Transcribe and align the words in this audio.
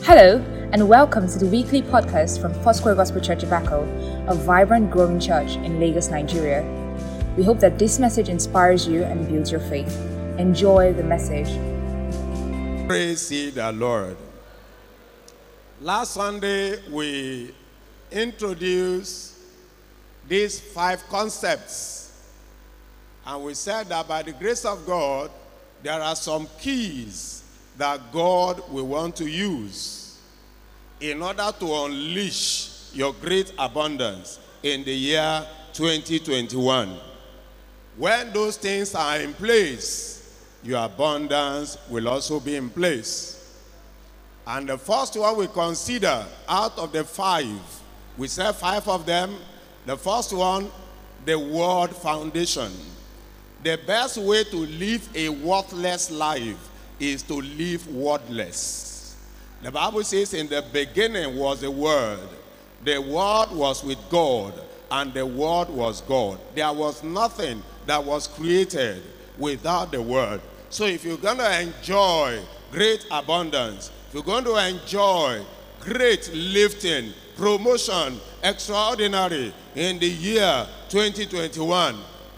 Hello, 0.00 0.38
and 0.72 0.88
welcome 0.88 1.28
to 1.28 1.38
the 1.38 1.46
weekly 1.46 1.82
podcast 1.82 2.40
from 2.40 2.52
Foursquare 2.64 2.94
Gospel 2.94 3.20
Church 3.20 3.44
Abaco, 3.44 3.82
a 4.26 4.34
vibrant, 4.34 4.90
growing 4.90 5.20
church 5.20 5.56
in 5.56 5.78
Lagos, 5.78 6.08
Nigeria. 6.08 6.62
We 7.36 7.44
hope 7.44 7.60
that 7.60 7.78
this 7.78 7.98
message 7.98 8.28
inspires 8.28 8.88
you 8.88 9.04
and 9.04 9.28
builds 9.28 9.52
your 9.52 9.60
faith. 9.60 9.96
Enjoy 10.38 10.92
the 10.92 11.04
message. 11.04 11.46
Praise 12.88 13.30
ye 13.30 13.50
the 13.50 13.70
Lord. 13.70 14.16
Last 15.80 16.14
Sunday, 16.14 16.80
we 16.90 17.54
introduced 18.10 19.34
these 20.26 20.58
five 20.60 21.06
concepts. 21.08 22.12
And 23.24 23.44
we 23.44 23.54
said 23.54 23.88
that 23.90 24.08
by 24.08 24.22
the 24.22 24.32
grace 24.32 24.64
of 24.64 24.84
God, 24.84 25.30
there 25.82 26.00
are 26.00 26.16
some 26.16 26.48
keys 26.60 27.41
that 27.76 28.12
God 28.12 28.62
will 28.70 28.86
want 28.86 29.16
to 29.16 29.28
use 29.28 30.18
in 31.00 31.22
order 31.22 31.50
to 31.58 31.74
unleash 31.84 32.92
your 32.94 33.12
great 33.14 33.52
abundance 33.58 34.38
in 34.62 34.84
the 34.84 34.92
year 34.92 35.46
2021. 35.72 36.96
When 37.96 38.32
those 38.32 38.56
things 38.56 38.94
are 38.94 39.18
in 39.18 39.34
place, 39.34 40.12
your 40.62 40.84
abundance 40.84 41.76
will 41.88 42.08
also 42.08 42.38
be 42.40 42.56
in 42.56 42.70
place. 42.70 43.38
And 44.46 44.68
the 44.68 44.78
first 44.78 45.16
one 45.16 45.36
we 45.36 45.46
consider 45.48 46.24
out 46.48 46.78
of 46.78 46.92
the 46.92 47.04
five, 47.04 47.60
we 48.16 48.28
said 48.28 48.52
five 48.52 48.86
of 48.88 49.06
them. 49.06 49.34
The 49.86 49.96
first 49.96 50.32
one, 50.32 50.70
the 51.24 51.38
word 51.38 51.90
foundation. 51.90 52.70
The 53.62 53.78
best 53.86 54.18
way 54.18 54.44
to 54.44 54.56
live 54.56 55.08
a 55.14 55.28
worthless 55.28 56.10
life 56.10 56.68
is 57.02 57.22
to 57.24 57.34
live 57.34 57.86
wordless. 57.88 59.16
The 59.60 59.72
Bible 59.72 60.04
says, 60.04 60.34
In 60.34 60.48
the 60.48 60.64
beginning 60.72 61.36
was 61.36 61.60
the 61.60 61.70
Word, 61.70 62.28
the 62.84 62.98
Word 62.98 63.48
was 63.50 63.82
with 63.84 63.98
God, 64.08 64.54
and 64.90 65.12
the 65.12 65.26
Word 65.26 65.68
was 65.68 66.00
God. 66.02 66.38
There 66.54 66.72
was 66.72 67.02
nothing 67.02 67.62
that 67.86 68.02
was 68.04 68.28
created 68.28 69.02
without 69.38 69.90
the 69.90 70.00
Word. 70.00 70.40
So 70.70 70.84
if 70.86 71.04
you're 71.04 71.16
going 71.16 71.38
to 71.38 71.60
enjoy 71.60 72.40
great 72.70 73.04
abundance, 73.10 73.90
if 74.08 74.14
you're 74.14 74.22
going 74.22 74.44
to 74.44 74.56
enjoy 74.56 75.44
great 75.80 76.32
lifting, 76.32 77.12
promotion, 77.36 78.20
extraordinary 78.44 79.52
in 79.74 79.98
the 79.98 80.08
year 80.08 80.66
2021, 80.88 81.96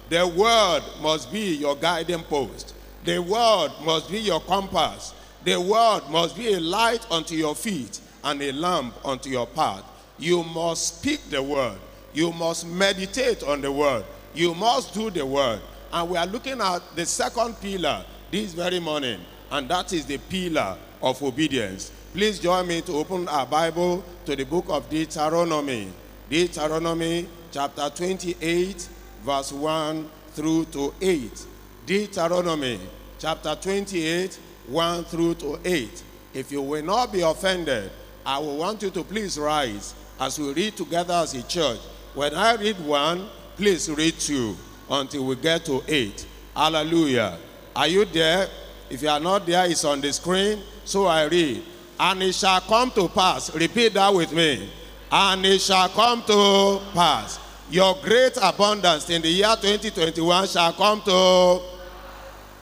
the 0.09 0.27
Word 0.27 0.83
must 1.03 1.31
be 1.33 1.57
your 1.57 1.77
guiding 1.77 2.23
post. 2.23 2.73
The 3.05 3.21
word 3.21 3.71
must 3.85 4.11
be 4.11 4.19
your 4.19 4.41
compass. 4.41 5.15
The 5.45 5.61
word 5.61 6.03
must 6.11 6.37
be 6.37 6.55
a 6.55 6.61
light 6.61 7.07
unto 7.11 7.35
your 7.35 7.55
feet 7.55 8.01
and 8.23 8.41
a 8.41 8.53
lamp 8.53 8.95
unto 9.05 9.29
your 9.29 9.47
path. 9.47 9.85
You 10.19 10.43
must 10.43 10.99
speak 10.99 11.29
the 11.29 11.43
word. 11.43 11.79
You 12.15 12.33
must 12.33 12.67
meditate 12.67 13.43
on 13.43 13.61
the 13.61 13.71
word. 13.71 14.05
You 14.35 14.55
must 14.55 14.95
do 14.95 15.11
the 15.11 15.27
word. 15.27 15.61
And 15.93 16.11
we 16.11 16.17
are 16.17 16.27
looking 16.27 16.61
at 16.61 16.81
the 16.97 17.05
second 17.05 17.61
pillar 17.61 18.05
this 18.31 18.55
very 18.55 18.81
morning, 18.81 19.21
and 19.51 19.69
that 19.69 19.93
is 19.93 20.07
the 20.07 20.19
pillar 20.19 20.77
of 21.03 21.23
obedience. 21.23 21.93
Please 22.13 22.39
join 22.39 22.67
me 22.67 22.81
to 22.83 22.93
open 22.95 23.29
our 23.29 23.47
Bible 23.47 24.03
to 24.25 24.35
the 24.35 24.45
book 24.45 24.65
of 24.69 24.89
Deuteronomy. 24.89 25.93
Deuteronomy 26.31 27.29
chapter 27.53 27.91
28, 27.91 28.89
verse 29.23 29.53
1 29.53 30.11
through 30.33 30.65
to 30.67 30.95
8. 31.01 31.47
Deuteronomy 31.87 32.81
chapter 33.19 33.55
28, 33.55 34.39
1 34.69 35.05
through 35.05 35.35
to 35.35 35.59
8. 35.65 36.03
If 36.33 36.51
you 36.51 36.63
will 36.63 36.83
not 36.83 37.13
be 37.13 37.21
offended, 37.21 37.91
I 38.25 38.39
will 38.39 38.57
want 38.57 38.83
you 38.83 38.91
to 38.91 39.05
please 39.05 39.39
rise 39.39 39.95
as 40.19 40.39
we 40.39 40.53
read 40.53 40.77
together 40.77 41.15
as 41.15 41.35
a 41.35 41.43
church. 41.43 41.79
When 42.15 42.35
I 42.35 42.55
read 42.55 42.79
one, 42.81 43.29
please 43.57 43.91
read 43.91 44.19
two 44.19 44.57
until 44.91 45.27
we 45.27 45.36
get 45.36 45.64
to 45.67 45.83
8. 45.86 46.27
Hallelujah. 46.57 47.39
Are 47.77 47.89
you 47.89 48.05
there? 48.07 48.48
If 48.89 49.03
you 49.03 49.08
are 49.08 49.20
not 49.20 49.45
there, 49.47 49.67
it's 49.69 49.85
on 49.85 50.01
the 50.01 50.13
screen. 50.13 50.61
So 50.85 51.07
I 51.07 51.25
read. 51.25 51.63
And 52.01 52.23
it 52.23 52.35
shall 52.35 52.61
come 52.63 52.91
to 52.92 53.08
pass. 53.08 53.55
Repeat 53.55 53.95
that 53.95 54.13
with 54.13 54.33
me. 54.33 54.70
And 55.11 55.45
it 55.45 55.61
shall 55.61 55.89
come 55.91 56.23
to 56.27 56.81
pass. 56.95 57.39
Your 57.70 57.97
great 58.03 58.37
abundance 58.41 59.08
in 59.11 59.23
the 59.23 59.29
year 59.29 59.55
2021 59.61 60.48
shall 60.48 60.73
come 60.73 61.03
to 61.03 61.73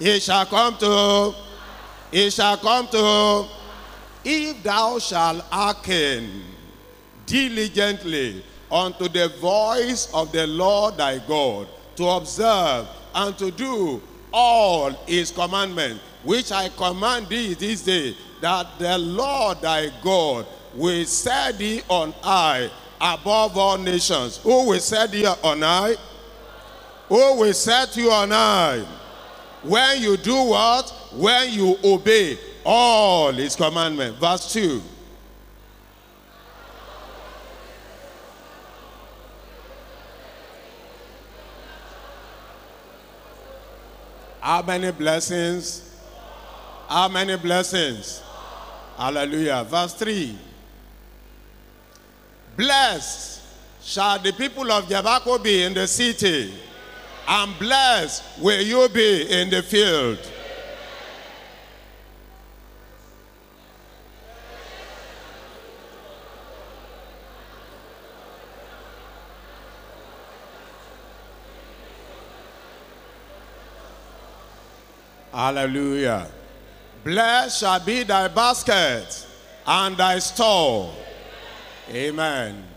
it 0.04 0.20
shall 0.20 0.46
come 0.46 0.76
to, 0.78 1.34
it 2.10 2.32
shall 2.32 2.56
come 2.56 2.88
to, 2.88 3.46
if 4.24 4.62
thou 4.62 4.98
shalt 4.98 5.42
hearken 5.44 6.42
diligently 7.24 8.44
unto 8.70 9.08
the 9.08 9.28
voice 9.40 10.08
of 10.12 10.32
the 10.32 10.46
Lord 10.46 10.96
thy 10.96 11.18
God, 11.18 11.68
to 11.96 12.08
observe 12.08 12.88
and 13.14 13.36
to 13.38 13.50
do 13.50 14.02
all 14.32 14.90
his 15.06 15.30
commandments, 15.30 16.00
which 16.24 16.50
I 16.50 16.69
command 16.70 17.28
thee 17.28 17.54
this 17.54 17.82
day, 17.82 18.16
that 18.40 18.78
the 18.78 18.98
Lord 18.98 19.60
thy 19.60 19.90
God 20.02 20.46
will 20.74 21.04
set 21.04 21.58
thee 21.58 21.82
on 21.88 22.12
high 22.22 22.70
above 23.00 23.56
all 23.56 23.78
nations. 23.78 24.38
Who 24.38 24.69
will 24.69 24.80
set 24.80 25.12
thee 25.12 25.26
on 25.26 25.60
high? 25.60 25.94
Who 27.08 27.36
will 27.38 27.52
set 27.52 27.96
you 27.96 28.10
on 28.10 28.30
high? 28.30 28.84
When 29.62 30.02
you 30.02 30.16
do 30.16 30.34
what? 30.34 30.90
When 31.12 31.52
you 31.52 31.76
obey 31.84 32.38
all 32.64 33.32
his 33.32 33.54
commandments. 33.54 34.18
Verse 34.18 34.52
2. 34.52 34.82
How 44.40 44.62
many 44.62 44.90
blessings? 44.90 45.88
How 46.88 47.08
many 47.08 47.36
blessings? 47.36 48.22
Hallelujah. 48.96 49.64
Verse 49.68 49.94
3. 49.94 50.36
Blessed 52.56 53.40
shall 53.82 54.18
the 54.18 54.32
people 54.32 54.70
of 54.70 54.88
Jericho 54.88 55.38
be 55.38 55.62
in 55.62 55.74
the 55.74 55.86
city 55.86 56.52
and 57.32 57.59
blessed 57.59 58.22
will 58.41 58.60
you 58.60 58.87
be 58.91 59.22
in 59.31 59.48
the 59.48 59.62
field. 59.62 60.19
Hallelujah. 75.32 76.31
Blessed 77.03 77.60
shall 77.60 77.81
be 77.81 78.03
thy 78.03 78.28
basket 78.28 79.26
and 79.66 79.97
thy 79.97 80.19
store. 80.19 80.93
Amen. 81.88 82.71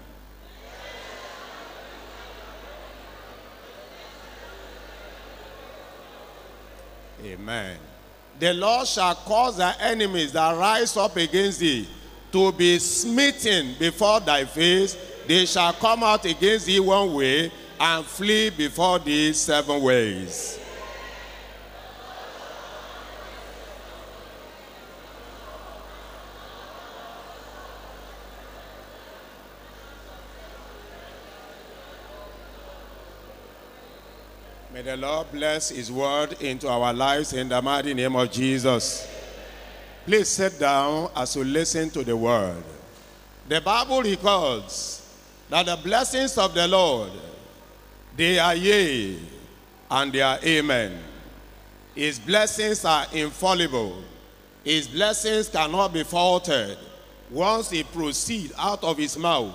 Amen. 7.25 7.77
The 8.39 8.53
Lord 8.53 8.87
shall 8.87 9.15
cause 9.15 9.57
thy 9.57 9.73
enemies 9.79 10.33
that 10.33 10.55
rise 10.57 10.95
up 10.95 11.15
against 11.15 11.59
thee 11.59 11.87
to 12.31 12.51
be 12.51 12.77
smitten 12.79 13.75
before 13.79 14.19
thy 14.19 14.45
face. 14.45 14.97
They 15.27 15.45
shall 15.45 15.73
come 15.73 16.03
out 16.03 16.25
against 16.25 16.67
thee 16.67 16.79
one 16.79 17.13
way 17.13 17.51
and 17.79 18.05
flee 18.05 18.51
before 18.51 18.99
thee 18.99 19.33
seven 19.33 19.81
ways. 19.81 20.59
The 34.95 35.01
Lord 35.01 35.29
bless 35.33 35.69
His 35.69 35.91
word 35.91 36.41
into 36.41 36.69
our 36.69 36.93
lives 36.93 37.33
in 37.33 37.49
the 37.49 37.61
mighty 37.61 37.93
name 37.93 38.15
of 38.15 38.31
Jesus. 38.31 39.05
Please 40.05 40.29
sit 40.29 40.57
down 40.57 41.09
as 41.15 41.35
you 41.35 41.43
listen 41.43 41.89
to 41.89 42.03
the 42.03 42.15
word. 42.15 42.63
The 43.49 43.59
Bible 43.59 44.03
records 44.03 45.05
that 45.49 45.65
the 45.65 45.75
blessings 45.83 46.37
of 46.37 46.53
the 46.53 46.65
Lord, 46.67 47.11
they 48.15 48.39
are 48.39 48.55
yea 48.55 49.19
and 49.91 50.13
they 50.13 50.21
are 50.21 50.39
amen. 50.41 50.97
His 51.93 52.17
blessings 52.17 52.85
are 52.85 53.05
infallible. 53.11 54.01
His 54.63 54.87
blessings 54.87 55.49
cannot 55.49 55.91
be 55.91 56.03
faulted. 56.03 56.77
Once 57.29 57.69
he 57.69 57.83
proceed 57.83 58.53
out 58.57 58.81
of 58.81 58.97
his 58.97 59.17
mouth, 59.17 59.53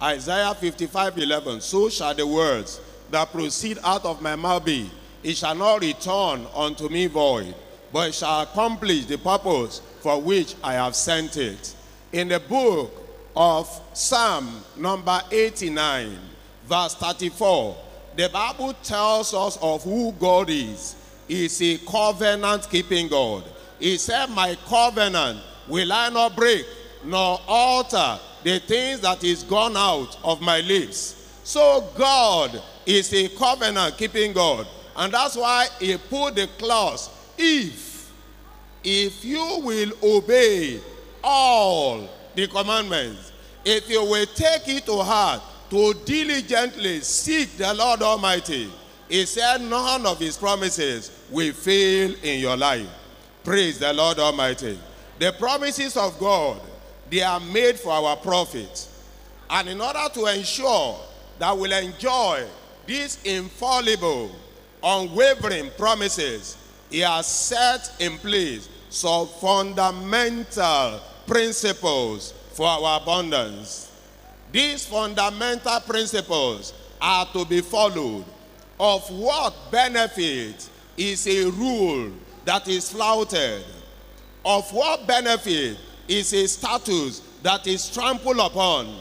Isaiah 0.00 0.54
55, 0.54 1.18
11, 1.18 1.60
so 1.60 1.90
shall 1.90 2.14
the 2.14 2.26
words 2.26 2.80
that 3.10 3.32
proceed 3.32 3.78
out 3.84 4.04
of 4.04 4.22
my 4.22 4.36
mouth 4.36 4.64
be, 4.64 4.90
it 5.22 5.36
shall 5.36 5.54
not 5.54 5.80
return 5.80 6.46
unto 6.54 6.88
me 6.88 7.06
void, 7.06 7.54
but 7.92 8.08
it 8.08 8.14
shall 8.14 8.42
accomplish 8.42 9.06
the 9.06 9.18
purpose 9.18 9.80
for 10.00 10.20
which 10.20 10.54
I 10.62 10.74
have 10.74 10.94
sent 10.94 11.36
it. 11.36 11.74
in 12.12 12.28
the 12.28 12.40
book 12.40 12.92
of 13.36 13.68
Psalm 13.92 14.62
number 14.76 15.20
89, 15.30 16.18
verse 16.66 16.94
34, 16.94 17.76
the 18.16 18.28
Bible 18.28 18.72
tells 18.82 19.34
us 19.34 19.58
of 19.60 19.84
who 19.84 20.12
God 20.12 20.50
is. 20.50 20.96
He's 21.28 21.60
a 21.62 21.78
covenant 21.78 22.68
keeping 22.70 23.08
God. 23.08 23.44
He 23.78 23.96
said, 23.98 24.26
My 24.30 24.56
covenant 24.66 25.40
will 25.68 25.92
I 25.92 26.08
not 26.08 26.34
break, 26.34 26.66
nor 27.04 27.40
alter 27.46 28.18
the 28.42 28.58
things 28.60 29.00
that 29.00 29.22
is 29.22 29.42
gone 29.42 29.76
out 29.76 30.16
of 30.24 30.40
my 30.40 30.60
lips. 30.60 31.17
So 31.48 31.82
God 31.96 32.62
is 32.84 33.10
a 33.14 33.26
covenant 33.30 33.96
keeping 33.96 34.34
God. 34.34 34.66
And 34.94 35.14
that's 35.14 35.34
why 35.34 35.66
he 35.80 35.96
put 35.96 36.34
the 36.34 36.46
clause, 36.58 37.08
if, 37.38 38.12
if 38.84 39.24
you 39.24 39.60
will 39.62 39.92
obey 40.02 40.78
all 41.24 42.06
the 42.34 42.48
commandments, 42.48 43.32
if 43.64 43.88
you 43.88 44.04
will 44.04 44.26
take 44.26 44.68
it 44.68 44.84
to 44.84 44.98
heart 44.98 45.40
to 45.70 45.94
diligently 46.04 47.00
seek 47.00 47.56
the 47.56 47.72
Lord 47.72 48.02
Almighty, 48.02 48.70
he 49.08 49.24
said 49.24 49.62
none 49.62 50.04
of 50.04 50.18
his 50.18 50.36
promises 50.36 51.10
will 51.30 51.54
fail 51.54 52.14
in 52.22 52.40
your 52.40 52.58
life. 52.58 52.86
Praise 53.42 53.78
the 53.78 53.90
Lord 53.94 54.18
Almighty. 54.18 54.78
The 55.18 55.32
promises 55.32 55.96
of 55.96 56.18
God, 56.18 56.60
they 57.08 57.22
are 57.22 57.40
made 57.40 57.78
for 57.78 57.92
our 57.92 58.16
profit. 58.16 58.86
And 59.48 59.70
in 59.70 59.80
order 59.80 60.04
to 60.12 60.26
ensure 60.26 61.07
that 61.38 61.56
we'll 61.56 61.72
enjoy 61.72 62.44
these 62.86 63.22
infallible, 63.24 64.30
unwavering 64.82 65.70
promises, 65.76 66.56
he 66.90 67.00
has 67.00 67.26
set 67.26 67.92
in 68.00 68.16
place 68.18 68.68
some 68.88 69.28
fundamental 69.28 71.00
principles 71.26 72.32
for 72.52 72.66
our 72.66 73.00
abundance. 73.00 73.92
These 74.50 74.86
fundamental 74.86 75.80
principles 75.80 76.72
are 77.00 77.26
to 77.32 77.44
be 77.44 77.60
followed. 77.60 78.24
Of 78.80 79.10
what 79.10 79.54
benefit 79.70 80.68
is 80.96 81.26
a 81.26 81.50
rule 81.50 82.12
that 82.44 82.66
is 82.68 82.90
flouted? 82.90 83.64
Of 84.44 84.72
what 84.72 85.06
benefit 85.06 85.76
is 86.06 86.32
a 86.32 86.46
status 86.48 87.20
that 87.42 87.66
is 87.66 87.90
trampled 87.90 88.38
upon? 88.38 88.96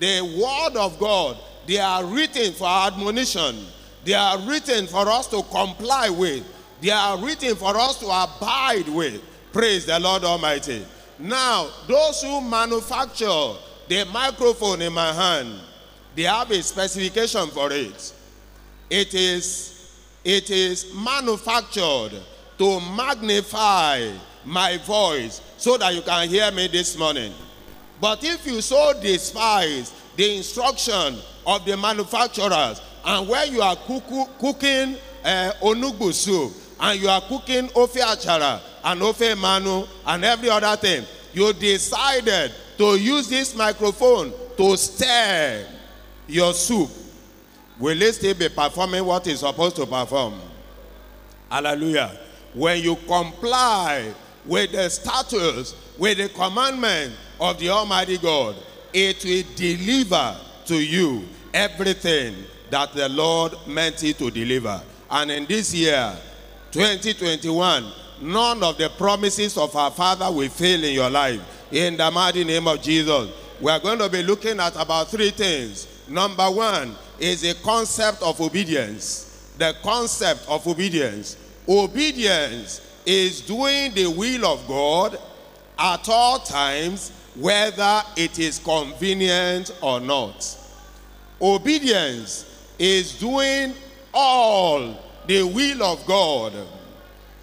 The 0.00 0.22
word 0.22 0.76
of 0.80 0.98
God, 0.98 1.36
they 1.70 1.78
are 1.78 2.04
written 2.04 2.52
for 2.52 2.66
admonition. 2.66 3.64
They 4.04 4.14
are 4.14 4.40
written 4.40 4.88
for 4.88 5.06
us 5.06 5.28
to 5.28 5.40
comply 5.52 6.08
with. 6.08 6.44
They 6.80 6.90
are 6.90 7.16
written 7.16 7.54
for 7.54 7.76
us 7.76 8.00
to 8.00 8.06
abide 8.06 8.88
with. 8.88 9.22
Praise 9.52 9.86
the 9.86 10.00
Lord 10.00 10.24
Almighty. 10.24 10.84
Now, 11.20 11.68
those 11.86 12.22
who 12.22 12.40
manufacture 12.40 13.52
the 13.86 14.04
microphone 14.12 14.82
in 14.82 14.92
my 14.92 15.12
hand, 15.12 15.60
they 16.16 16.24
have 16.24 16.50
a 16.50 16.60
specification 16.60 17.46
for 17.50 17.70
it. 17.70 18.14
It 18.90 19.14
is, 19.14 19.94
it 20.24 20.50
is 20.50 20.92
manufactured 20.92 22.20
to 22.58 22.80
magnify 22.96 24.10
my 24.44 24.76
voice 24.78 25.40
so 25.56 25.76
that 25.76 25.94
you 25.94 26.02
can 26.02 26.28
hear 26.28 26.50
me 26.50 26.66
this 26.66 26.98
morning. 26.98 27.32
But 28.00 28.24
if 28.24 28.44
you 28.44 28.60
so 28.60 28.92
despise 29.00 29.92
the 30.16 30.36
instruction 30.38 31.16
of 31.46 31.64
the 31.64 31.76
manufacturers, 31.76 32.80
and 33.04 33.28
when 33.28 33.52
you 33.52 33.62
are 33.62 33.76
cooking 33.76 34.96
uh, 35.24 35.52
onugbu 35.62 36.12
soup, 36.12 36.52
and 36.80 37.00
you 37.00 37.08
are 37.08 37.20
cooking 37.22 37.68
ofe 37.68 38.00
achara 38.00 38.60
and 38.84 39.00
ofe 39.00 39.38
manu 39.38 39.84
and 40.06 40.24
every 40.24 40.48
other 40.48 40.74
thing, 40.76 41.04
you 41.32 41.52
decided 41.52 42.52
to 42.78 42.96
use 42.98 43.28
this 43.28 43.54
microphone 43.54 44.32
to 44.56 44.76
stir 44.76 45.66
your 46.26 46.52
soup. 46.54 46.90
Will 47.78 48.00
it 48.00 48.14
still 48.14 48.34
be 48.34 48.48
performing 48.48 49.04
what 49.04 49.26
it's 49.26 49.40
supposed 49.40 49.76
to 49.76 49.86
perform? 49.86 50.34
Hallelujah. 51.50 52.18
When 52.54 52.82
you 52.82 52.96
comply 53.06 54.12
with 54.44 54.72
the 54.72 54.88
status, 54.88 55.74
with 55.98 56.18
the 56.18 56.28
commandment 56.30 57.14
of 57.38 57.58
the 57.58 57.68
Almighty 57.70 58.18
God, 58.18 58.56
it 58.92 59.24
will 59.24 59.44
deliver 59.56 60.36
to 60.70 60.80
you 60.80 61.24
everything 61.52 62.32
that 62.70 62.92
the 62.92 63.08
Lord 63.08 63.54
meant 63.66 64.04
it 64.04 64.18
to 64.18 64.30
deliver. 64.30 64.80
And 65.10 65.32
in 65.32 65.44
this 65.46 65.74
year, 65.74 66.16
2021, 66.70 67.92
none 68.22 68.62
of 68.62 68.78
the 68.78 68.88
promises 68.90 69.58
of 69.58 69.74
our 69.74 69.90
Father 69.90 70.30
will 70.30 70.48
fail 70.48 70.84
in 70.84 70.94
your 70.94 71.10
life. 71.10 71.40
In 71.72 71.96
the 71.96 72.08
mighty 72.12 72.44
name 72.44 72.68
of 72.68 72.80
Jesus, 72.80 73.30
we 73.60 73.68
are 73.72 73.80
going 73.80 73.98
to 73.98 74.08
be 74.08 74.22
looking 74.22 74.60
at 74.60 74.80
about 74.80 75.08
three 75.08 75.30
things. 75.30 75.88
Number 76.08 76.48
one 76.48 76.94
is 77.18 77.40
the 77.40 77.54
concept 77.64 78.22
of 78.22 78.40
obedience. 78.40 79.52
The 79.58 79.74
concept 79.82 80.46
of 80.48 80.64
obedience. 80.68 81.36
Obedience 81.68 82.80
is 83.04 83.40
doing 83.40 83.92
the 83.94 84.06
will 84.06 84.46
of 84.46 84.68
God 84.68 85.18
at 85.76 86.08
all 86.08 86.38
times, 86.38 87.10
whether 87.34 88.02
it 88.16 88.38
is 88.38 88.60
convenient 88.60 89.76
or 89.82 89.98
not. 89.98 90.58
Obedience 91.40 92.44
is 92.78 93.18
doing 93.18 93.74
all 94.12 94.94
the 95.26 95.42
will 95.42 95.82
of 95.82 96.04
God 96.06 96.52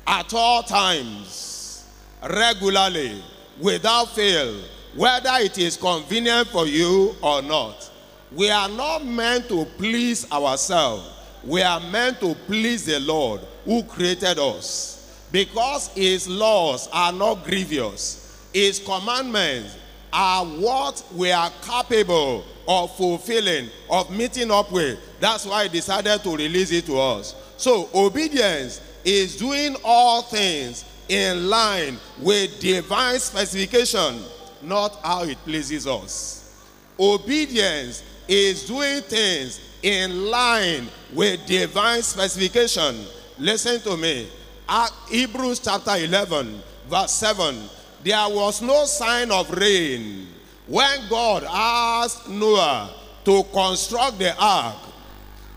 at 0.05 0.33
all 0.33 0.63
times, 0.63 1.85
regularly, 2.29 3.23
without 3.59 4.09
fail, 4.09 4.61
whether 4.95 5.31
it 5.35 5.57
is 5.57 5.77
convenient 5.77 6.47
for 6.49 6.67
you 6.67 7.15
or 7.21 7.41
not. 7.41 7.89
We 8.31 8.49
are 8.49 8.69
not 8.69 9.05
meant 9.05 9.47
to 9.49 9.65
please 9.77 10.29
ourselves. 10.31 11.09
We 11.43 11.61
are 11.61 11.79
meant 11.79 12.19
to 12.19 12.35
please 12.45 12.85
the 12.85 12.99
Lord 12.99 13.41
who 13.65 13.83
created 13.83 14.37
us. 14.37 15.27
Because 15.31 15.87
his 15.89 16.27
laws 16.27 16.87
are 16.91 17.11
not 17.11 17.43
grievous. 17.45 18.47
His 18.53 18.79
commandments 18.79 19.75
are 20.17 20.45
what 20.45 21.03
we 21.13 21.31
are 21.31 21.51
capable 21.61 22.43
of 22.67 22.97
fulfilling, 22.97 23.69
of 23.87 24.09
meeting 24.09 24.49
up 24.49 24.71
with. 24.71 24.97
That's 25.19 25.45
why 25.45 25.63
he 25.63 25.69
decided 25.69 26.23
to 26.23 26.35
release 26.35 26.71
it 26.71 26.87
to 26.87 26.97
us. 26.97 27.35
So 27.57 27.87
obedience 27.93 28.81
is 29.05 29.37
doing 29.37 29.75
all 29.83 30.23
things 30.23 30.85
in 31.07 31.47
line 31.49 31.97
with 32.19 32.59
divine 32.59 33.19
specification, 33.19 34.23
not 34.63 34.99
how 35.03 35.23
it 35.23 35.37
pleases 35.45 35.85
us. 35.85 36.65
Obedience 36.99 38.01
is 38.27 38.65
doing 38.65 39.01
things 39.01 39.61
in 39.83 40.31
line 40.31 40.87
with 41.13 41.45
divine 41.45 42.01
specification. 42.01 43.05
Listen 43.37 43.79
to 43.81 43.95
me. 43.95 44.31
At 44.67 44.91
Hebrews 45.09 45.59
chapter 45.59 45.95
11, 45.95 46.59
verse 46.89 47.11
7. 47.11 47.69
There 48.07 48.29
was 48.29 48.61
no 48.61 48.85
sign 48.85 49.31
of 49.31 49.51
rain 49.51 50.27
when 50.65 51.09
God 51.09 51.43
asked 51.45 52.29
Noah 52.29 52.89
to 53.25 53.43
construct 53.51 54.17
the 54.19 54.33
ark. 54.39 54.77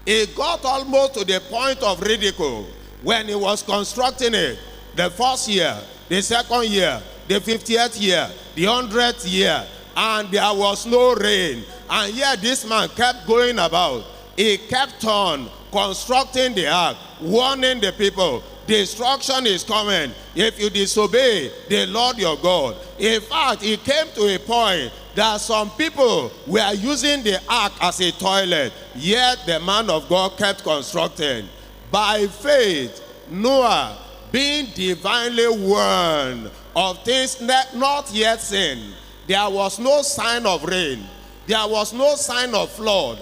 It 0.05 0.35
got 0.35 0.65
almost 0.65 1.15
to 1.15 1.25
the 1.25 1.41
point 1.49 1.81
of 1.81 2.01
ridicule 2.01 2.67
when 3.05 3.29
he 3.29 3.37
was 3.37 3.63
constructing 3.63 4.35
it. 4.35 4.59
The 4.97 5.11
first 5.11 5.47
year, 5.47 5.79
the 6.09 6.21
second 6.21 6.65
year, 6.65 7.01
the 7.29 7.39
50th 7.39 8.03
year, 8.03 8.29
the 8.57 8.65
100th 8.65 9.31
year, 9.33 9.65
and 9.97 10.29
there 10.33 10.53
was 10.53 10.87
no 10.87 11.15
rain. 11.15 11.63
And 11.89 12.13
yet 12.13 12.41
this 12.41 12.69
man 12.69 12.89
kept 12.89 13.29
going 13.29 13.61
about. 13.61 14.03
He 14.37 14.59
kept 14.59 15.05
on 15.05 15.49
constructing 15.71 16.55
the 16.55 16.67
ark, 16.67 16.97
warning 17.21 17.79
the 17.79 17.93
people, 17.93 18.43
destruction 18.71 19.47
is 19.49 19.65
coming 19.65 20.13
if 20.37 20.61
you 20.61 20.71
disobey 20.71 21.51
the 21.69 21.87
Lord 21.87 22.19
your 22.19 22.37
God. 22.37 22.77
In 23.01 23.21
fact, 23.21 23.65
it 23.65 23.83
came 23.83 24.07
to 24.15 24.33
a 24.33 24.39
point 24.39 24.93
that 25.17 25.41
some 25.41 25.71
people 25.73 26.31
were 26.47 26.73
using 26.75 27.25
the 27.25 27.43
ark 27.49 27.73
as 27.81 28.01
a 28.01 28.13
toilet, 28.13 28.73
yet 28.95 29.39
the 29.45 29.59
man 29.59 29.91
of 29.91 30.09
God 30.09 30.39
kept 30.39 30.63
constructing. 30.63 31.49
By 31.91 32.29
faith, 32.29 33.03
Noah, 33.29 33.99
being 34.31 34.67
divinely 34.73 35.49
warned 35.49 36.53
of 36.77 37.05
things 37.05 37.41
not 37.41 38.09
yet 38.13 38.41
seen, 38.41 38.95
there 39.27 39.51
was 39.51 39.81
no 39.81 40.03
sign 40.03 40.47
of 40.47 40.63
rain, 40.63 41.05
there 41.49 41.67
was 41.67 41.93
no 41.93 42.15
sign 42.15 42.55
of 42.55 42.71
flood, 42.71 43.19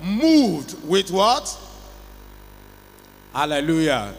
moved 0.00 0.80
with 0.88 1.10
what? 1.10 1.58
Hallelujah. 3.34 4.14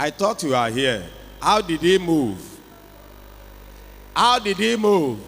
I 0.00 0.08
thought 0.08 0.42
you 0.42 0.54
are 0.54 0.70
here. 0.70 1.04
How 1.42 1.60
did 1.60 1.82
he 1.82 1.98
move? 1.98 2.58
How 4.16 4.38
did 4.38 4.56
he 4.56 4.74
move? 4.74 5.18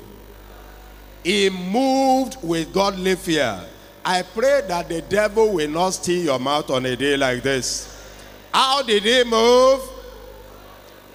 He 1.23 1.51
moved 1.51 2.39
with 2.43 2.73
godly 2.73 3.17
fear. 3.17 3.61
I 4.03 4.23
pray 4.23 4.63
that 4.69 4.89
the 4.89 5.03
devil 5.03 5.53
will 5.53 5.69
not 5.69 5.91
steal 5.91 6.25
your 6.25 6.39
mouth 6.39 6.71
on 6.71 6.87
a 6.87 6.97
day 6.97 7.19
like 7.19 7.43
this. 7.43 8.03
How 8.51 8.83
did 8.83 9.03
he 9.03 9.23
move? 9.25 9.83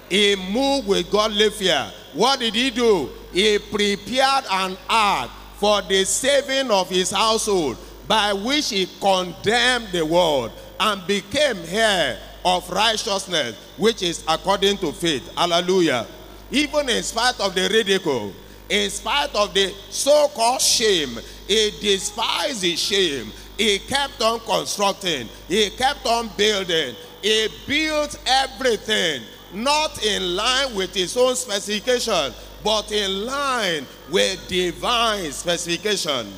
He 0.08 0.36
moved 0.36 0.86
with 0.86 1.10
godly 1.10 1.50
fear. 1.50 1.90
what 2.14 2.38
did 2.38 2.54
he 2.54 2.70
do? 2.70 3.10
He 3.32 3.58
prepared 3.58 4.44
an 4.52 4.76
ark 4.88 5.30
for 5.56 5.82
the 5.82 6.04
saving 6.04 6.70
of 6.70 6.88
his 6.88 7.10
household, 7.10 7.76
by 8.06 8.32
which 8.34 8.70
he 8.70 8.86
condemned 9.00 9.88
the 9.90 10.06
world 10.06 10.52
and 10.78 11.04
became 11.08 11.56
heir 11.66 12.20
of 12.56 12.70
righteousness, 12.70 13.56
which 13.76 14.02
is 14.02 14.24
according 14.26 14.78
to 14.78 14.92
faith. 14.92 15.30
Hallelujah. 15.36 16.06
Even 16.50 16.88
in 16.88 17.02
spite 17.02 17.38
of 17.40 17.54
the 17.54 17.68
ridicule, 17.68 18.32
in 18.68 18.90
spite 18.90 19.34
of 19.34 19.52
the 19.52 19.72
so 19.90 20.28
called 20.34 20.60
shame, 20.60 21.18
he 21.46 21.72
despised 21.80 22.62
his 22.62 22.78
shame. 22.80 23.30
He 23.58 23.78
kept 23.80 24.22
on 24.22 24.40
constructing, 24.40 25.28
he 25.48 25.70
kept 25.70 26.06
on 26.06 26.30
building, 26.36 26.94
he 27.22 27.48
built 27.66 28.18
everything 28.26 29.22
not 29.52 30.04
in 30.04 30.36
line 30.36 30.74
with 30.74 30.94
his 30.94 31.16
own 31.16 31.34
specification, 31.34 32.32
but 32.62 32.92
in 32.92 33.26
line 33.26 33.86
with 34.10 34.46
divine 34.48 35.32
specification. 35.32 36.32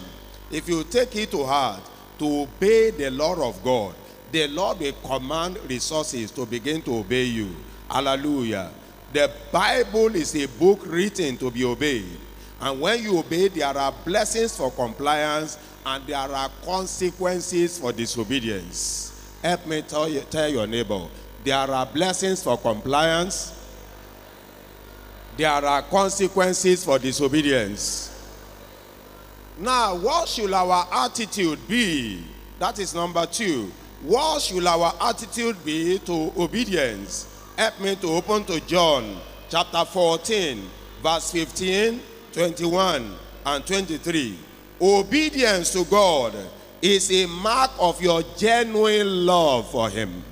If 0.51 0.69
you 0.69 0.83
take 0.85 1.15
it 1.17 1.31
to 1.33 1.45
heart 1.45 1.83
to 2.19 2.43
obey 2.43 2.91
the 2.91 3.11
law 3.11 3.49
of 3.49 3.63
God, 3.63 3.95
the 4.33 4.49
Lord 4.49 4.81
will 4.81 4.93
command 5.05 5.59
resources 5.69 6.31
to 6.33 6.47
begin 6.47 6.83
to 6.83 6.99
obey 6.99 7.25
you. 7.25 7.55
Hallelujah. 7.91 8.71
The 9.13 9.31
Bible 9.51 10.15
is 10.15 10.35
a 10.37 10.47
book 10.47 10.83
written 10.87 11.37
to 11.39 11.51
be 11.51 11.65
obeyed. 11.65 12.07
And 12.61 12.81
when 12.81 13.03
you 13.03 13.19
obey, 13.19 13.49
there 13.49 13.67
are 13.67 13.93
blessings 14.05 14.57
for 14.57 14.71
compliance 14.71 15.59
and 15.85 16.07
there 16.07 16.19
are 16.19 16.51
consequences 16.65 17.79
for 17.79 17.93
disobedience. 17.93 19.37
Help 19.43 19.67
me 19.67 19.83
tell, 19.83 20.09
you, 20.09 20.21
tell 20.21 20.49
your 20.49 20.67
neighbor 20.67 21.09
there 21.43 21.57
are 21.57 21.87
blessings 21.87 22.43
for 22.43 22.59
compliance, 22.59 23.53
there 25.37 25.51
are 25.51 25.83
consequences 25.83 26.85
for 26.85 26.99
disobedience. 26.99 28.09
Now, 29.59 29.95
what 29.95 30.29
should 30.29 30.53
our 30.53 30.87
attitude 30.93 31.67
be? 31.67 32.25
That 32.59 32.79
is 32.79 32.95
number 32.95 33.25
two. 33.27 33.73
What 34.03 34.41
should 34.41 34.67
our 34.67 34.95
attitude 34.99 35.63
be 35.63 35.99
to 36.01 36.33
obedience? 36.39 37.27
Help 37.59 37.81
me 37.81 37.97
to 37.97 38.07
open 38.09 38.45
to 38.45 38.59
John 38.67 39.19
chapter 39.51 39.85
14, 39.85 40.71
verse 41.03 41.31
15, 41.33 42.01
21, 42.33 43.15
and 43.45 43.67
23. 43.67 44.39
Obedience 44.81 45.71
to 45.75 45.85
God 45.85 46.35
is 46.81 47.13
a 47.13 47.27
mark 47.27 47.73
of 47.79 48.01
your 48.01 48.23
genuine 48.39 49.27
love 49.27 49.71
for 49.71 49.91
Him. 49.91 50.23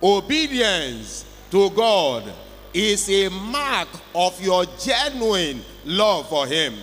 Obedience 0.00 1.24
to 1.50 1.68
God 1.70 2.32
is 2.72 3.10
a 3.10 3.28
mark 3.28 3.88
of 4.14 4.40
your 4.40 4.66
genuine 4.78 5.62
love 5.84 6.28
for 6.28 6.46
Him. 6.46 6.74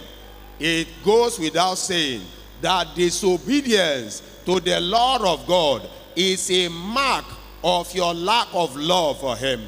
It 0.60 0.90
goes 1.06 1.40
without 1.40 1.76
saying 1.78 2.24
that 2.62 2.96
disobedience 2.96 4.22
to 4.46 4.60
the 4.60 4.80
law 4.80 5.34
of 5.34 5.46
God 5.48 5.88
is 6.16 6.50
a 6.52 6.68
mark 6.70 7.26
of 7.64 7.94
your 7.94 8.14
lack 8.14 8.48
of 8.54 8.76
love 8.76 9.20
for 9.20 9.36
Him. 9.36 9.62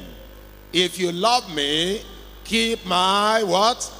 If 0.72 0.98
you 0.98 1.12
love 1.12 1.54
me, 1.54 2.02
keep 2.44 2.84
my 2.86 3.42
what? 3.42 3.90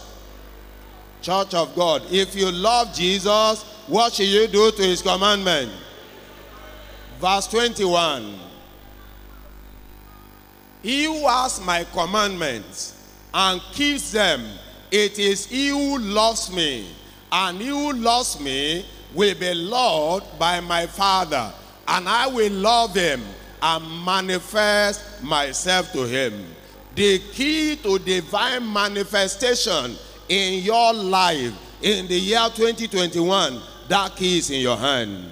Church 1.20 1.54
of 1.54 1.74
God. 1.76 2.02
If 2.10 2.34
you 2.34 2.50
love 2.50 2.94
Jesus, 2.94 3.62
what 3.86 4.14
should 4.14 4.26
you 4.26 4.46
do 4.46 4.70
to 4.72 4.82
his 4.82 5.02
commandment? 5.02 5.70
Verse 7.20 7.46
21. 7.46 8.38
He 10.82 11.04
who 11.04 11.28
has 11.28 11.60
my 11.60 11.84
commandments 11.92 12.96
and 13.32 13.60
keeps 13.72 14.10
them, 14.12 14.44
it 14.90 15.18
is 15.18 15.46
he 15.46 15.68
who 15.68 15.98
loves 15.98 16.52
me. 16.52 16.88
And 17.32 17.58
he 17.60 17.68
who 17.68 17.94
loves 17.94 18.38
me 18.38 18.84
will 19.14 19.34
be 19.34 19.54
loved 19.54 20.38
by 20.38 20.60
my 20.60 20.86
Father. 20.86 21.50
And 21.88 22.06
I 22.06 22.26
will 22.26 22.52
love 22.52 22.94
him 22.94 23.22
and 23.62 24.04
manifest 24.04 25.22
myself 25.22 25.90
to 25.92 26.06
him. 26.06 26.44
The 26.94 27.18
key 27.32 27.76
to 27.76 27.98
divine 27.98 28.70
manifestation 28.70 29.96
in 30.28 30.62
your 30.62 30.92
life 30.92 31.54
in 31.80 32.06
the 32.06 32.18
year 32.18 32.46
2021, 32.54 33.60
that 33.88 34.14
key 34.14 34.38
is 34.38 34.50
in 34.50 34.60
your 34.60 34.76
hand. 34.76 35.24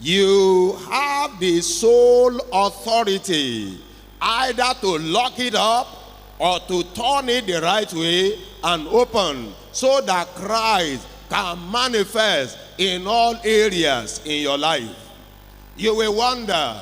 You 0.00 0.78
have 0.90 1.38
the 1.38 1.60
sole 1.60 2.38
authority 2.52 3.78
either 4.20 4.74
to 4.80 4.98
lock 4.98 5.38
it 5.38 5.54
up 5.54 5.86
or 6.38 6.60
to 6.60 6.82
turn 6.94 7.28
it 7.28 7.46
the 7.46 7.60
right 7.62 7.92
way 7.92 8.38
and 8.64 8.88
open 8.88 9.54
so 9.76 10.00
that 10.00 10.26
Christ 10.28 11.06
can 11.28 11.70
manifest 11.70 12.56
in 12.78 13.06
all 13.06 13.36
areas 13.44 14.22
in 14.24 14.40
your 14.40 14.56
life. 14.56 14.96
You 15.76 15.94
will 15.94 16.16
wonder, 16.16 16.80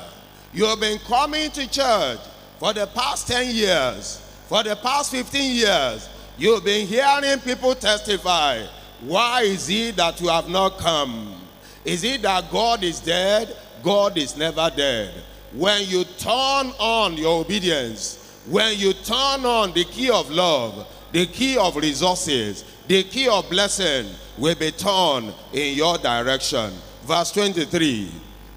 you 0.53 0.65
have 0.65 0.79
been 0.79 0.99
coming 0.99 1.51
to 1.51 1.69
church 1.69 2.19
for 2.57 2.71
the 2.71 2.87
past 2.87 3.27
10 3.27 3.53
years, 3.53 4.21
for 4.47 4.63
the 4.63 4.77
past 4.77 5.11
15 5.11 5.55
years, 5.55 6.09
you've 6.37 6.63
been 6.63 6.87
hearing 6.87 7.37
people 7.39 7.75
testify. 7.75 8.65
Why 9.01 9.41
is 9.41 9.69
it 9.69 9.97
that 9.97 10.21
you 10.21 10.29
have 10.29 10.47
not 10.47 10.77
come? 10.77 11.35
Is 11.83 12.01
it 12.05 12.21
that 12.21 12.49
God 12.49 12.81
is 12.81 13.01
dead? 13.01 13.57
God 13.83 14.17
is 14.17 14.37
never 14.37 14.71
dead. 14.73 15.13
When 15.51 15.85
you 15.85 16.05
turn 16.17 16.71
on 16.79 17.17
your 17.17 17.41
obedience, 17.41 18.39
when 18.47 18.79
you 18.79 18.93
turn 18.93 19.45
on 19.45 19.73
the 19.73 19.83
key 19.83 20.09
of 20.09 20.31
love, 20.31 20.87
the 21.15 21.25
key 21.27 21.57
of 21.57 21.77
resources, 21.77 22.65
the 22.89 23.01
key 23.05 23.29
of 23.29 23.49
blessing 23.49 24.05
will 24.37 24.53
be 24.55 24.69
turned 24.69 25.33
in 25.53 25.73
your 25.73 25.97
direction. 25.97 26.73
Verse 27.05 27.31
23 27.31 28.11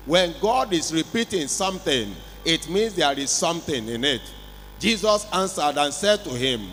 When 0.06 0.34
God 0.40 0.72
is 0.72 0.92
repeating 0.92 1.46
something, 1.46 2.12
it 2.44 2.68
means 2.68 2.94
there 2.96 3.16
is 3.16 3.30
something 3.30 3.88
in 3.88 4.02
it. 4.02 4.22
Jesus 4.80 5.24
answered 5.32 5.78
and 5.78 5.94
said 5.94 6.24
to 6.24 6.30
him, 6.30 6.66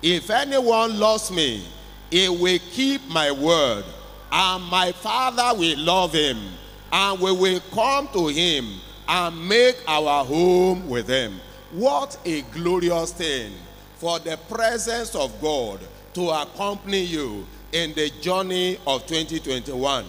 If 0.00 0.30
anyone 0.30 0.98
loves 0.98 1.30
me, 1.30 1.62
he 2.10 2.30
will 2.30 2.58
keep 2.70 3.06
my 3.10 3.30
word, 3.30 3.84
and 4.32 4.64
my 4.64 4.92
Father 4.92 5.58
will 5.58 5.78
love 5.78 6.14
him, 6.14 6.38
and 6.90 7.20
we 7.20 7.32
will 7.32 7.60
come 7.70 8.08
to 8.14 8.28
him 8.28 8.80
and 9.06 9.46
make 9.46 9.76
our 9.86 10.24
home 10.24 10.88
with 10.88 11.06
him. 11.06 11.38
What 11.72 12.16
a 12.24 12.40
glorious 12.40 13.12
thing 13.12 13.52
for 13.98 14.18
the 14.20 14.38
presence 14.48 15.14
of 15.14 15.40
God 15.40 15.80
to 16.14 16.30
accompany 16.30 17.02
you 17.02 17.46
in 17.72 17.92
the 17.94 18.10
journey 18.20 18.78
of 18.86 19.06
2021. 19.06 20.04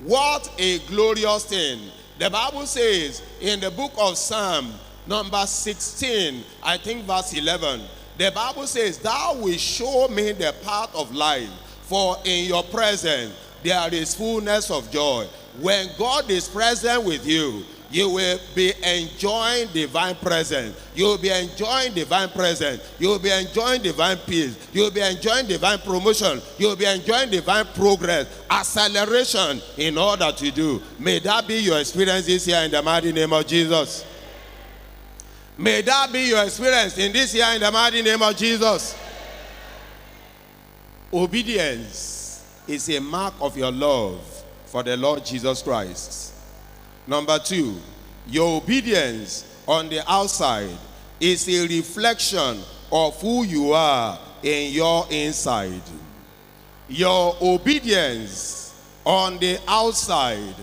What 0.00 0.50
a 0.58 0.78
glorious 0.80 1.46
thing. 1.46 1.80
The 2.18 2.30
Bible 2.30 2.66
says 2.66 3.22
in 3.40 3.60
the 3.60 3.70
book 3.70 3.92
of 3.98 4.16
Psalm, 4.16 4.72
number 5.06 5.44
16, 5.46 6.44
I 6.62 6.76
think 6.76 7.04
verse 7.04 7.32
11, 7.32 7.80
the 8.18 8.30
Bible 8.30 8.66
says, 8.66 8.98
Thou 8.98 9.38
will 9.40 9.56
show 9.56 10.08
me 10.08 10.32
the 10.32 10.54
path 10.62 10.94
of 10.94 11.14
life, 11.14 11.50
for 11.82 12.16
in 12.24 12.46
your 12.46 12.62
presence 12.64 13.34
there 13.62 13.92
is 13.92 14.14
fullness 14.14 14.70
of 14.70 14.90
joy. 14.90 15.26
When 15.60 15.88
God 15.98 16.30
is 16.30 16.48
present 16.48 17.04
with 17.04 17.26
you, 17.26 17.64
you 17.90 18.10
will 18.10 18.38
be 18.54 18.72
enjoying 18.82 19.68
divine 19.72 20.16
presence. 20.16 20.76
You 20.94 21.04
will 21.04 21.18
be 21.18 21.30
enjoying 21.30 21.94
divine 21.94 22.28
presence. 22.30 22.82
You 22.98 23.08
will 23.08 23.18
be 23.18 23.30
enjoying 23.30 23.82
divine 23.82 24.16
peace. 24.18 24.56
You 24.72 24.82
will 24.82 24.90
be 24.90 25.00
enjoying 25.00 25.46
divine 25.46 25.78
promotion. 25.78 26.40
You 26.58 26.68
will 26.68 26.76
be 26.76 26.84
enjoying 26.84 27.30
divine 27.30 27.66
progress, 27.74 28.26
acceleration 28.50 29.60
in 29.76 29.96
all 29.98 30.16
that 30.16 30.42
you 30.42 30.50
do. 30.50 30.82
May 30.98 31.20
that 31.20 31.46
be 31.46 31.58
your 31.60 31.78
experience 31.78 32.26
this 32.26 32.46
year 32.48 32.62
in 32.62 32.72
the 32.72 32.82
mighty 32.82 33.12
name 33.12 33.32
of 33.32 33.46
Jesus. 33.46 34.04
May 35.58 35.80
that 35.82 36.12
be 36.12 36.28
your 36.28 36.44
experience 36.44 36.98
in 36.98 37.12
this 37.12 37.34
year 37.34 37.46
in 37.54 37.60
the 37.60 37.70
mighty 37.70 38.02
name 38.02 38.20
of 38.20 38.36
Jesus. 38.36 38.98
Obedience 41.12 42.44
is 42.66 42.88
a 42.90 43.00
mark 43.00 43.32
of 43.40 43.56
your 43.56 43.70
love 43.70 44.20
for 44.66 44.82
the 44.82 44.96
Lord 44.96 45.24
Jesus 45.24 45.62
Christ. 45.62 46.35
Number 47.06 47.38
two, 47.38 47.76
your 48.26 48.56
obedience 48.60 49.44
on 49.66 49.88
the 49.88 50.02
outside 50.10 50.76
is 51.20 51.48
a 51.48 51.66
reflection 51.66 52.60
of 52.90 53.20
who 53.20 53.44
you 53.44 53.72
are 53.72 54.18
in 54.42 54.72
your 54.72 55.06
inside. 55.10 55.82
Your 56.88 57.36
obedience 57.40 58.74
on 59.04 59.38
the 59.38 59.58
outside 59.68 60.54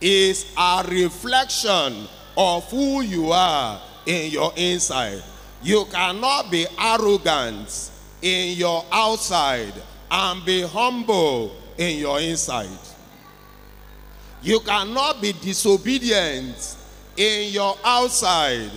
is 0.00 0.52
a 0.58 0.84
reflection 0.88 2.08
of 2.36 2.68
who 2.70 3.02
you 3.02 3.30
are 3.30 3.80
in 4.06 4.30
your 4.30 4.52
inside. 4.56 5.22
You 5.62 5.84
cannot 5.86 6.50
be 6.50 6.66
arrogant 6.78 7.90
in 8.20 8.56
your 8.56 8.84
outside 8.90 9.74
and 10.10 10.44
be 10.44 10.62
humble 10.62 11.54
in 11.78 11.98
your 11.98 12.20
inside. 12.20 12.68
You 14.42 14.58
cannot 14.60 15.22
be 15.22 15.32
disobedient 15.32 16.76
in 17.16 17.52
your 17.52 17.76
outside 17.84 18.70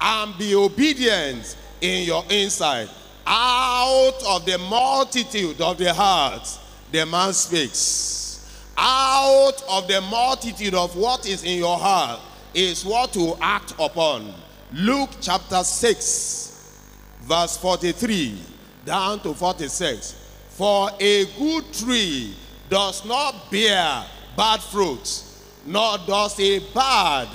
and 0.00 0.38
be 0.38 0.54
obedient 0.54 1.56
in 1.80 2.04
your 2.06 2.24
inside. 2.30 2.88
Out 3.26 4.18
of 4.28 4.46
the 4.46 4.56
multitude 4.58 5.60
of 5.60 5.78
the 5.78 5.92
heart, 5.92 6.48
the 6.92 7.04
man 7.06 7.32
speaks. 7.32 8.66
Out 8.76 9.62
of 9.68 9.88
the 9.88 10.00
multitude 10.00 10.74
of 10.74 10.96
what 10.96 11.26
is 11.26 11.42
in 11.42 11.58
your 11.58 11.76
heart 11.76 12.20
is 12.54 12.84
what 12.84 13.12
to 13.12 13.36
act 13.40 13.74
upon. 13.80 14.32
Luke 14.72 15.10
chapter 15.20 15.64
6, 15.64 16.78
verse 17.22 17.56
43 17.56 18.38
down 18.84 19.20
to 19.20 19.34
46. 19.34 20.14
For 20.50 20.90
a 21.00 21.24
good 21.38 21.72
tree 21.72 22.34
does 22.68 23.04
not 23.04 23.50
bear 23.50 24.04
bad 24.40 24.62
fruits, 24.62 25.44
nor 25.66 25.98
does 26.06 26.40
a 26.40 26.60
bad 26.72 27.28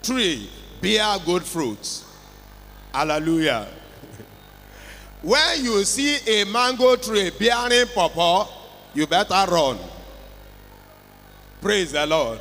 tree 0.00 0.48
bear 0.80 1.18
good 1.26 1.42
fruits. 1.42 2.04
Hallelujah. 2.94 3.66
when 5.22 5.64
you 5.64 5.82
see 5.82 6.18
a 6.24 6.44
mango 6.44 6.94
tree 6.94 7.32
bearing 7.36 7.88
pawpaw, 7.88 8.46
you 8.94 9.08
better 9.08 9.44
run. 9.50 9.76
Praise 11.60 11.90
the 11.90 12.06
Lord. 12.06 12.38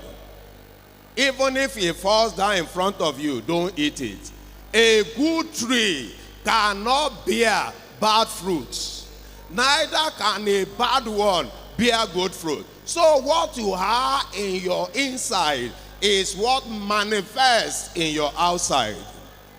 Even 1.16 1.58
if 1.58 1.76
it 1.80 1.96
falls 1.96 2.34
down 2.34 2.58
in 2.58 2.66
front 2.68 3.02
of 3.02 3.20
you, 3.20 3.42
don't 3.42 3.74
eat 3.76 4.00
it. 4.02 4.32
A 4.72 5.02
good 5.16 5.52
tree 5.52 6.14
cannot 6.46 7.26
bear 7.26 7.74
bad 8.00 8.28
fruits, 8.28 9.12
neither 9.50 10.12
can 10.16 10.48
a 10.48 10.64
bad 10.78 11.08
one 11.08 11.48
bear 11.76 12.06
good 12.14 12.36
fruit. 12.36 12.68
So, 12.88 13.18
what 13.18 13.58
you 13.58 13.76
have 13.76 14.28
in 14.34 14.62
your 14.64 14.88
inside 14.94 15.74
is 16.02 16.38
what 16.38 16.66
manifests 16.70 17.94
in 17.98 18.14
your 18.14 18.32
outside. 18.38 18.96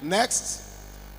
Next, 0.01 0.63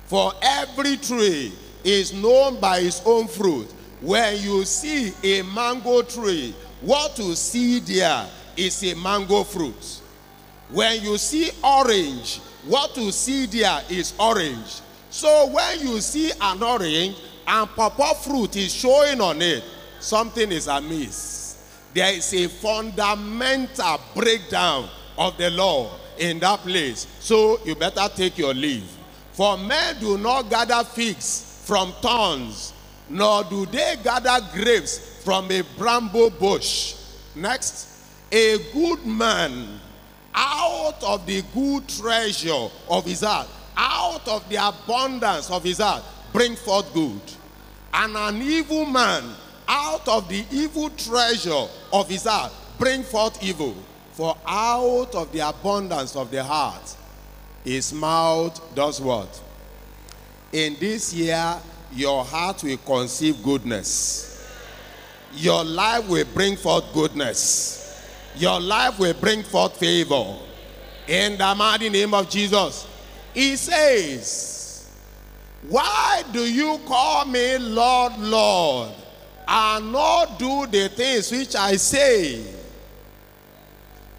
for 0.06 0.32
every 0.42 0.96
tree 0.96 1.52
is 1.84 2.12
known 2.12 2.58
by 2.58 2.78
its 2.80 3.00
own 3.06 3.28
fruit. 3.28 3.72
When 4.00 4.42
you 4.42 4.64
see 4.64 5.12
a 5.22 5.42
mango 5.42 6.02
tree, 6.02 6.52
what 6.80 7.16
you 7.16 7.36
see 7.36 7.78
there 7.78 8.26
is 8.56 8.82
a 8.82 8.96
mango 8.96 9.44
fruit. 9.44 10.00
When 10.70 11.00
you 11.02 11.16
see 11.16 11.50
orange, 11.62 12.40
what 12.66 12.96
you 12.96 13.12
see 13.12 13.46
there 13.46 13.82
is 13.88 14.14
orange. 14.18 14.80
So 15.10 15.46
when 15.46 15.78
you 15.78 16.00
see 16.00 16.32
an 16.40 16.60
orange 16.60 17.16
and 17.46 17.70
pawpaw 17.70 18.14
fruit 18.14 18.56
is 18.56 18.74
showing 18.74 19.20
on 19.20 19.40
it, 19.40 19.62
something 20.00 20.50
is 20.50 20.66
amiss. 20.66 21.39
There 21.92 22.12
is 22.12 22.32
a 22.34 22.48
fundamental 22.48 24.00
breakdown 24.14 24.88
of 25.18 25.36
the 25.36 25.50
law 25.50 25.92
in 26.18 26.38
that 26.40 26.60
place. 26.60 27.06
So 27.20 27.58
you 27.64 27.74
better 27.74 28.08
take 28.14 28.38
your 28.38 28.54
leave. 28.54 28.88
For 29.32 29.56
men 29.58 29.98
do 30.00 30.18
not 30.18 30.50
gather 30.50 30.84
figs 30.84 31.62
from 31.64 31.92
thorns, 32.00 32.72
nor 33.08 33.44
do 33.44 33.66
they 33.66 33.96
gather 34.02 34.38
grapes 34.52 35.22
from 35.24 35.50
a 35.50 35.62
bramble 35.78 36.30
bush. 36.30 36.94
Next, 37.34 37.88
a 38.30 38.58
good 38.72 39.04
man 39.04 39.80
out 40.34 41.02
of 41.02 41.26
the 41.26 41.42
good 41.54 41.88
treasure 41.88 42.68
of 42.88 43.04
his 43.04 43.22
heart, 43.22 43.48
out 43.76 44.26
of 44.28 44.48
the 44.48 44.56
abundance 44.56 45.50
of 45.50 45.64
his 45.64 45.78
heart, 45.78 46.02
bring 46.32 46.54
forth 46.54 46.92
good. 46.94 47.20
And 47.92 48.16
an 48.16 48.40
evil 48.42 48.86
man, 48.86 49.24
out 50.00 50.08
of 50.08 50.28
the 50.28 50.44
evil 50.50 50.90
treasure 50.90 51.66
of 51.92 52.08
his 52.08 52.24
heart, 52.24 52.52
bring 52.78 53.02
forth 53.02 53.42
evil. 53.42 53.74
For 54.12 54.36
out 54.46 55.14
of 55.14 55.32
the 55.32 55.48
abundance 55.48 56.16
of 56.16 56.30
the 56.30 56.42
heart, 56.44 56.96
his 57.64 57.92
mouth 57.92 58.60
does 58.74 59.00
what? 59.00 59.40
In 60.52 60.76
this 60.78 61.14
year, 61.14 61.56
your 61.92 62.24
heart 62.24 62.62
will 62.62 62.76
conceive 62.78 63.42
goodness. 63.42 64.26
Your 65.34 65.64
life 65.64 66.08
will 66.08 66.26
bring 66.34 66.56
forth 66.56 66.92
goodness 66.92 67.80
your 68.36 68.60
life 68.60 68.98
will 68.98 69.14
bring 69.14 69.42
forth 69.42 69.76
favor. 69.76 70.36
In 71.08 71.36
the 71.36 71.54
mighty 71.54 71.88
name 71.88 72.14
of 72.14 72.28
Jesus. 72.30 72.86
He 73.34 73.56
says, 73.56 74.88
Why 75.68 76.22
do 76.32 76.40
you 76.40 76.80
call 76.86 77.24
me 77.26 77.58
Lord, 77.58 78.18
Lord, 78.18 78.92
and 79.52 79.90
not 79.90 80.38
do 80.38 80.66
the 80.68 80.88
things 80.90 81.32
which 81.32 81.56
I 81.56 81.74
say? 81.74 82.40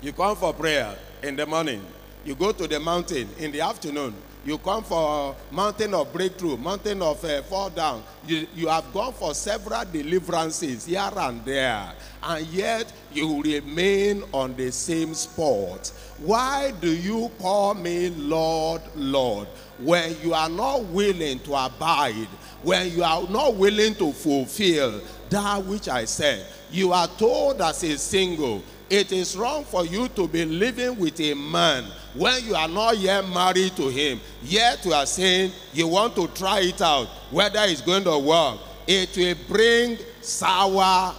You 0.02 0.12
come 0.12 0.36
for 0.36 0.54
prayer 0.54 0.94
in 1.24 1.38
the 1.38 1.46
morning, 1.46 1.86
you 2.26 2.36
go 2.36 2.52
to 2.52 2.67
the 2.67 2.80
mountain 2.80 3.30
in 3.39 3.52
the 3.54 3.62
afternoon, 3.62 4.13
you 4.44 4.58
come 4.58 4.84
for 4.84 5.36
mountain 5.52 5.94
of 5.94 6.12
breakthrough, 6.12 6.58
mountain 6.58 7.02
of 7.02 7.24
uh, 7.24 7.44
fall 7.44 7.70
down. 7.70 8.04
You, 8.28 8.48
you 8.56 8.67
have 8.67 8.91
gone 8.91 9.13
for 9.13 9.34
several 9.34 9.86
deliverances 9.86 10.86
here 10.86 11.12
and 11.15 11.46
there, 11.46 11.94
and 12.24 12.46
yet 12.48 12.91
you 13.13 13.41
remain 13.41 14.24
on 14.34 14.56
the 14.56 14.72
same 14.72 15.13
spot. 15.13 15.94
Why 16.17 16.74
do 16.82 16.91
you 16.91 17.32
call 17.39 17.76
me 17.76 18.10
Lord, 18.10 18.82
Lord? 18.96 19.48
When 19.78 20.15
you 20.24 20.34
are 20.34 20.50
not 20.50 20.86
willing 20.86 21.39
to 21.39 21.54
abide, 21.54 22.28
when 22.63 22.91
you 22.91 23.04
are 23.04 23.28
not 23.30 23.56
willing 23.56 23.96
to 23.96 24.12
fulfill 24.12 25.02
that 25.32 25.65
which 25.65 25.89
I 25.89 26.06
said, 26.06 26.46
you 26.70 26.91
are 26.94 27.08
told 27.08 27.62
as 27.62 27.84
a 27.84 27.98
single, 27.98 28.62
it 28.89 29.12
is 29.13 29.38
wrong 29.38 29.63
for 29.63 29.86
you 29.86 30.10
to 30.10 30.28
be 30.28 30.44
living 30.44 31.00
with 31.00 31.20
a 31.22 31.34
man 31.34 31.86
when 32.13 32.44
you 32.44 32.54
are 32.54 32.67
not 32.67 32.98
yet 32.98 33.28
married 33.30 33.76
to 33.78 33.88
him. 33.88 34.20
Yet 34.44 34.86
you 34.86 34.94
are 34.94 35.06
saying 35.06 35.54
you 35.74 35.88
want 35.88 36.15
to 36.17 36.28
try 36.28 36.60
it 36.60 36.82
out, 36.82 37.08
whether 37.32 37.62
it's 37.63 37.82
going 37.82 38.04
to 38.04 38.17
work. 38.20 38.60
It 38.86 39.15
will 39.15 39.36
bring 39.48 39.98
sour 40.22 41.15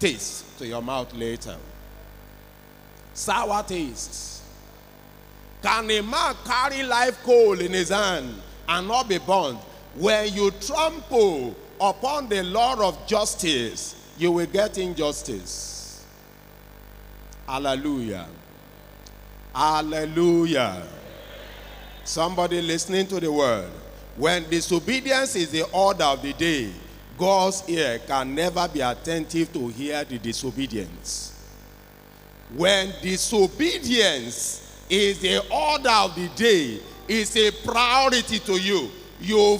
taste 0.00 0.58
to 0.58 0.66
your 0.66 0.82
mouth 0.82 1.14
later. 1.14 1.56
Sour 3.14 3.62
taste. 3.62 4.42
Can 5.62 5.88
a 5.90 6.00
man 6.00 6.34
carry 6.44 6.82
live 6.82 7.22
coal 7.22 7.60
in 7.60 7.72
his 7.72 7.90
hand 7.90 8.34
and 8.68 8.88
not 8.88 9.08
be 9.08 9.18
burned? 9.18 9.58
When 9.94 10.32
you 10.32 10.50
trample 10.52 11.54
upon 11.80 12.28
the 12.28 12.42
law 12.42 12.88
of 12.88 13.06
justice, 13.06 13.94
you 14.18 14.32
will 14.32 14.46
get 14.46 14.76
injustice. 14.78 16.04
Hallelujah. 17.46 18.26
Hallelujah. 19.54 20.82
Somebody 22.04 22.60
listening 22.60 23.06
to 23.08 23.18
the 23.18 23.32
word. 23.32 23.70
When 24.16 24.48
disobedience 24.50 25.36
is 25.36 25.50
the 25.50 25.64
order 25.72 26.04
of 26.04 26.22
the 26.22 26.32
day, 26.34 26.70
God's 27.18 27.68
ear 27.68 27.98
can 28.06 28.34
never 28.34 28.68
be 28.68 28.80
attentive 28.80 29.52
to 29.52 29.68
hear 29.68 30.04
the 30.04 30.18
disobedience. 30.18 31.32
When 32.54 32.92
disobedience 33.02 34.84
is 34.88 35.20
the 35.20 35.38
order 35.50 35.90
of 35.90 36.14
the 36.14 36.28
day, 36.34 36.80
it's 37.08 37.36
a 37.36 37.50
priority 37.50 38.38
to 38.40 38.52
you. 38.52 38.90
You, 39.20 39.58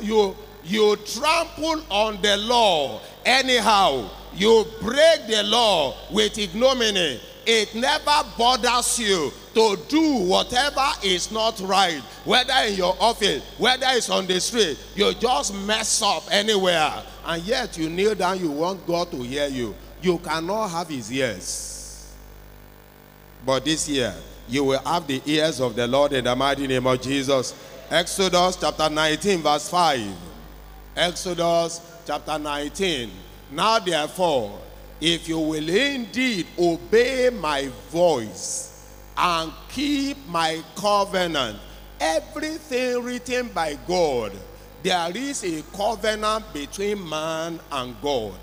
you, 0.00 0.36
you 0.64 0.96
trample 0.96 1.82
on 1.90 2.20
the 2.22 2.36
law 2.36 3.00
anyhow 3.24 4.08
you 4.36 4.66
break 4.80 5.26
the 5.28 5.42
law 5.44 5.94
with 6.10 6.38
ignominy, 6.38 7.20
it 7.46 7.74
never 7.74 8.28
bothers 8.36 8.98
you 8.98 9.32
to 9.54 9.78
do 9.88 10.26
whatever 10.26 10.86
is 11.04 11.30
not 11.30 11.60
right, 11.60 12.00
whether 12.24 12.52
in 12.66 12.74
your 12.74 12.96
office, 12.98 13.42
whether 13.58 13.86
it's 13.90 14.10
on 14.10 14.26
the 14.26 14.40
street. 14.40 14.78
You 14.96 15.14
just 15.14 15.54
mess 15.54 16.02
up 16.02 16.24
anywhere, 16.30 16.92
and 17.26 17.42
yet 17.42 17.78
you 17.78 17.88
kneel 17.88 18.14
down, 18.14 18.40
you 18.40 18.50
want 18.50 18.84
God 18.86 19.10
to 19.12 19.22
hear 19.22 19.46
you. 19.46 19.74
You 20.02 20.18
cannot 20.18 20.68
have 20.68 20.88
his 20.88 21.12
ears. 21.12 22.12
But 23.46 23.64
this 23.64 23.88
year, 23.88 24.14
you 24.48 24.64
will 24.64 24.82
have 24.84 25.06
the 25.06 25.22
ears 25.24 25.60
of 25.60 25.76
the 25.76 25.86
Lord 25.86 26.12
in 26.12 26.24
the 26.24 26.34
mighty 26.34 26.66
name 26.66 26.86
of 26.86 27.00
Jesus. 27.00 27.54
Exodus 27.90 28.56
chapter 28.56 28.90
19, 28.90 29.40
verse 29.42 29.68
5. 29.68 30.33
Exodus 30.96 31.80
chapter 32.06 32.38
19 32.38 33.10
now, 33.54 33.78
therefore, 33.78 34.58
if 35.00 35.28
you 35.28 35.38
will 35.38 35.68
indeed 35.68 36.46
obey 36.58 37.30
my 37.30 37.68
voice 37.90 38.90
and 39.16 39.52
keep 39.68 40.16
my 40.26 40.62
covenant, 40.74 41.58
everything 42.00 43.02
written 43.02 43.48
by 43.48 43.78
God, 43.86 44.32
there 44.82 45.16
is 45.16 45.44
a 45.44 45.62
covenant 45.76 46.52
between 46.52 47.08
man 47.08 47.60
and 47.70 47.94
God. 48.02 48.34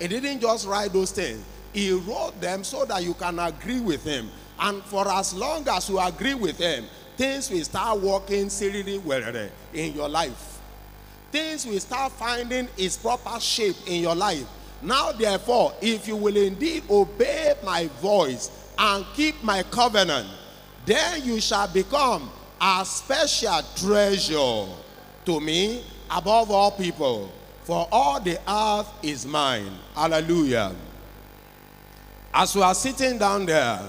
He 0.00 0.08
didn't 0.08 0.40
just 0.40 0.66
write 0.66 0.92
those 0.92 1.10
things, 1.10 1.44
he 1.72 1.92
wrote 1.92 2.40
them 2.40 2.64
so 2.64 2.84
that 2.84 3.02
you 3.02 3.14
can 3.14 3.38
agree 3.38 3.80
with 3.80 4.04
him. 4.04 4.30
And 4.58 4.82
for 4.84 5.06
as 5.08 5.34
long 5.34 5.68
as 5.68 5.88
you 5.88 5.98
agree 5.98 6.34
with 6.34 6.58
him, 6.58 6.84
things 7.16 7.50
will 7.50 7.64
start 7.64 8.00
working 8.00 8.48
seriously 8.48 9.50
in 9.74 9.92
your 9.92 10.08
life 10.08 10.51
things 11.32 11.66
will 11.66 11.80
start 11.80 12.12
finding 12.12 12.68
its 12.76 12.96
proper 12.96 13.40
shape 13.40 13.76
in 13.86 14.02
your 14.02 14.14
life. 14.14 14.46
Now, 14.82 15.12
therefore, 15.12 15.72
if 15.80 16.06
you 16.06 16.16
will 16.16 16.36
indeed 16.36 16.84
obey 16.90 17.54
my 17.64 17.86
voice 18.00 18.50
and 18.78 19.04
keep 19.14 19.42
my 19.42 19.62
covenant, 19.64 20.28
then 20.84 21.24
you 21.24 21.40
shall 21.40 21.68
become 21.68 22.30
a 22.60 22.84
special 22.84 23.60
treasure 23.76 24.66
to 25.24 25.40
me 25.40 25.84
above 26.10 26.50
all 26.50 26.72
people, 26.72 27.32
for 27.62 27.88
all 27.90 28.20
the 28.20 28.38
earth 28.48 28.88
is 29.02 29.24
mine. 29.24 29.72
Hallelujah. 29.94 30.74
As 32.34 32.54
we 32.54 32.62
are 32.62 32.74
sitting 32.74 33.18
down 33.18 33.46
there, 33.46 33.80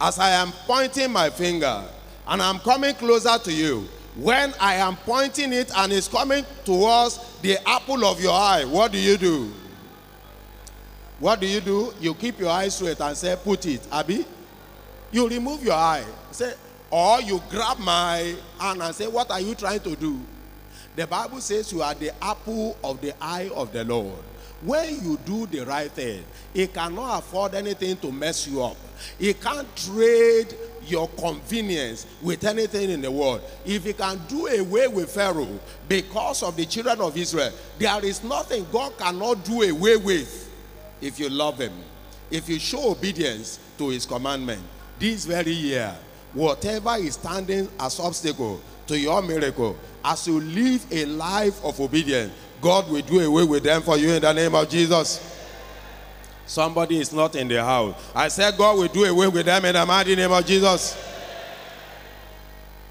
as 0.00 0.18
I 0.18 0.30
am 0.30 0.52
pointing 0.66 1.12
my 1.12 1.30
finger 1.30 1.84
and 2.26 2.40
I'm 2.40 2.58
coming 2.60 2.94
closer 2.94 3.36
to 3.38 3.52
you, 3.52 3.86
when 4.20 4.52
I 4.60 4.74
am 4.74 4.96
pointing 4.96 5.52
it 5.52 5.70
and 5.76 5.92
it's 5.92 6.08
coming 6.08 6.44
towards 6.64 7.18
the 7.40 7.56
apple 7.68 8.04
of 8.04 8.20
your 8.20 8.32
eye, 8.32 8.64
what 8.64 8.92
do 8.92 8.98
you 8.98 9.16
do? 9.16 9.52
What 11.18 11.40
do 11.40 11.46
you 11.46 11.60
do? 11.60 11.92
You 12.00 12.14
keep 12.14 12.38
your 12.38 12.50
eyes 12.50 12.76
straight 12.76 13.00
and 13.00 13.16
say, 13.16 13.36
put 13.42 13.66
it. 13.66 13.86
Abby? 13.90 14.24
You 15.10 15.28
remove 15.28 15.64
your 15.64 15.74
eye. 15.74 16.04
Say, 16.30 16.52
or 16.90 17.20
you 17.20 17.42
grab 17.50 17.78
my 17.78 18.34
hand 18.58 18.82
and 18.82 18.94
say, 18.94 19.06
What 19.06 19.30
are 19.30 19.40
you 19.40 19.54
trying 19.54 19.80
to 19.80 19.94
do? 19.94 20.20
The 20.96 21.06
Bible 21.06 21.40
says 21.40 21.72
you 21.72 21.82
are 21.82 21.94
the 21.94 22.12
apple 22.22 22.76
of 22.82 23.00
the 23.00 23.12
eye 23.22 23.50
of 23.54 23.72
the 23.72 23.84
Lord. 23.84 24.18
When 24.62 24.88
you 25.04 25.18
do 25.24 25.46
the 25.46 25.64
right 25.64 25.90
thing, 25.90 26.24
He 26.52 26.66
cannot 26.66 27.20
afford 27.20 27.54
anything 27.54 27.96
to 27.98 28.10
mess 28.10 28.48
you 28.48 28.62
up. 28.62 28.76
He 29.18 29.32
can't 29.34 29.68
trade 29.76 30.56
your 30.86 31.08
convenience 31.10 32.06
with 32.22 32.44
anything 32.44 32.90
in 32.90 33.00
the 33.00 33.10
world. 33.10 33.40
If 33.64 33.84
He 33.84 33.92
can 33.92 34.20
do 34.28 34.46
away 34.46 34.88
with 34.88 35.10
Pharaoh 35.10 35.58
because 35.88 36.42
of 36.42 36.56
the 36.56 36.66
children 36.66 37.00
of 37.00 37.16
Israel, 37.16 37.52
there 37.78 38.04
is 38.04 38.22
nothing 38.24 38.66
God 38.72 38.96
cannot 38.98 39.44
do 39.44 39.62
away 39.62 39.96
with 39.96 40.50
if 41.00 41.18
you 41.18 41.28
love 41.28 41.58
Him, 41.58 41.72
if 42.30 42.48
you 42.48 42.58
show 42.58 42.92
obedience 42.92 43.58
to 43.78 43.90
His 43.90 44.06
commandment. 44.06 44.62
This 44.98 45.24
very 45.24 45.52
year, 45.52 45.94
whatever 46.32 46.96
is 46.96 47.14
standing 47.14 47.68
as 47.78 48.00
obstacle 48.00 48.60
to 48.86 48.98
your 48.98 49.22
miracle, 49.22 49.76
as 50.04 50.26
you 50.26 50.40
live 50.40 50.84
a 50.90 51.04
life 51.04 51.64
of 51.64 51.80
obedience, 51.80 52.32
God 52.60 52.90
will 52.90 53.02
do 53.02 53.20
away 53.20 53.44
with 53.44 53.62
them 53.62 53.82
for 53.82 53.96
you 53.96 54.12
in 54.12 54.22
the 54.22 54.32
name 54.32 54.54
of 54.54 54.68
Jesus. 54.68 55.37
Somebody 56.48 56.98
is 56.98 57.12
not 57.12 57.36
in 57.36 57.46
the 57.46 57.62
house. 57.62 57.94
I 58.14 58.28
said 58.28 58.56
God 58.56 58.78
will 58.78 58.88
do 58.88 59.04
away 59.04 59.28
with 59.28 59.44
them 59.44 59.66
in 59.66 59.74
the 59.74 59.84
mighty 59.84 60.16
name 60.16 60.32
of 60.32 60.44
Jesus. 60.46 60.96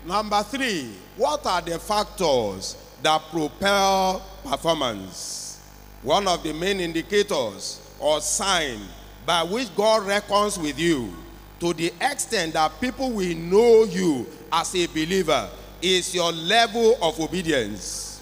Number 0.06 0.44
three, 0.44 0.94
what 1.18 1.44
are 1.48 1.62
the 1.62 1.80
factors 1.80 2.78
that 3.02 3.20
propel 3.32 4.22
performance? 4.46 5.60
One 6.04 6.28
of 6.28 6.44
the 6.44 6.54
main 6.54 6.80
indicators 6.80 7.82
or 8.00 8.22
sign 8.22 8.80
by 9.26 9.42
which 9.42 9.76
God 9.76 10.06
reckons 10.06 10.60
with 10.60 10.80
you 10.80 11.12
to 11.60 11.74
the 11.74 11.92
extent 12.00 12.54
that 12.54 12.80
people 12.80 13.12
will 13.12 13.36
know 13.36 13.86
you 13.86 14.28
as 14.52 14.76
a 14.76 14.86
believer 14.86 15.50
is 15.82 16.14
your 16.14 16.32
level 16.32 16.96
of 17.02 17.20
obedience. 17.20 18.22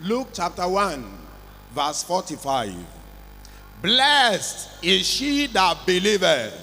Luke 0.00 0.28
chapter 0.32 0.68
1, 0.68 1.04
verse 1.74 2.04
45. 2.04 2.95
Blessed 3.82 4.82
is 4.82 5.06
she 5.06 5.46
that 5.48 5.84
believeth, 5.86 6.54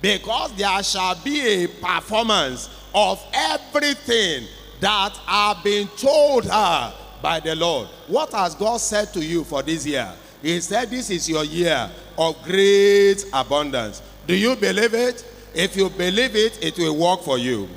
because 0.00 0.54
there 0.56 0.82
shall 0.82 1.14
be 1.22 1.64
a 1.64 1.66
performance 1.68 2.68
of 2.94 3.22
everything 3.32 4.46
that 4.80 5.12
have 5.26 5.62
been 5.62 5.88
told 5.96 6.44
her 6.44 6.94
by 7.22 7.40
the 7.40 7.54
Lord. 7.54 7.88
What 8.06 8.32
has 8.32 8.54
God 8.54 8.78
said 8.78 9.12
to 9.14 9.24
you 9.24 9.44
for 9.44 9.62
this 9.62 9.86
year? 9.86 10.12
He 10.42 10.60
said, 10.60 10.90
This 10.90 11.10
is 11.10 11.28
your 11.28 11.44
year 11.44 11.90
of 12.18 12.42
great 12.42 13.24
abundance. 13.32 14.02
Do 14.26 14.34
you 14.34 14.56
believe 14.56 14.94
it? 14.94 15.24
If 15.54 15.76
you 15.76 15.88
believe 15.88 16.34
it, 16.34 16.62
it 16.62 16.76
will 16.78 16.96
work 16.98 17.22
for 17.22 17.38
you. 17.38 17.68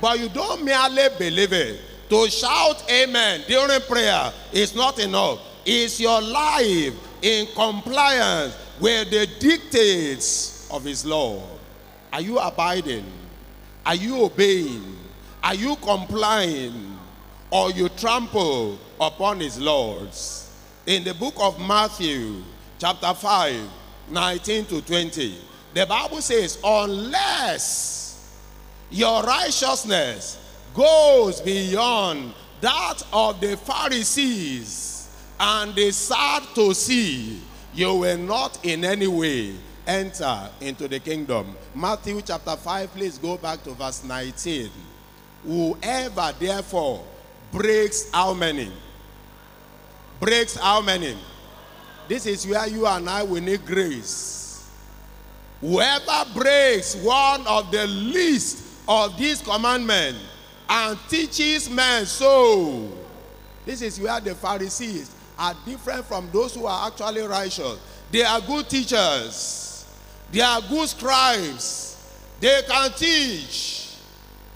But 0.00 0.20
you 0.20 0.28
don't 0.28 0.64
merely 0.64 1.08
believe 1.18 1.52
it. 1.52 1.80
To 2.08 2.30
shout 2.30 2.90
amen 2.90 3.42
during 3.46 3.80
prayer 3.82 4.32
is 4.52 4.74
not 4.74 4.98
enough. 4.98 5.40
It's 5.66 6.00
your 6.00 6.22
life 6.22 6.94
in 7.22 7.46
compliance 7.54 8.56
with 8.80 9.10
the 9.10 9.26
dictates 9.38 10.68
of 10.70 10.84
his 10.84 11.04
law? 11.04 11.42
Are 12.12 12.20
you 12.20 12.38
abiding? 12.38 13.04
Are 13.84 13.94
you 13.94 14.24
obeying? 14.24 14.96
Are 15.42 15.54
you 15.54 15.76
complying? 15.76 16.98
Or 17.50 17.70
you 17.70 17.88
trample 17.90 18.78
upon 19.00 19.40
his 19.40 19.58
laws? 19.58 20.50
In 20.86 21.04
the 21.04 21.14
book 21.14 21.34
of 21.38 21.58
Matthew, 21.60 22.42
chapter 22.78 23.12
5, 23.12 23.70
19 24.10 24.64
to 24.66 24.82
20, 24.82 25.38
the 25.74 25.86
Bible 25.86 26.20
says, 26.20 26.58
unless 26.64 28.38
your 28.90 29.22
righteousness 29.22 30.38
goes 30.74 31.40
beyond 31.40 32.32
that 32.60 33.02
of 33.12 33.40
the 33.40 33.56
Pharisees 33.56 34.87
and 35.40 35.74
the 35.74 35.90
sad 35.92 36.42
to 36.54 36.74
see, 36.74 37.40
you 37.74 37.94
will 37.94 38.18
not 38.18 38.64
in 38.64 38.84
any 38.84 39.06
way 39.06 39.54
enter 39.86 40.50
into 40.60 40.88
the 40.88 41.00
kingdom. 41.00 41.56
Matthew 41.74 42.20
chapter 42.22 42.56
5, 42.56 42.92
please 42.92 43.18
go 43.18 43.36
back 43.36 43.62
to 43.64 43.70
verse 43.72 44.04
19. 44.04 44.70
Whoever 45.44 46.34
therefore 46.38 47.04
breaks 47.52 48.10
how 48.12 48.34
many? 48.34 48.70
Breaks 50.20 50.56
how 50.56 50.82
many? 50.82 51.16
This 52.08 52.26
is 52.26 52.46
where 52.46 52.66
you 52.66 52.86
and 52.86 53.08
I 53.08 53.22
will 53.22 53.42
need 53.42 53.64
grace. 53.64 54.68
Whoever 55.60 56.24
breaks 56.34 56.96
one 56.96 57.46
of 57.46 57.70
the 57.70 57.86
least 57.86 58.64
of 58.88 59.16
these 59.18 59.40
commandments 59.42 60.20
and 60.68 60.98
teaches 61.08 61.70
men 61.70 62.06
so, 62.06 62.92
this 63.64 63.82
is 63.82 64.00
where 64.00 64.20
the 64.20 64.34
Pharisees 64.34 65.14
are 65.38 65.54
different 65.64 66.04
from 66.04 66.28
those 66.32 66.54
who 66.54 66.66
are 66.66 66.88
actually 66.88 67.22
righteous. 67.22 67.78
They 68.10 68.22
are 68.22 68.40
good 68.40 68.68
teachers, 68.68 69.86
they 70.32 70.40
are 70.40 70.60
good 70.62 70.88
scribes, 70.88 71.96
they 72.40 72.62
can 72.66 72.90
teach. 72.92 73.94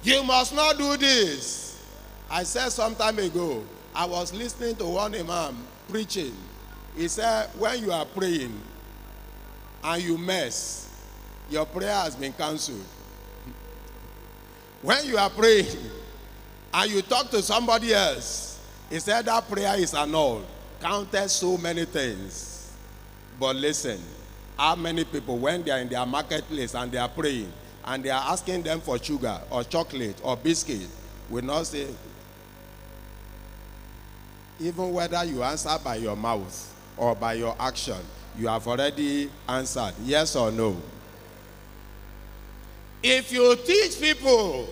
You 0.02 0.24
must 0.24 0.54
not 0.54 0.78
do 0.78 0.96
this. 0.96 1.80
I 2.28 2.42
said 2.42 2.70
some 2.70 2.94
time 2.96 3.18
ago, 3.18 3.62
I 3.94 4.04
was 4.06 4.32
listening 4.32 4.74
to 4.76 4.86
one 4.86 5.14
imam 5.14 5.56
preaching. 5.88 6.34
He 6.96 7.06
said, 7.08 7.50
when 7.58 7.78
you 7.82 7.92
are 7.92 8.04
praying 8.04 8.58
and 9.84 10.02
you 10.02 10.18
mess, 10.18 10.88
your 11.50 11.66
prayer 11.66 11.92
has 11.92 12.16
been 12.16 12.32
cancelled. 12.32 12.84
When 14.80 15.06
you 15.06 15.18
are 15.18 15.30
praying 15.30 15.76
and 16.74 16.90
you 16.90 17.02
talk 17.02 17.30
to 17.30 17.42
somebody 17.42 17.94
else, 17.94 18.58
he 18.90 18.98
said 18.98 19.26
that 19.26 19.48
prayer 19.48 19.78
is 19.78 19.94
annulled. 19.94 20.46
Counted 20.82 21.28
so 21.28 21.56
many 21.56 21.84
things. 21.84 22.72
But 23.38 23.54
listen, 23.54 24.00
how 24.58 24.74
many 24.74 25.04
people, 25.04 25.38
when 25.38 25.62
they 25.62 25.70
are 25.70 25.78
in 25.78 25.88
their 25.88 26.04
marketplace 26.04 26.74
and 26.74 26.90
they 26.90 26.98
are 26.98 27.08
praying 27.08 27.52
and 27.84 28.02
they 28.02 28.10
are 28.10 28.32
asking 28.32 28.64
them 28.64 28.80
for 28.80 28.98
sugar 28.98 29.40
or 29.48 29.62
chocolate 29.62 30.20
or 30.24 30.36
biscuit, 30.36 30.88
will 31.30 31.44
not 31.44 31.66
say, 31.66 31.86
even 34.60 34.92
whether 34.92 35.24
you 35.24 35.42
answer 35.42 35.76
by 35.82 35.96
your 35.96 36.16
mouth 36.16 36.74
or 36.96 37.14
by 37.14 37.34
your 37.34 37.54
action, 37.60 37.98
you 38.36 38.48
have 38.48 38.66
already 38.66 39.30
answered 39.48 39.94
yes 40.04 40.34
or 40.34 40.50
no. 40.50 40.76
If 43.02 43.32
you 43.32 43.56
teach 43.64 44.00
people 44.00 44.68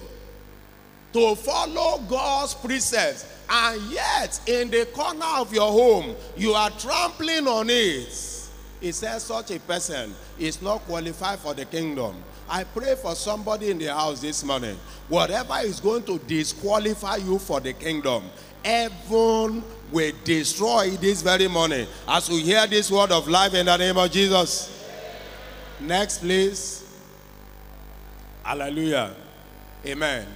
to 1.12 1.34
follow 1.34 1.98
God's 2.08 2.54
precepts, 2.54 3.26
and 3.48 3.80
yet 3.90 4.40
in 4.46 4.70
the 4.70 4.86
corner 4.86 5.26
of 5.36 5.52
your 5.52 5.70
home 5.70 6.14
you 6.36 6.52
are 6.52 6.70
trampling 6.70 7.46
on 7.48 7.68
it, 7.68 8.48
he 8.80 8.92
says 8.92 9.24
such 9.24 9.50
a 9.50 9.58
person 9.60 10.14
is 10.38 10.62
not 10.62 10.78
qualified 10.80 11.38
for 11.38 11.52
the 11.52 11.64
kingdom. 11.64 12.14
I 12.48 12.64
pray 12.64 12.94
for 12.96 13.14
somebody 13.14 13.70
in 13.70 13.78
the 13.78 13.92
house 13.94 14.20
this 14.20 14.42
morning. 14.42 14.76
Whatever 15.08 15.58
is 15.62 15.80
going 15.80 16.02
to 16.04 16.18
disqualify 16.18 17.16
you 17.16 17.38
for 17.38 17.60
the 17.60 17.72
kingdom, 17.72 18.24
heaven 18.64 19.62
will 19.92 20.12
destroy 20.24 20.90
this 20.90 21.22
very 21.22 21.48
morning 21.48 21.86
as 22.08 22.28
we 22.28 22.40
hear 22.40 22.66
this 22.66 22.90
word 22.90 23.12
of 23.12 23.28
life 23.28 23.54
in 23.54 23.66
the 23.66 23.76
name 23.76 23.96
of 23.96 24.10
Jesus. 24.10 24.84
Next, 25.80 26.18
please. 26.18 26.84
Hallelujah. 28.42 29.14
Amen. 29.86 30.26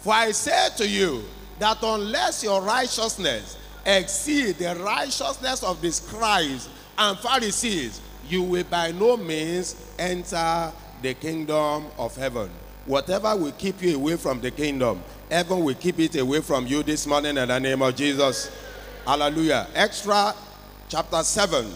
For 0.00 0.12
I 0.12 0.30
say 0.32 0.68
to 0.76 0.88
you 0.88 1.24
that 1.58 1.78
unless 1.82 2.42
your 2.42 2.62
righteousness 2.62 3.58
exceed 3.84 4.56
the 4.56 4.74
righteousness 4.76 5.62
of 5.62 5.80
the 5.80 5.92
scribes 5.92 6.68
and 6.96 7.18
Pharisees, 7.18 8.00
you 8.28 8.42
will 8.42 8.64
by 8.64 8.92
no 8.92 9.16
means 9.16 9.76
enter 9.98 10.72
the 11.02 11.14
kingdom 11.14 11.86
of 11.98 12.16
heaven. 12.16 12.50
Whatever 12.86 13.36
will 13.36 13.52
keep 13.52 13.82
you 13.82 13.96
away 13.96 14.16
from 14.16 14.40
the 14.40 14.50
kingdom, 14.50 15.02
heaven 15.30 15.64
will 15.64 15.74
keep 15.74 15.98
it 15.98 16.16
away 16.16 16.40
from 16.40 16.66
you 16.66 16.82
this 16.82 17.06
morning 17.06 17.36
in 17.36 17.48
the 17.48 17.58
name 17.58 17.82
of 17.82 17.94
Jesus. 17.94 18.50
Hallelujah. 19.06 19.66
Ezra 19.74 20.34
chapter 20.88 21.22
7, 21.22 21.66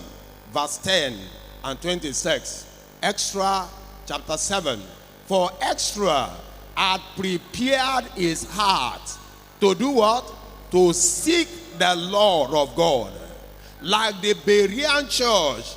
verse 0.52 0.78
10 0.78 1.18
and 1.64 1.80
26. 1.80 2.66
Ezra 3.02 3.66
chapter 4.06 4.36
7. 4.36 4.80
For 5.26 5.50
Ezra 5.62 6.30
had 6.76 7.00
prepared 7.16 8.04
his 8.16 8.44
heart 8.50 9.18
to 9.60 9.74
do 9.74 9.90
what? 9.90 10.32
To 10.70 10.92
seek 10.92 11.48
the 11.78 11.94
Lord 11.94 12.52
of 12.52 12.74
God. 12.74 13.12
Like 13.80 14.20
the 14.20 14.34
Berean 14.34 15.08
church, 15.08 15.76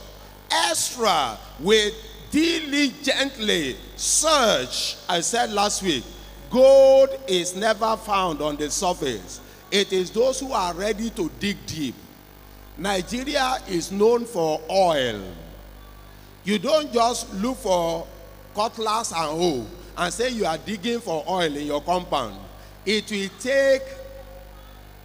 Ezra 0.70 1.38
will 1.60 1.92
diligently 2.32 3.76
search. 3.96 4.96
I 5.08 5.22
said 5.22 5.52
last 5.52 5.84
week, 5.84 6.04
gold 6.50 7.10
is 7.28 7.56
never 7.56 7.98
found 7.98 8.42
on 8.42 8.56
the 8.56 8.70
surface. 8.70 9.42
It 9.70 9.92
is 9.92 10.12
those 10.12 10.40
who 10.40 10.54
are 10.54 10.74
ready 10.74 11.10
to 11.12 11.30
dig 11.40 11.58
deep. 11.66 11.96
Nigeria 12.78 13.58
is 13.68 13.92
known 13.92 14.26
for 14.26 14.62
oil. 14.70 15.22
You 16.44 16.60
don't 16.60 16.94
just 16.94 17.34
look 17.34 17.58
for 17.58 18.08
cutlass 18.56 19.12
and 19.12 19.20
hoe 19.20 19.66
and 19.98 20.14
say 20.14 20.30
you 20.30 20.46
are 20.46 20.58
digging 20.58 21.00
for 21.00 21.24
oil 21.28 21.56
in 21.56 21.66
your 21.66 21.82
compound. 21.82 22.38
It 22.86 23.10
will 23.12 23.30
take 23.40 23.82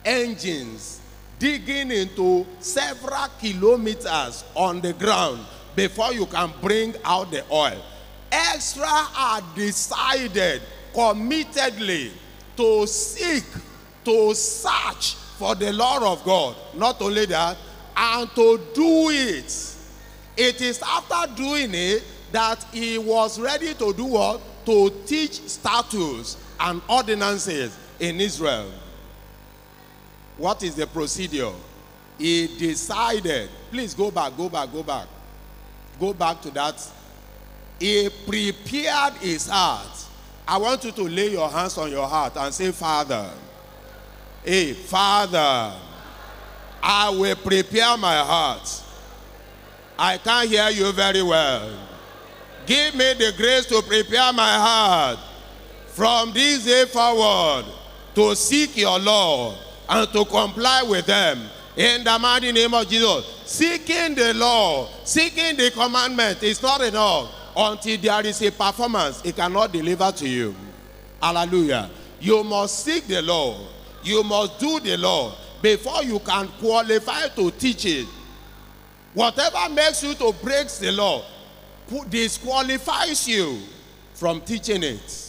engines 0.04 1.00
digging 1.38 1.90
into 1.90 2.46
several 2.60 3.26
kilometers 3.40 4.44
on 4.54 4.80
the 4.80 4.92
ground 4.92 5.44
before 5.74 6.12
you 6.12 6.26
can 6.26 6.52
bring 6.60 6.94
out 7.04 7.30
the 7.30 7.44
oil. 7.50 7.82
Ezra 8.30 9.08
are 9.16 9.42
decided 9.56 10.62
committedly 10.94 12.10
to 12.56 12.86
seek, 12.86 13.44
to 14.04 14.34
search 14.34 15.14
for 15.38 15.54
the 15.54 15.72
Lord 15.72 16.02
of 16.02 16.22
God. 16.24 16.54
Not 16.74 17.00
only 17.02 17.26
that, 17.26 17.56
and 17.96 18.30
to 18.34 18.60
do 18.74 19.08
it. 19.10 19.76
It 20.36 20.60
is 20.60 20.82
after 20.82 21.34
doing 21.34 21.70
it 21.74 22.04
that 22.30 22.64
he 22.72 22.98
was 22.98 23.38
ready 23.38 23.74
to 23.74 23.92
do 23.92 24.04
what? 24.04 24.40
To 24.66 24.90
teach 25.06 25.40
statutes 25.48 26.36
and 26.60 26.80
ordinances 26.88 27.76
in 27.98 28.20
Israel. 28.20 28.70
What 30.36 30.62
is 30.62 30.74
the 30.74 30.86
procedure? 30.86 31.52
He 32.18 32.46
decided, 32.58 33.50
please 33.70 33.94
go 33.94 34.10
back, 34.10 34.36
go 34.36 34.48
back, 34.48 34.72
go 34.72 34.82
back. 34.82 35.08
Go 35.98 36.12
back 36.12 36.40
to 36.42 36.50
that. 36.50 36.80
He 37.78 38.08
prepared 38.26 39.14
his 39.14 39.48
heart. 39.48 40.06
I 40.46 40.56
want 40.58 40.84
you 40.84 40.92
to 40.92 41.02
lay 41.02 41.30
your 41.30 41.48
hands 41.48 41.76
on 41.78 41.90
your 41.90 42.06
heart 42.06 42.36
and 42.36 42.52
say, 42.52 42.70
Father, 42.72 43.30
hey, 44.44 44.72
Father, 44.72 45.74
I 46.82 47.10
will 47.10 47.36
prepare 47.36 47.96
my 47.96 48.18
heart. 48.18 48.82
I 49.98 50.18
can't 50.18 50.48
hear 50.48 50.68
you 50.70 50.90
very 50.92 51.22
well. 51.22 51.88
Give 52.66 52.94
me 52.94 53.14
the 53.14 53.32
grace 53.36 53.66
to 53.66 53.82
prepare 53.82 54.32
my 54.32 54.54
heart 54.54 55.18
from 55.88 56.32
this 56.32 56.64
day 56.64 56.84
forward 56.86 57.64
to 58.14 58.36
seek 58.36 58.76
your 58.76 58.98
Lord 58.98 59.56
and 59.88 60.08
to 60.12 60.24
comply 60.24 60.82
with 60.82 61.06
them. 61.06 61.40
In 61.76 62.04
the 62.04 62.18
mighty 62.18 62.52
name 62.52 62.74
of 62.74 62.88
Jesus. 62.88 63.42
Seeking 63.46 64.14
the 64.14 64.34
law, 64.34 64.88
seeking 65.04 65.56
the 65.56 65.70
commandment 65.70 66.42
is 66.42 66.62
not 66.62 66.82
enough 66.82 67.30
until 67.56 67.98
there 67.98 68.26
is 68.26 68.42
a 68.42 68.50
performance 68.52 69.22
it 69.24 69.36
cannot 69.36 69.72
deliver 69.72 70.12
to 70.12 70.28
you. 70.28 70.54
Hallelujah. 71.20 71.90
You 72.20 72.44
must 72.44 72.84
seek 72.84 73.06
the 73.06 73.22
law. 73.22 73.58
You 74.04 74.22
must 74.22 74.58
do 74.58 74.80
the 74.80 74.96
law 74.96 75.34
before 75.60 76.02
you 76.02 76.18
can 76.20 76.48
qualify 76.60 77.28
to 77.28 77.50
teach 77.52 77.86
it. 77.86 78.06
Whatever 79.14 79.68
makes 79.72 80.02
you 80.02 80.14
to 80.14 80.32
break 80.42 80.68
the 80.68 80.92
law 80.92 81.24
disqualifies 82.08 83.28
you 83.28 83.58
from 84.14 84.40
teaching 84.40 84.82
it. 84.82 85.28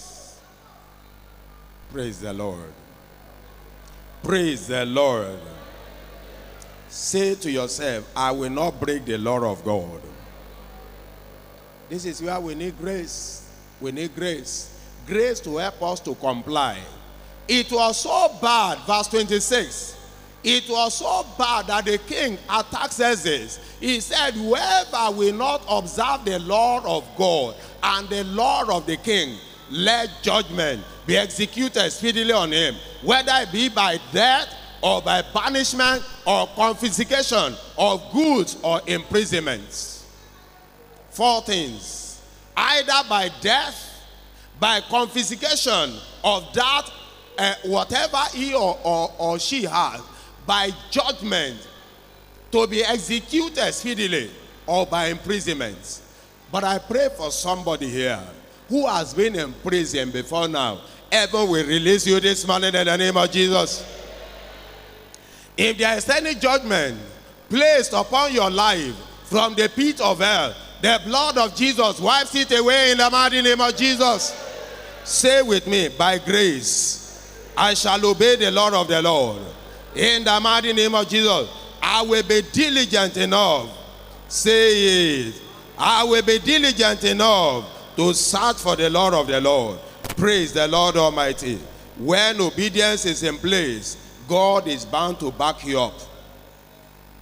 Praise 1.92 2.20
the 2.20 2.34
Lord. 2.34 2.74
Praise 4.24 4.68
the 4.68 4.86
Lord. 4.86 5.40
Say 6.90 7.36
to 7.36 7.52
yourself, 7.52 8.10
I 8.16 8.32
will 8.32 8.50
not 8.50 8.80
break 8.80 9.06
the 9.06 9.18
law 9.18 9.52
of 9.52 9.64
God. 9.64 10.02
This 11.90 12.06
is 12.06 12.22
where 12.22 12.40
we 12.40 12.56
need 12.56 12.78
grace. 12.78 13.50
We 13.82 13.92
need 13.92 14.16
grace. 14.16 14.80
Grace 15.06 15.40
to 15.42 15.58
help 15.58 15.82
us 15.84 16.00
to 16.02 16.16
comply. 16.16 16.80
It 17.48 17.72
was 17.72 18.00
so 18.00 18.32
bad, 18.42 18.80
verse 18.88 19.08
26. 19.08 19.98
It 20.44 20.68
was 20.70 20.96
so 20.98 21.26
bad 21.38 21.68
that 21.68 21.86
the 21.86 21.98
king 21.98 22.38
Artaxerxes, 22.50 23.60
he 23.80 24.02
said, 24.02 24.34
Whoever 24.34 25.16
will 25.16 25.34
not 25.34 25.64
observe 25.70 26.26
the 26.26 26.40
law 26.40 26.98
of 26.98 27.06
God 27.18 27.56
and 27.82 28.10
the 28.10 28.26
law 28.26 28.64
of 28.76 28.86
the 28.86 28.98
king, 28.98 29.38
let 29.70 30.10
judgment 30.22 30.84
be 31.08 31.18
executed 31.18 31.90
speedily 31.92 32.34
on 32.34 32.52
him, 32.52 32.76
whether 33.04 33.32
it 33.36 33.52
be 33.54 33.70
by 33.70 34.00
death 34.12 34.54
or 34.82 35.02
by 35.02 35.22
punishment 35.22 36.04
or 36.28 36.48
confiscation 36.56 37.56
of 37.78 38.12
goods 38.12 38.58
or 38.64 38.82
imprisonments. 38.86 40.06
Four 41.12 41.42
things 41.44 42.22
either 42.56 43.08
by 43.10 43.30
death, 43.42 44.06
by 44.60 44.82
confiscation 44.82 45.94
of 46.24 46.54
that, 46.54 46.92
uh, 47.38 47.54
whatever 47.66 48.18
he 48.34 48.54
or, 48.54 48.78
or, 48.84 49.12
or 49.18 49.40
she 49.40 49.64
has, 49.64 50.02
by 50.46 50.72
judgment 50.92 51.68
to 52.52 52.68
be 52.68 52.84
executed 52.84 53.74
speedily, 53.74 54.30
or 54.68 54.86
by 54.86 55.08
imprisonment. 55.08 56.02
But 56.52 56.64
I 56.64 56.78
pray 56.78 57.10
for 57.18 57.32
somebody 57.32 57.90
here 57.90 58.22
who 58.70 58.88
has 58.88 59.14
been 59.14 59.36
in 59.36 59.54
prison 59.54 60.12
before 60.12 60.48
now. 60.48 60.82
Heaven 61.12 61.50
will 61.50 61.66
release 61.66 62.08
you 62.08 62.20
this 62.20 62.48
morning 62.48 62.74
in 62.74 62.86
the 62.86 62.98
name 62.98 63.18
of 63.18 63.32
Jesus. 63.32 63.84
If 65.58 65.78
there 65.78 65.98
is 65.98 66.10
any 66.10 66.36
judgment 66.36 67.00
placed 67.50 67.94
upon 67.94 68.34
your 68.34 68.50
life 68.50 68.96
from 69.26 69.56
the 69.56 69.70
pit 69.70 70.02
of 70.02 70.20
hell, 70.20 70.56
the 70.82 71.02
blood 71.06 71.38
of 71.38 71.56
Jesus 71.56 72.00
wipes 72.00 72.36
it 72.36 72.52
away 72.58 72.92
in 72.92 72.98
the 72.98 73.10
mighty 73.10 73.42
name 73.42 73.62
of 73.62 73.76
Jesus. 73.76 74.36
Say 75.04 75.42
with 75.42 75.66
me, 75.68 75.90
by 75.90 76.18
grace, 76.20 77.52
I 77.56 77.74
shall 77.74 78.04
obey 78.06 78.36
the 78.36 78.52
Lord 78.52 78.74
of 78.74 78.88
the 78.88 79.02
Lord. 79.02 79.42
In 79.96 80.24
the 80.24 80.40
mighty 80.40 80.74
name 80.74 80.96
of 80.96 81.08
Jesus, 81.08 81.50
I 81.82 82.02
will 82.02 82.24
be 82.24 82.42
diligent 82.52 83.18
enough. 83.18 83.70
Say 84.28 85.28
it. 85.28 85.42
I 85.78 86.04
will 86.04 86.24
be 86.24 86.40
diligent 86.40 87.04
enough 87.04 87.96
to 87.96 88.14
search 88.14 88.58
for 88.58 88.76
the 88.76 88.90
Lord 88.90 89.14
of 89.14 89.28
the 89.28 89.40
Lord. 89.40 89.80
Praise 90.16 90.54
the 90.54 90.68
Lord 90.68 90.98
Almighty. 90.98 91.60
When 91.98 92.42
obedience 92.42 93.06
is 93.06 93.22
in 93.24 93.38
place, 93.38 93.98
God 94.28 94.68
is 94.68 94.86
bound 94.86 95.20
to 95.20 95.32
back 95.32 95.66
you 95.66 95.80
up. 95.80 95.94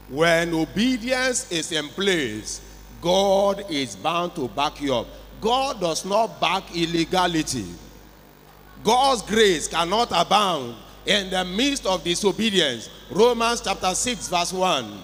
When 0.10 0.54
obedience 0.54 1.52
is 1.52 1.72
in 1.72 1.88
place, 1.90 2.62
God 3.02 3.66
is 3.70 3.96
bound 3.96 4.36
to 4.36 4.48
back 4.50 4.80
you 4.82 4.96
up. 4.96 5.08
God 5.42 5.82
does 5.82 6.06
not 6.06 6.40
back 6.40 6.64
illegality. 6.76 7.66
God's 8.84 9.22
grace 9.24 9.68
cannot 9.68 10.10
abound 10.14 10.76
in 11.06 11.30
the 11.30 11.44
midst 11.46 11.86
of 11.86 12.04
disobedience. 12.04 12.90
Romans 13.10 13.62
chapter 13.62 13.94
6, 13.94 14.28
verse 14.28 14.54
1. 14.54 15.02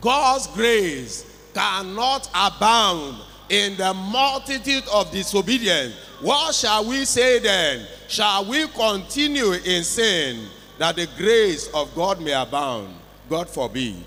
God's 0.00 0.46
grace 0.48 1.24
cannot 1.54 2.28
abound 2.34 3.16
in 3.48 3.76
the 3.76 3.94
multitude 3.94 4.84
of 4.92 5.10
disobedience. 5.10 5.94
What 6.20 6.54
shall 6.54 6.84
we 6.88 7.04
say 7.04 7.38
then? 7.38 7.86
Shall 8.08 8.44
we 8.44 8.66
continue 8.68 9.52
in 9.52 9.84
sin 9.84 10.48
that 10.78 10.96
the 10.96 11.08
grace 11.16 11.68
of 11.74 11.94
God 11.94 12.20
may 12.20 12.32
abound? 12.32 12.94
God 13.28 13.48
forbid. 13.48 14.04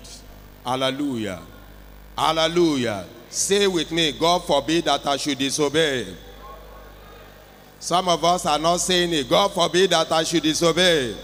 Hallelujah. 0.64 1.40
Hallelujah. 2.16 3.06
Say 3.28 3.66
with 3.66 3.90
me, 3.92 4.12
God 4.12 4.44
forbid 4.44 4.84
that 4.84 5.06
I 5.06 5.16
should 5.16 5.38
disobey. 5.38 6.06
Some 7.82 8.08
of 8.08 8.24
us 8.24 8.46
are 8.46 8.60
not 8.60 8.76
saying 8.76 9.12
it. 9.12 9.28
God 9.28 9.52
forbid 9.52 9.90
that 9.90 10.12
I 10.12 10.22
should 10.22 10.44
disobey. 10.44 11.16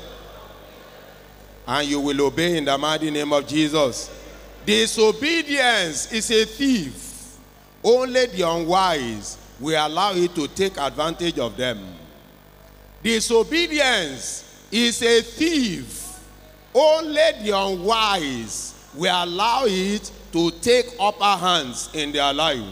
And 1.64 1.88
you 1.88 2.00
will 2.00 2.20
obey 2.22 2.56
in 2.56 2.64
the 2.64 2.76
mighty 2.76 3.12
name 3.12 3.32
of 3.32 3.46
Jesus. 3.46 4.10
Disobedience 4.66 6.10
is 6.10 6.28
a 6.32 6.44
thief. 6.44 7.36
Only 7.80 8.26
the 8.26 8.42
unwise 8.42 9.38
will 9.60 9.86
allow 9.86 10.14
it 10.14 10.34
to 10.34 10.48
take 10.48 10.76
advantage 10.78 11.38
of 11.38 11.56
them. 11.56 11.78
Disobedience 13.04 14.66
is 14.72 15.00
a 15.00 15.22
thief. 15.22 16.18
Only 16.74 17.22
the 17.44 17.52
unwise 17.56 18.74
will 18.96 19.14
allow 19.14 19.62
it 19.64 20.10
to 20.32 20.50
take 20.60 20.86
upper 20.98 21.38
hands 21.38 21.88
in 21.94 22.10
their 22.10 22.32
life. 22.34 22.66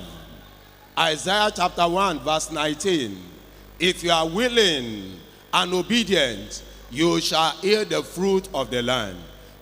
Isaiah 0.98 1.52
chapter 1.54 1.88
1, 1.88 2.18
verse 2.18 2.50
19. 2.50 3.35
If 3.78 4.02
you 4.02 4.10
are 4.10 4.28
willing 4.28 5.20
and 5.52 5.74
obedient, 5.74 6.62
you 6.90 7.20
shall 7.20 7.54
eat 7.62 7.90
the 7.90 8.02
fruit 8.02 8.48
of 8.54 8.70
the 8.70 8.82
land. 8.82 9.18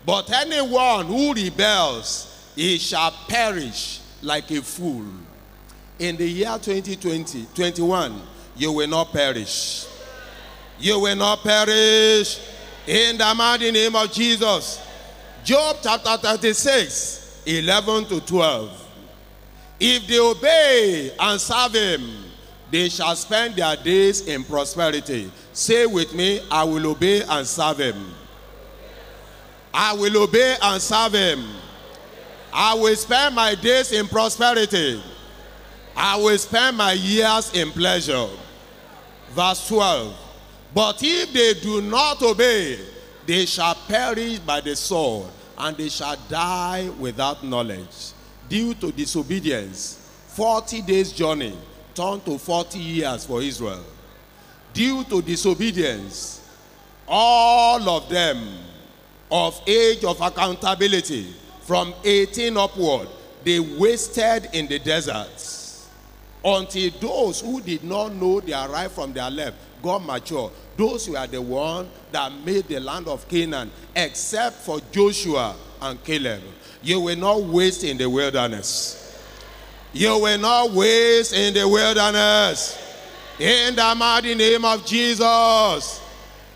But 0.06 0.30
anyone 0.32 1.06
who 1.06 1.32
rebels, 1.34 2.52
he 2.54 2.78
shall 2.78 3.10
perish 3.28 4.00
like 4.22 4.50
a 4.50 4.62
fool. 4.62 5.04
in 5.98 6.16
the 6.16 6.28
year 6.28 6.58
2020, 6.60 7.46
21, 7.54 8.20
you 8.56 8.72
will 8.72 8.88
not 8.88 9.12
perish. 9.12 9.86
You 10.78 10.98
will 11.00 11.16
not 11.16 11.42
perish 11.42 12.40
in 12.86 13.16
the 13.16 13.34
mighty 13.34 13.70
name 13.70 13.94
of 13.94 14.12
Jesus. 14.12 14.80
Job 15.44 15.76
chapter 15.82 16.16
36, 16.16 17.42
11 17.46 18.06
to 18.06 18.20
12. 18.20 18.80
If 19.78 20.06
they 20.06 20.18
obey 20.18 21.12
and 21.18 21.40
serve 21.40 21.74
him, 21.74 22.24
they 22.74 22.88
shall 22.88 23.14
spend 23.14 23.54
their 23.54 23.76
days 23.76 24.26
in 24.26 24.42
prosperity. 24.42 25.30
Say 25.52 25.86
with 25.86 26.12
me, 26.12 26.40
I 26.50 26.64
will 26.64 26.84
obey 26.90 27.22
and 27.22 27.46
serve 27.46 27.78
him. 27.78 27.94
I 29.72 29.92
will 29.92 30.24
obey 30.24 30.56
and 30.60 30.82
serve 30.82 31.12
him. 31.12 31.44
I 32.52 32.74
will 32.74 32.96
spend 32.96 33.36
my 33.36 33.54
days 33.54 33.92
in 33.92 34.08
prosperity. 34.08 35.00
I 35.96 36.16
will 36.16 36.36
spend 36.36 36.76
my 36.76 36.94
years 36.94 37.54
in 37.54 37.70
pleasure. 37.70 38.26
Verse 39.30 39.68
12. 39.68 40.16
But 40.74 40.98
if 41.00 41.32
they 41.32 41.54
do 41.60 41.80
not 41.80 42.20
obey, 42.24 42.80
they 43.24 43.46
shall 43.46 43.76
perish 43.86 44.40
by 44.40 44.60
the 44.60 44.74
sword, 44.74 45.30
and 45.58 45.76
they 45.76 45.90
shall 45.90 46.16
die 46.28 46.90
without 46.98 47.44
knowledge. 47.44 48.10
Due 48.48 48.74
to 48.74 48.90
disobedience, 48.90 50.10
40 50.30 50.82
days' 50.82 51.12
journey 51.12 51.56
turned 51.94 52.24
to 52.24 52.38
40 52.38 52.78
years 52.78 53.24
for 53.24 53.42
Israel. 53.42 53.84
Due 54.72 55.04
to 55.04 55.22
disobedience, 55.22 56.40
all 57.06 57.88
of 57.88 58.08
them 58.08 58.58
of 59.30 59.60
age 59.66 60.04
of 60.04 60.20
accountability 60.20 61.34
from 61.62 61.94
18 62.04 62.56
upward, 62.56 63.08
they 63.44 63.60
wasted 63.60 64.48
in 64.52 64.66
the 64.66 64.78
deserts 64.78 65.88
until 66.44 66.90
those 67.00 67.40
who 67.40 67.60
did 67.60 67.82
not 67.84 68.12
know 68.14 68.40
their 68.40 68.68
right 68.68 68.90
from 68.90 69.12
their 69.12 69.30
left 69.30 69.56
got 69.82 70.04
mature. 70.04 70.50
Those 70.76 71.08
were 71.08 71.26
the 71.26 71.40
one 71.40 71.88
that 72.10 72.32
made 72.44 72.66
the 72.68 72.80
land 72.80 73.06
of 73.06 73.28
Canaan, 73.28 73.70
except 73.94 74.56
for 74.56 74.80
Joshua 74.90 75.54
and 75.80 76.02
Caleb. 76.02 76.42
You 76.82 77.00
will 77.00 77.16
not 77.16 77.42
waste 77.42 77.84
in 77.84 77.96
the 77.96 78.08
wilderness. 78.08 79.03
You 79.94 80.18
will 80.18 80.38
not 80.38 80.72
waste 80.72 81.32
in 81.32 81.54
the 81.54 81.68
wilderness. 81.68 82.76
In 83.38 83.76
the 83.76 83.94
mighty 83.96 84.34
name 84.34 84.64
of 84.64 84.84
Jesus. 84.84 86.00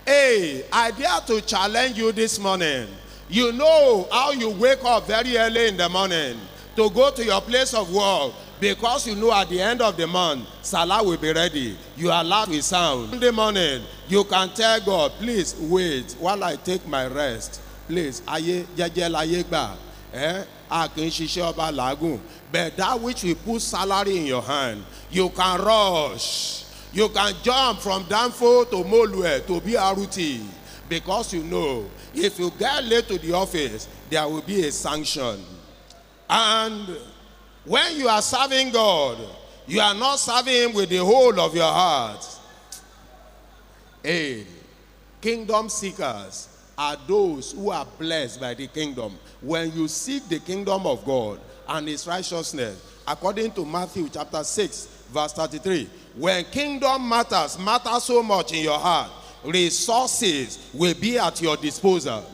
Hey, 0.04 0.64
I 0.72 0.90
dare 0.90 1.20
to 1.28 1.40
challenge 1.42 1.96
you 1.96 2.10
this 2.10 2.40
morning. 2.40 2.88
You 3.28 3.52
know 3.52 4.08
how 4.10 4.32
you 4.32 4.50
wake 4.50 4.82
up 4.84 5.06
very 5.06 5.36
early 5.38 5.68
in 5.68 5.76
the 5.76 5.88
morning 5.88 6.36
to 6.74 6.90
go 6.90 7.12
to 7.12 7.24
your 7.24 7.40
place 7.40 7.74
of 7.74 7.92
work 7.94 8.32
because 8.58 9.06
you 9.06 9.14
know 9.14 9.32
at 9.32 9.48
the 9.48 9.60
end 9.60 9.82
of 9.82 9.96
the 9.96 10.06
month, 10.08 10.48
Salah 10.62 11.04
will 11.04 11.16
be 11.18 11.32
ready. 11.32 11.76
You 11.96 12.10
are 12.10 12.22
allowed 12.22 12.46
to 12.46 12.60
sound. 12.60 13.14
In 13.14 13.20
the 13.20 13.30
morning, 13.30 13.82
you 14.08 14.24
can 14.24 14.48
tell 14.48 14.80
God, 14.80 15.12
please 15.20 15.54
wait 15.60 16.16
while 16.18 16.42
I 16.42 16.56
take 16.56 16.84
my 16.88 17.06
rest. 17.06 17.60
Please, 17.86 18.20
ayé 18.26 18.66
jẹ́jẹ́ 18.76 19.10
láyé 19.10 19.44
gbà. 19.44 19.76
Eh? 20.12 20.44
A 20.70 20.88
kì 20.88 21.02
í 21.06 21.10
ṣiṣẹ́ 21.10 21.52
ọba 21.52 21.70
làágùn. 21.72 22.18
But 22.50 22.76
that 22.76 23.00
which 23.00 23.22
will 23.24 23.34
put 23.34 23.60
salary 23.62 24.16
in 24.18 24.26
your 24.26 24.42
hand, 24.42 24.84
you 25.10 25.28
can 25.30 25.60
rush. 25.60 26.64
You 26.92 27.08
can 27.10 27.34
jump 27.42 27.80
from 27.80 28.04
Danfo 28.04 28.68
to 28.70 28.76
Molue 28.84 29.46
to 29.46 29.60
BRT 29.60 30.42
because 30.88 31.34
you 31.34 31.42
know 31.42 31.84
if 32.14 32.38
you 32.38 32.50
get 32.58 32.84
late 32.84 33.06
to 33.08 33.18
the 33.18 33.32
office, 33.34 33.86
there 34.08 34.26
will 34.26 34.40
be 34.40 34.66
a 34.66 34.72
sanction. 34.72 35.38
And 36.28 36.96
when 37.64 37.96
you 37.96 38.08
are 38.08 38.22
serving 38.22 38.72
God, 38.72 39.18
you 39.66 39.80
are 39.80 39.94
not 39.94 40.18
serving 40.18 40.54
Him 40.70 40.72
with 40.74 40.88
the 40.88 40.98
whole 41.04 41.38
of 41.38 41.54
your 41.54 41.70
heart. 41.70 42.26
Hey, 44.02 44.46
kingdom 45.20 45.68
seekers 45.68 46.57
are 46.78 46.96
those 47.08 47.52
who 47.52 47.70
are 47.72 47.86
blessed 47.98 48.40
by 48.40 48.54
the 48.54 48.68
kingdom. 48.68 49.18
When 49.40 49.72
you 49.72 49.88
seek 49.88 50.28
the 50.28 50.38
kingdom 50.38 50.86
of 50.86 51.04
God 51.04 51.40
and 51.68 51.88
His 51.88 52.06
righteousness, 52.06 52.80
according 53.06 53.50
to 53.52 53.64
Matthew 53.64 54.08
chapter 54.08 54.44
6, 54.44 54.86
verse 55.12 55.32
33, 55.32 55.90
when 56.16 56.44
kingdom 56.44 57.08
matters, 57.08 57.58
matter 57.58 57.98
so 57.98 58.22
much 58.22 58.52
in 58.52 58.62
your 58.62 58.78
heart, 58.78 59.10
resources 59.44 60.70
will 60.72 60.94
be 60.94 61.18
at 61.18 61.42
your 61.42 61.56
disposal. 61.56 62.24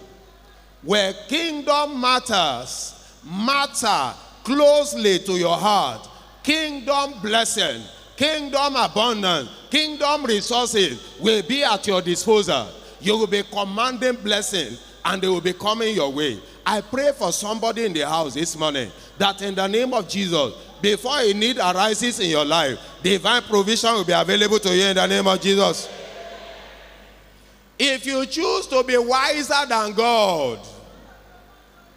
Where 0.82 1.14
kingdom 1.26 1.98
matters, 1.98 3.18
matter 3.24 4.14
closely 4.44 5.20
to 5.20 5.32
your 5.32 5.56
heart. 5.56 6.08
Kingdom 6.42 7.14
blessing, 7.22 7.82
kingdom 8.16 8.76
abundance, 8.76 9.48
kingdom 9.70 10.24
resources 10.24 11.18
will 11.18 11.42
be 11.42 11.64
at 11.64 11.86
your 11.86 12.02
disposal. 12.02 12.68
You 13.04 13.18
will 13.18 13.26
be 13.26 13.42
commanding 13.42 14.16
blessing 14.16 14.78
and 15.04 15.20
they 15.20 15.28
will 15.28 15.42
be 15.42 15.52
coming 15.52 15.94
your 15.94 16.10
way. 16.10 16.40
I 16.64 16.80
pray 16.80 17.12
for 17.12 17.32
somebody 17.32 17.84
in 17.84 17.92
the 17.92 18.08
house 18.08 18.32
this 18.32 18.56
morning 18.56 18.90
that 19.18 19.42
in 19.42 19.54
the 19.54 19.66
name 19.66 19.92
of 19.92 20.08
Jesus, 20.08 20.54
before 20.80 21.20
a 21.20 21.34
need 21.34 21.58
arises 21.58 22.18
in 22.20 22.30
your 22.30 22.46
life, 22.46 22.78
divine 23.02 23.42
provision 23.42 23.92
will 23.92 24.04
be 24.04 24.14
available 24.14 24.58
to 24.58 24.74
you 24.74 24.86
in 24.86 24.96
the 24.96 25.06
name 25.06 25.26
of 25.26 25.38
Jesus. 25.38 25.86
If 27.78 28.06
you 28.06 28.24
choose 28.24 28.66
to 28.68 28.82
be 28.82 28.96
wiser 28.96 29.66
than 29.68 29.92
God, 29.92 30.60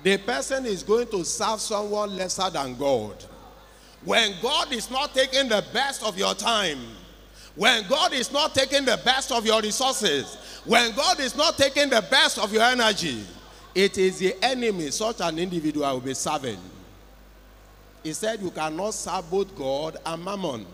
the 0.04 0.18
person 0.18 0.66
is 0.66 0.84
going 0.84 1.08
to 1.08 1.24
serve 1.24 1.62
someone 1.62 2.18
lesser 2.18 2.50
than 2.50 2.76
God. 2.76 3.24
When 4.04 4.34
God 4.42 4.74
is 4.74 4.92
not 4.92 5.14
taking 5.14 5.48
the 5.48 5.64
best 5.72 6.04
of 6.04 6.18
your 6.18 6.36
time, 6.36 6.80
when 7.58 7.88
God 7.88 8.14
is 8.14 8.32
not 8.32 8.54
taking 8.54 8.86
the 8.86 9.00
best 9.04 9.32
of 9.32 9.44
your 9.46 9.62
resources, 9.62 10.38
when 10.64 10.96
God 10.96 11.20
is 11.20 11.36
not 11.36 11.58
taking 11.58 11.90
the 11.90 12.06
best 12.10 12.38
of 12.38 12.54
your 12.54 12.62
energy, 12.62 13.24
it 13.74 13.98
is 13.98 14.20
the 14.20 14.36
enemy 14.44 14.92
such 14.92 15.22
an 15.22 15.40
individual 15.40 15.92
will 15.94 16.00
be 16.00 16.14
serving. 16.14 16.60
He 18.04 18.14
said 18.14 18.42
you 18.42 18.52
cannot 18.52 18.94
serve 18.94 19.30
both 19.30 19.56
God 19.56 19.98
and 20.06 20.24
mammon. 20.24 20.68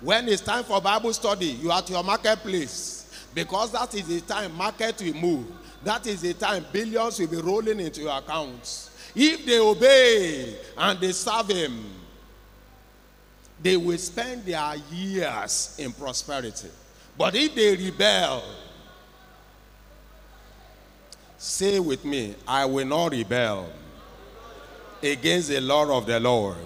When 0.00 0.28
it's 0.28 0.40
time 0.40 0.64
for 0.64 0.80
Bible 0.80 1.12
study, 1.12 1.46
you 1.46 1.70
are 1.70 1.78
at 1.78 1.90
your 1.90 2.02
marketplace 2.02 3.28
because 3.34 3.70
that 3.72 3.94
is 3.94 4.08
the 4.08 4.20
time 4.22 4.56
market 4.56 5.00
will 5.02 5.14
move. 5.14 5.46
That 5.84 6.06
is 6.06 6.22
the 6.22 6.32
time 6.32 6.64
billions 6.72 7.18
will 7.18 7.28
be 7.28 7.36
rolling 7.36 7.80
into 7.80 8.00
your 8.00 8.16
accounts. 8.16 8.90
If 9.14 9.44
they 9.44 9.60
obey 9.60 10.56
and 10.76 10.98
they 11.00 11.12
serve 11.12 11.48
Him, 11.48 11.84
they 13.62 13.76
will 13.76 13.98
spend 13.98 14.44
their 14.44 14.74
years 14.90 15.76
in 15.78 15.92
prosperity. 15.92 16.68
But 17.16 17.34
if 17.36 17.54
they 17.54 17.76
rebel, 17.76 18.42
say 21.38 21.78
with 21.78 22.04
me, 22.04 22.34
I 22.46 22.64
will 22.64 22.86
not 22.86 23.12
rebel 23.12 23.70
against 25.02 25.48
the 25.48 25.60
law 25.60 25.96
of 25.96 26.06
the 26.06 26.18
Lord. 26.18 26.56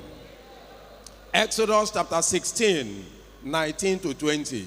Exodus 1.32 1.90
chapter 1.90 2.22
16, 2.22 3.04
19 3.44 3.98
to 4.00 4.14
20. 4.14 4.66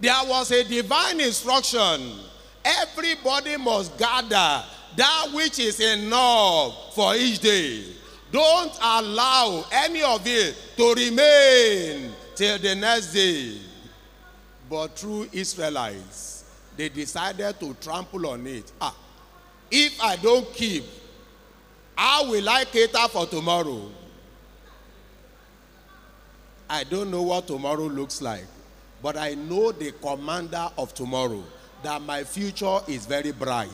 There 0.00 0.14
was 0.24 0.50
a 0.50 0.64
divine 0.64 1.20
instruction. 1.20 2.20
Everybody 2.64 3.56
must 3.58 3.98
gather 3.98 4.64
that 4.96 5.26
which 5.34 5.58
is 5.58 5.78
enough 5.80 6.94
for 6.94 7.14
each 7.14 7.38
day. 7.40 7.84
Don't 8.32 8.72
allow 8.80 9.64
any 9.72 10.02
of 10.02 10.22
it 10.24 10.56
to 10.76 10.94
remain 10.94 12.12
till 12.34 12.58
the 12.58 12.74
next 12.76 13.12
day. 13.12 13.58
But 14.68 14.96
true 14.96 15.28
Israelites, 15.32 16.44
they 16.76 16.88
decided 16.88 17.58
to 17.60 17.74
trample 17.74 18.26
on 18.28 18.46
it. 18.46 18.70
Ah, 18.80 18.94
if 19.70 20.00
I 20.00 20.16
don't 20.16 20.52
keep, 20.54 20.84
how 21.96 22.30
will 22.30 22.48
I 22.48 22.64
cater 22.64 23.08
for 23.08 23.26
tomorrow? 23.26 23.90
I 26.68 26.84
don't 26.84 27.10
know 27.10 27.22
what 27.22 27.48
tomorrow 27.48 27.86
looks 27.86 28.22
like, 28.22 28.46
but 29.02 29.16
I 29.16 29.34
know 29.34 29.72
the 29.72 29.90
commander 29.92 30.68
of 30.78 30.94
tomorrow 30.94 31.42
that 31.82 32.00
my 32.02 32.22
future 32.22 32.78
is 32.86 33.06
very 33.06 33.32
bright. 33.32 33.70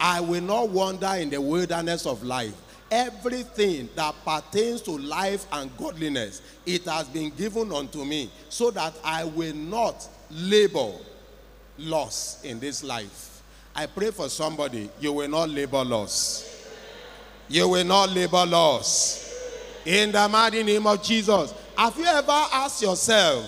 I 0.00 0.20
will 0.20 0.42
not 0.42 0.68
wander 0.70 1.14
in 1.14 1.30
the 1.30 1.40
wilderness 1.40 2.06
of 2.06 2.24
life. 2.24 2.54
Everything 2.90 3.88
that 3.96 4.14
pertains 4.24 4.82
to 4.82 4.92
life 4.92 5.46
and 5.52 5.74
godliness, 5.76 6.42
it 6.66 6.84
has 6.84 7.08
been 7.08 7.30
given 7.30 7.72
unto 7.72 8.04
me 8.04 8.30
so 8.48 8.70
that 8.70 8.94
I 9.02 9.24
will 9.24 9.54
not 9.54 10.06
labor 10.30 10.92
loss 11.78 12.42
in 12.44 12.60
this 12.60 12.84
life. 12.84 13.42
I 13.74 13.86
pray 13.86 14.10
for 14.10 14.28
somebody, 14.28 14.90
you 15.00 15.12
will 15.12 15.28
not 15.28 15.48
labor 15.50 15.84
loss. 15.84 16.50
You 17.48 17.68
will 17.68 17.84
not 17.84 18.10
labor 18.10 18.46
loss. 18.46 19.34
In 19.84 20.12
the 20.12 20.28
mighty 20.28 20.62
name 20.62 20.86
of 20.86 21.02
Jesus. 21.02 21.52
Have 21.76 21.98
you 21.98 22.06
ever 22.06 22.30
asked 22.30 22.82
yourself, 22.82 23.44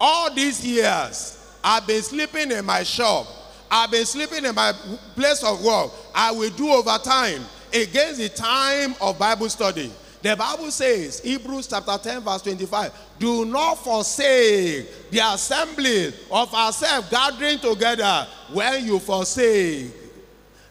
all 0.00 0.34
these 0.34 0.66
years, 0.66 1.38
I've 1.62 1.86
been 1.86 2.02
sleeping 2.02 2.50
in 2.50 2.64
my 2.64 2.82
shop, 2.82 3.26
I've 3.70 3.90
been 3.90 4.04
sleeping 4.04 4.44
in 4.44 4.54
my 4.54 4.72
place 5.14 5.42
of 5.44 5.62
work, 5.64 5.92
I 6.14 6.32
will 6.32 6.50
do 6.50 6.68
overtime 6.70 7.44
against 7.82 8.20
the 8.20 8.28
time 8.28 8.94
of 9.00 9.18
Bible 9.18 9.48
study. 9.48 9.92
The 10.22 10.34
Bible 10.34 10.70
says, 10.70 11.20
Hebrews 11.20 11.68
chapter 11.68 11.96
10, 11.98 12.22
verse 12.22 12.42
25, 12.42 12.92
do 13.18 13.44
not 13.44 13.76
forsake 13.76 15.10
the 15.10 15.20
assembly 15.22 16.08
of 16.30 16.52
ourselves 16.52 17.08
gathering 17.10 17.58
together 17.58 18.26
when 18.52 18.84
you 18.84 18.98
forsake. 18.98 19.92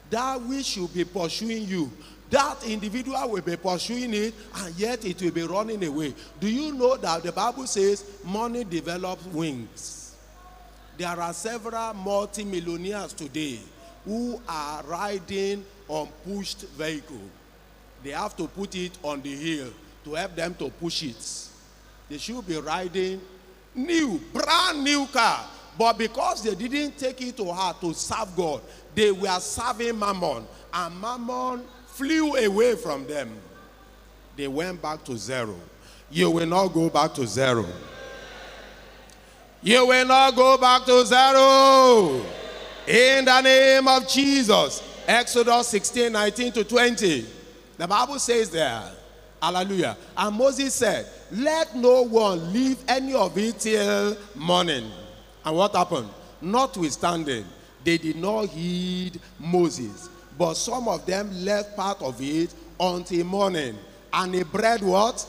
That 0.10 0.42
which 0.42 0.66
should 0.66 0.94
be 0.94 1.06
pursuing 1.06 1.64
you, 1.64 1.92
that 2.30 2.66
individual 2.68 3.30
will 3.30 3.42
be 3.42 3.56
pursuing 3.56 4.14
it 4.14 4.34
and 4.56 4.76
yet 4.76 5.06
it 5.06 5.22
will 5.22 5.32
be 5.32 5.44
running 5.44 5.84
away. 5.86 6.14
Do 6.40 6.50
you 6.50 6.74
know 6.74 6.98
that 6.98 7.24
the 7.24 7.32
Bible 7.32 7.68
says 7.68 8.04
money 8.26 8.64
develops 8.64 9.26
wings? 9.28 10.16
There 10.98 11.08
are 11.08 11.34
several 11.34 11.94
multimillionaires 11.94 13.14
today 13.14 13.60
who 14.06 14.42
are 14.48 14.84
riding 14.84 15.66
on 15.88 16.08
pushed 16.24 16.68
vehicle. 16.70 17.22
They 18.04 18.12
have 18.12 18.36
to 18.38 18.48
put 18.48 18.76
it 18.76 18.98
on 19.04 19.22
the 19.22 19.36
hill 19.36 19.70
to 20.04 20.14
help 20.14 20.36
them 20.36 20.54
to 20.56 20.70
push 20.70 21.04
it. 21.04 21.50
They 22.10 22.18
should 22.18 22.46
be 22.46 22.58
riding 22.58 23.20
new, 23.74 24.22
brand 24.32 24.84
new 24.84 25.08
car. 25.08 25.46
But 25.78 25.98
because 25.98 26.44
they 26.44 26.56
didn't 26.56 26.98
take 26.98 27.22
it 27.22 27.38
to 27.38 27.52
heart 27.52 27.82
to 27.82 27.94
serve 27.94 28.36
God, 28.36 28.62
they 28.94 29.12
were 29.12 29.40
serving 29.40 29.98
Mammon. 29.98 30.46
And 30.74 31.02
Mammon 31.02 31.64
flew 31.88 32.36
away 32.36 32.76
from 32.76 33.06
them. 33.08 33.32
They 34.38 34.48
went 34.48 34.82
back 34.82 35.04
to 35.06 35.18
zero. 35.18 35.56
You 36.10 36.30
will 36.32 36.46
not 36.46 36.68
go 36.70 36.90
back 36.90 37.14
to 37.16 37.26
zero. 37.26 37.66
You 39.62 39.88
will 39.88 40.06
not 40.06 40.36
go 40.36 40.58
back 40.58 40.86
to 40.86 41.06
zero. 41.06 42.22
In 42.88 43.26
the 43.26 43.42
name 43.42 43.88
of 43.88 44.08
Jesus. 44.08 44.84
Exodus 45.08 45.68
16, 45.70 46.12
19 46.12 46.52
to 46.54 46.64
20. 46.64 47.26
The 47.78 47.88
Bible 47.88 48.20
says 48.20 48.50
there, 48.50 48.84
Hallelujah. 49.42 49.96
And 50.18 50.36
Moses 50.36 50.74
said, 50.74 51.06
Let 51.32 51.76
no 51.76 52.04
one 52.04 52.52
leave 52.52 52.78
any 52.88 53.14
of 53.14 53.38
it 53.38 53.60
till 53.60 54.18
morning. 54.34 54.90
And 55.44 55.56
what 55.56 55.76
happened? 55.76 56.10
Notwithstanding, 56.42 57.46
they 57.84 57.98
did 57.98 58.16
not 58.16 58.48
heed 58.48 59.20
Moses. 59.40 60.10
But 60.38 60.56
some 60.56 60.88
of 60.88 61.06
them 61.06 61.30
left 61.46 61.76
part 61.76 62.02
of 62.02 62.20
it 62.20 62.54
until 62.80 63.24
morning. 63.26 63.78
And 64.12 64.34
he 64.34 64.44
bred 64.44 64.82
what? 64.82 65.26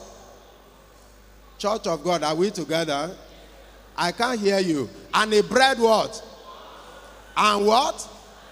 Church 1.59 1.87
of 1.87 2.03
God, 2.03 2.22
are 2.22 2.35
we 2.35 2.51
together? 2.51 3.14
I 3.97 4.12
can't 4.12 4.41
hear 4.41 4.61
you. 4.61 4.89
And 5.12 5.33
he 5.33 5.43
bred 5.43 5.79
what? 5.79 6.22
And 7.37 7.66
what? 7.66 8.09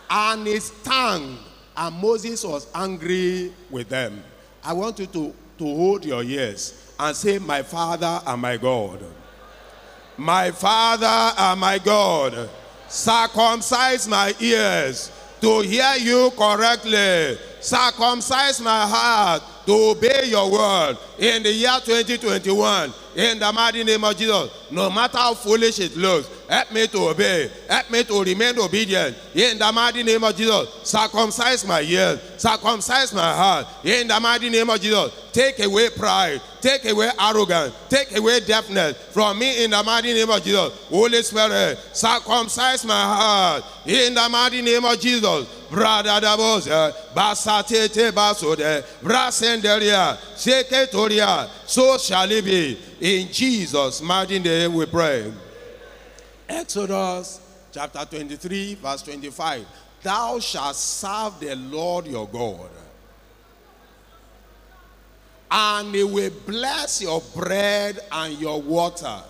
And 0.08 0.46
his 0.46 0.70
tongue. 0.82 1.38
And 1.76 1.96
Moses 1.96 2.44
was 2.44 2.68
angry 2.74 3.52
with 3.70 3.88
them. 3.88 4.22
I 4.62 4.72
want 4.72 4.98
you 4.98 5.06
to, 5.06 5.34
to 5.58 5.64
hold 5.64 6.04
your 6.04 6.22
ears 6.22 6.92
and 6.98 7.16
say, 7.16 7.38
My 7.38 7.62
Father 7.62 8.20
and 8.26 8.40
my 8.40 8.56
God. 8.56 9.00
My 10.16 10.50
Father 10.50 11.34
and 11.36 11.60
my 11.60 11.78
God. 11.78 12.48
Circumcise 12.88 14.06
my 14.06 14.32
ears 14.40 15.10
to 15.40 15.60
hear 15.60 15.94
you 15.98 16.30
correctly. 16.38 17.36
Circumcise 17.60 18.60
my 18.60 18.86
heart 18.86 19.42
to 19.66 19.72
obey 19.72 20.26
your 20.26 20.50
word 20.50 20.96
in 21.18 21.42
the 21.42 21.52
year 21.52 21.78
2021 21.84 22.92
in 23.16 23.38
the 23.38 23.52
mighty 23.52 23.84
name 23.84 24.04
of 24.04 24.16
Jesus. 24.16 24.50
No 24.70 24.90
matter 24.90 25.18
how 25.18 25.34
foolish 25.34 25.78
it 25.78 25.96
looks, 25.96 26.28
help 26.48 26.72
me 26.72 26.86
to 26.88 27.08
obey, 27.08 27.50
help 27.68 27.90
me 27.90 28.04
to 28.04 28.22
remain 28.22 28.58
obedient 28.58 29.16
in 29.34 29.58
the 29.58 29.72
mighty 29.72 30.02
name 30.02 30.24
of 30.24 30.36
Jesus. 30.36 30.68
Circumcise 30.82 31.66
my 31.66 31.80
ears, 31.80 32.20
circumcise 32.36 33.12
my 33.14 33.32
heart 33.34 33.66
in 33.84 34.08
the 34.08 34.18
mighty 34.20 34.50
name 34.50 34.68
of 34.70 34.80
Jesus. 34.80 35.12
Take 35.32 35.58
away 35.60 35.90
pride, 35.90 36.40
take 36.60 36.84
away 36.90 37.10
arrogance, 37.20 37.74
take 37.88 38.16
away 38.16 38.40
deafness 38.40 38.96
from 39.12 39.38
me 39.38 39.64
in 39.64 39.70
the 39.70 39.82
mighty 39.82 40.12
name 40.12 40.30
of 40.30 40.42
Jesus. 40.42 40.72
Holy 40.88 41.22
Spirit, 41.22 41.78
circumcise 41.92 42.84
my 42.84 43.02
heart 43.02 43.64
in 43.86 44.14
the 44.14 44.28
mighty 44.28 44.62
name 44.62 44.84
of 44.84 45.00
Jesus. 45.00 45.46
Brada 45.70 46.20
da 46.20 46.36
bosa, 46.36 46.90
eh, 46.90 46.92
basatete 47.14 48.12
basode, 48.12 48.84
brasenderia, 49.02 50.16
seketoria, 50.36 51.48
so 51.66 51.98
shall 51.98 52.30
it 52.30 52.44
be. 52.44 52.78
In 53.00 53.32
Jesus' 53.32 54.00
mighty 54.00 54.38
name 54.38 54.74
we 54.74 54.86
pray. 54.86 55.32
Exodus 56.48 57.40
chapter 57.72 58.04
23, 58.04 58.74
verse 58.76 59.02
25. 59.02 59.66
Thou 60.02 60.38
shalt 60.38 60.76
serve 60.76 61.40
the 61.40 61.56
Lord 61.56 62.06
your 62.06 62.28
God, 62.28 62.70
and 65.50 65.94
he 65.94 66.04
will 66.04 66.30
bless 66.46 67.02
your 67.02 67.22
bread 67.34 67.98
and 68.12 68.38
your 68.38 68.60
water, 68.62 69.22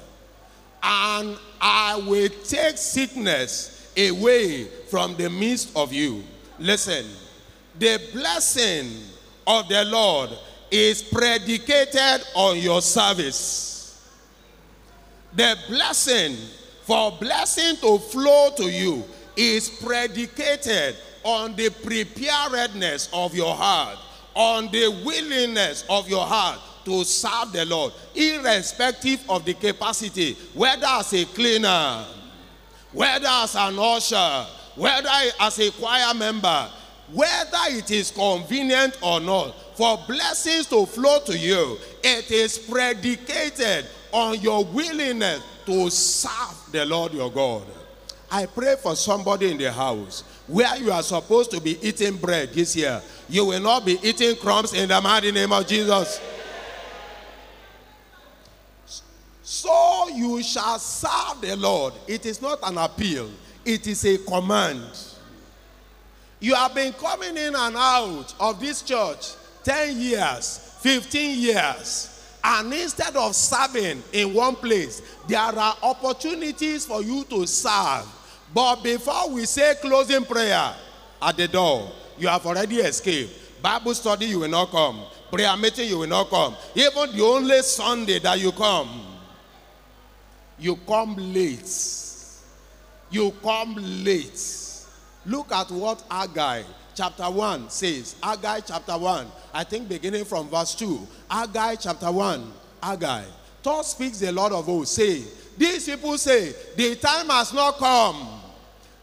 and 0.82 1.38
I 1.60 2.02
will 2.06 2.28
take 2.44 2.76
sickness 2.76 3.92
away 3.96 4.64
from 4.90 5.16
the 5.16 5.30
midst 5.30 5.74
of 5.76 5.92
you. 5.92 6.24
Listen, 6.58 7.06
the 7.78 8.00
blessing 8.12 8.90
of 9.46 9.68
the 9.68 9.84
Lord 9.84 10.30
is 10.70 11.02
predicated 11.02 12.26
on 12.34 12.58
your 12.58 12.82
service. 12.82 14.10
The 15.34 15.56
blessing, 15.68 16.36
for 16.82 17.12
blessing 17.12 17.76
to 17.76 17.98
flow 17.98 18.50
to 18.56 18.64
you, 18.64 19.04
is 19.36 19.68
predicated 19.68 20.96
on 21.24 21.56
the 21.56 21.70
preparedness 21.70 23.08
of 23.12 23.34
your 23.34 23.54
heart, 23.54 23.98
on 24.34 24.70
the 24.70 25.02
willingness 25.04 25.84
of 25.88 26.08
your 26.08 26.24
heart 26.24 26.60
to 26.84 27.04
serve 27.04 27.52
the 27.52 27.64
Lord, 27.64 27.92
irrespective 28.14 29.28
of 29.28 29.44
the 29.44 29.54
capacity, 29.54 30.34
whether 30.52 30.86
as 30.86 31.12
a 31.14 31.24
cleaner, 31.24 32.04
whether 32.92 33.26
as 33.26 33.56
an 33.56 33.78
usher, 33.78 34.46
whether 34.76 35.08
as 35.40 35.58
a 35.58 35.70
choir 35.72 36.14
member, 36.14 36.70
whether 37.12 37.76
it 37.76 37.90
is 37.90 38.11
convenient 38.11 38.98
or 39.02 39.20
not, 39.20 39.55
for 39.76 39.98
blessings 40.07 40.66
to 40.66 40.86
flow 40.86 41.20
to 41.26 41.36
you, 41.36 41.78
it 42.02 42.30
is 42.30 42.59
predicated 42.59 43.86
on 44.12 44.40
your 44.40 44.64
willingness 44.64 45.42
to 45.66 45.90
serve 45.90 46.72
the 46.72 46.84
Lord 46.86 47.12
your 47.12 47.30
God. 47.30 47.64
I 48.30 48.46
pray 48.46 48.76
for 48.82 48.96
somebody 48.96 49.50
in 49.50 49.59
the 49.59 49.70
house 49.70 50.22
where 50.46 50.76
you 50.76 50.92
are 50.92 51.02
supposed 51.02 51.50
to 51.52 51.61
be 51.61 51.78
eating 51.86 52.16
bread 52.16 52.52
this 52.52 52.74
year. 52.76 53.00
You 53.28 53.46
will 53.46 53.61
not 53.61 53.84
be 53.84 53.98
eating 54.02 54.36
crumbs 54.36 54.72
in 54.74 54.88
the 54.88 55.00
mighty 55.00 55.32
name 55.32 55.52
of 55.52 55.66
Jesus. 55.66 56.20
So 59.42 60.09
you 60.09 60.42
shall 60.42 60.78
serve 60.78 61.40
the 61.40 61.57
Lord. 61.57 61.94
It 62.09 62.26
is 62.26 62.40
not 62.40 62.59
an 62.62 62.78
appeal, 62.78 63.30
it 63.64 63.86
is 63.86 64.05
a 64.05 64.18
command. 64.18 65.13
You 66.45 66.55
have 66.57 66.74
been 66.74 66.92
coming 66.92 67.38
in 67.38 67.55
and 67.57 67.74
out 67.74 68.34
of 68.38 68.61
this 68.61 68.82
church 68.82 69.32
10 69.62 69.99
years, 69.99 70.76
15 70.80 71.38
years. 71.38 72.36
And 72.45 72.70
instead 72.70 73.16
of 73.16 73.34
serving 73.34 74.03
in 74.12 74.34
one 74.34 74.55
place, 74.57 75.01
there 75.26 75.40
are 75.40 75.74
opportunities 75.82 76.84
for 76.84 77.03
you 77.03 77.24
to 77.30 77.47
serve. 77.47 78.05
But 78.53 78.82
before 78.82 79.30
we 79.30 79.47
say 79.47 79.76
closing 79.80 80.26
prayer 80.26 80.74
at 81.22 81.34
the 81.34 81.49
door, 81.49 81.90
you 82.18 82.28
have 82.28 82.45
already 82.45 82.76
escaped. 82.76 83.62
Bible 83.62 83.95
study, 83.95 84.26
you 84.26 84.40
will 84.40 84.49
not 84.49 84.68
come. 84.70 85.01
Prayer 85.32 85.57
meeting, 85.57 85.88
you 85.88 86.01
will 86.01 86.09
not 86.09 86.28
come. 86.28 86.55
Even 86.74 87.16
the 87.16 87.24
only 87.24 87.62
Sunday 87.62 88.18
that 88.18 88.38
you 88.38 88.53
come, 88.53 89.01
you 90.59 90.76
come 90.86 91.16
late. 91.16 91.70
You 93.11 93.32
come 93.42 93.76
late. 94.05 94.63
Look 95.26 95.52
at 95.52 95.70
what 95.70 96.02
Haggai 96.10 96.62
chapter 96.94 97.30
1 97.30 97.70
says. 97.70 98.16
Haggai 98.22 98.60
chapter 98.60 98.96
1, 98.96 99.26
I 99.52 99.64
think 99.64 99.88
beginning 99.88 100.24
from 100.24 100.48
verse 100.48 100.74
2. 100.74 101.06
Haggai 101.30 101.76
chapter 101.76 102.10
1, 102.10 102.52
Haggai. 102.82 103.24
Thus 103.62 103.92
speaks 103.92 104.18
the 104.18 104.30
Lord 104.32 104.52
of 104.52 104.66
hosts, 104.66 104.96
say, 104.96 105.22
These 105.56 105.86
people 105.86 106.18
say, 106.18 106.54
the 106.76 106.96
time 106.96 107.28
has 107.28 107.52
not 107.52 107.78
come. 107.78 108.40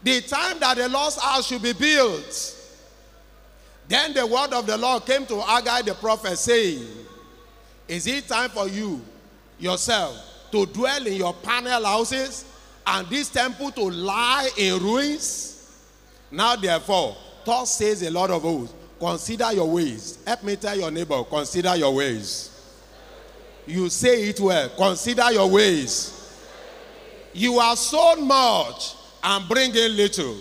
The 0.02 0.20
time 0.22 0.58
that 0.60 0.76
the 0.76 0.88
Lord's 0.88 1.20
house 1.20 1.46
should 1.46 1.62
be 1.62 1.72
built. 1.72 2.58
Then 3.88 4.14
the 4.14 4.26
word 4.26 4.52
of 4.52 4.66
the 4.66 4.76
Lord 4.76 5.04
came 5.04 5.26
to 5.26 5.40
Haggai 5.40 5.82
the 5.82 5.94
prophet, 5.94 6.38
saying, 6.38 6.86
Is 7.88 8.06
it 8.06 8.28
time 8.28 8.50
for 8.50 8.68
you 8.68 9.00
yourself 9.58 10.16
to 10.52 10.66
dwell 10.66 11.06
in 11.06 11.14
your 11.14 11.34
panel 11.34 11.84
houses 11.84 12.44
and 12.86 13.06
this 13.08 13.28
temple 13.28 13.70
to 13.72 13.82
lie 13.82 14.48
in 14.56 14.82
ruins? 14.82 15.51
Now, 16.32 16.56
therefore, 16.56 17.14
thus 17.44 17.76
says 17.76 18.00
the 18.00 18.10
Lord 18.10 18.30
of 18.30 18.40
hosts, 18.42 18.74
consider 18.98 19.52
your 19.52 19.70
ways. 19.70 20.18
Help 20.26 20.42
me 20.42 20.56
tell 20.56 20.76
your 20.76 20.90
neighbor, 20.90 21.22
consider 21.24 21.76
your 21.76 21.94
ways. 21.94 22.48
You 23.66 23.90
say 23.90 24.28
it 24.30 24.40
well, 24.40 24.70
consider 24.70 25.30
your 25.30 25.48
ways. 25.48 26.18
You 27.34 27.60
have 27.60 27.78
sown 27.78 28.26
much 28.26 28.94
and 29.22 29.46
bring 29.48 29.74
in 29.74 29.96
little. 29.96 30.36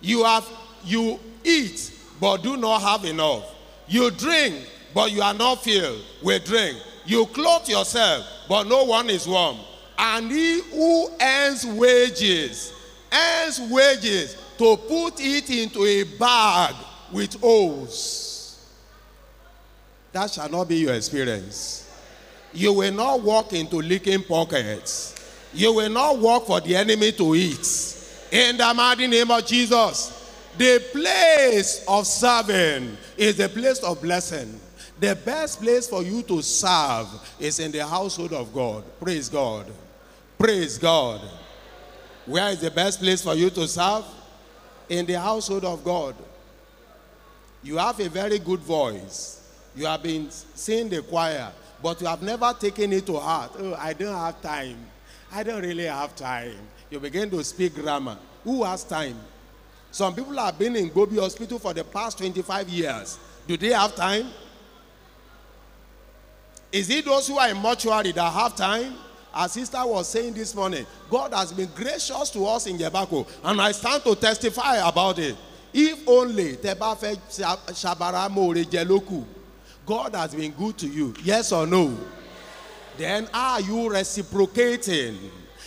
You 0.00 0.24
have 0.24 0.46
you 0.84 1.18
eat 1.44 1.92
but 2.20 2.42
do 2.42 2.56
not 2.56 2.82
have 2.82 3.04
enough. 3.04 3.54
You 3.86 4.10
drink 4.10 4.66
but 4.92 5.12
you 5.12 5.22
are 5.22 5.34
not 5.34 5.62
filled 5.62 6.02
with 6.22 6.44
drink. 6.44 6.76
You 7.06 7.26
clothe 7.26 7.68
yourself, 7.68 8.26
but 8.48 8.64
no 8.64 8.84
one 8.84 9.08
is 9.08 9.26
warm. 9.26 9.56
And 9.98 10.30
he 10.30 10.60
who 10.60 11.08
earns 11.20 11.64
wages, 11.64 12.72
earns 13.12 13.60
wages 13.70 14.36
to 14.58 14.76
put 14.76 15.20
it 15.20 15.50
into 15.50 15.84
a 15.84 16.04
bag 16.04 16.74
with 17.12 17.34
holes. 17.40 18.68
That 20.12 20.30
shall 20.30 20.48
not 20.48 20.68
be 20.68 20.76
your 20.76 20.94
experience. 20.94 21.88
You 22.52 22.72
will 22.72 22.92
not 22.92 23.22
walk 23.22 23.52
into 23.52 23.76
leaking 23.76 24.24
pockets. 24.24 25.14
You 25.52 25.74
will 25.74 25.90
not 25.90 26.18
walk 26.18 26.46
for 26.46 26.60
the 26.60 26.76
enemy 26.76 27.12
to 27.12 27.34
eat. 27.34 27.94
In 28.32 28.56
the 28.56 28.74
mighty 28.74 29.06
name 29.06 29.30
of 29.30 29.46
Jesus. 29.46 30.14
The 30.56 30.82
place 30.92 31.84
of 31.86 32.06
serving 32.06 32.96
is 33.16 33.36
the 33.36 33.48
place 33.48 33.78
of 33.78 34.02
blessing. 34.02 34.58
The 34.98 35.14
best 35.14 35.62
place 35.62 35.86
for 35.86 36.02
you 36.02 36.22
to 36.22 36.42
serve 36.42 37.06
is 37.38 37.60
in 37.60 37.70
the 37.70 37.86
household 37.86 38.32
of 38.32 38.52
God. 38.52 38.82
Praise 39.00 39.28
God. 39.28 39.66
Praise 40.36 40.76
God. 40.76 41.20
Where 42.26 42.50
is 42.50 42.60
the 42.60 42.72
best 42.72 42.98
place 42.98 43.22
for 43.22 43.34
you 43.34 43.50
to 43.50 43.68
serve? 43.68 44.04
In 44.88 45.06
the 45.06 45.18
household 45.18 45.64
of 45.64 45.84
God. 45.84 46.14
You 47.62 47.76
have 47.76 47.98
a 48.00 48.08
very 48.08 48.38
good 48.38 48.60
voice. 48.60 49.42
You 49.74 49.86
have 49.86 50.02
been 50.02 50.30
singing 50.30 50.88
the 50.88 51.02
choir, 51.02 51.52
but 51.82 52.00
you 52.00 52.06
have 52.06 52.22
never 52.22 52.54
taken 52.58 52.92
it 52.92 53.06
to 53.06 53.18
heart. 53.18 53.52
Oh, 53.58 53.74
I 53.74 53.92
don't 53.92 54.14
have 54.14 54.40
time. 54.40 54.78
I 55.32 55.42
don't 55.42 55.62
really 55.62 55.84
have 55.84 56.16
time. 56.16 56.56
You 56.90 57.00
begin 57.00 57.30
to 57.30 57.44
speak 57.44 57.74
grammar. 57.74 58.16
Who 58.44 58.64
has 58.64 58.84
time? 58.84 59.18
Some 59.90 60.14
people 60.14 60.36
have 60.36 60.58
been 60.58 60.76
in 60.76 60.88
Gobi 60.88 61.18
Hospital 61.18 61.58
for 61.58 61.74
the 61.74 61.84
past 61.84 62.18
25 62.18 62.68
years. 62.68 63.18
Do 63.46 63.56
they 63.56 63.72
have 63.72 63.94
time? 63.94 64.28
Is 66.70 66.90
it 66.90 67.04
those 67.04 67.26
who 67.28 67.38
are 67.38 67.48
in 67.48 67.56
mortuary 67.56 68.12
that 68.12 68.32
have 68.32 68.54
time? 68.54 68.94
Our 69.34 69.48
sister 69.48 69.78
was 69.84 70.08
saying 70.08 70.34
this 70.34 70.54
morning, 70.54 70.86
God 71.10 71.32
has 71.34 71.52
been 71.52 71.68
gracious 71.74 72.30
to 72.30 72.46
us 72.46 72.66
in 72.66 72.78
Yebako, 72.78 73.26
and 73.44 73.60
I 73.60 73.72
stand 73.72 74.02
to 74.04 74.14
testify 74.14 74.76
about 74.76 75.18
it. 75.18 75.36
If 75.72 76.08
only 76.08 76.56
Tebafe 76.56 77.16
Shabara 77.74 78.30
More 78.30 78.54
Jeloku, 78.54 79.24
God 79.84 80.14
has 80.14 80.34
been 80.34 80.52
good 80.52 80.78
to 80.78 80.86
you, 80.86 81.14
yes 81.22 81.52
or 81.52 81.66
no? 81.66 81.96
Then 82.96 83.28
are 83.32 83.60
you 83.60 83.90
reciprocating? 83.90 85.16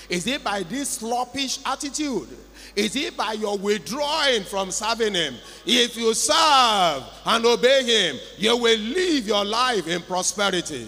Is 0.09 0.27
it 0.27 0.43
by 0.43 0.63
this 0.63 0.99
sloppish 0.99 1.59
attitude? 1.65 2.27
Is 2.75 2.95
it 2.95 3.15
by 3.15 3.33
your 3.33 3.57
withdrawing 3.57 4.43
from 4.43 4.71
serving 4.71 5.13
Him? 5.13 5.35
If 5.65 5.95
you 5.95 6.13
serve 6.13 7.03
and 7.25 7.45
obey 7.45 7.83
Him, 7.83 8.19
you 8.37 8.57
will 8.57 8.77
live 8.77 9.27
your 9.27 9.45
life 9.45 9.87
in 9.87 10.01
prosperity. 10.01 10.87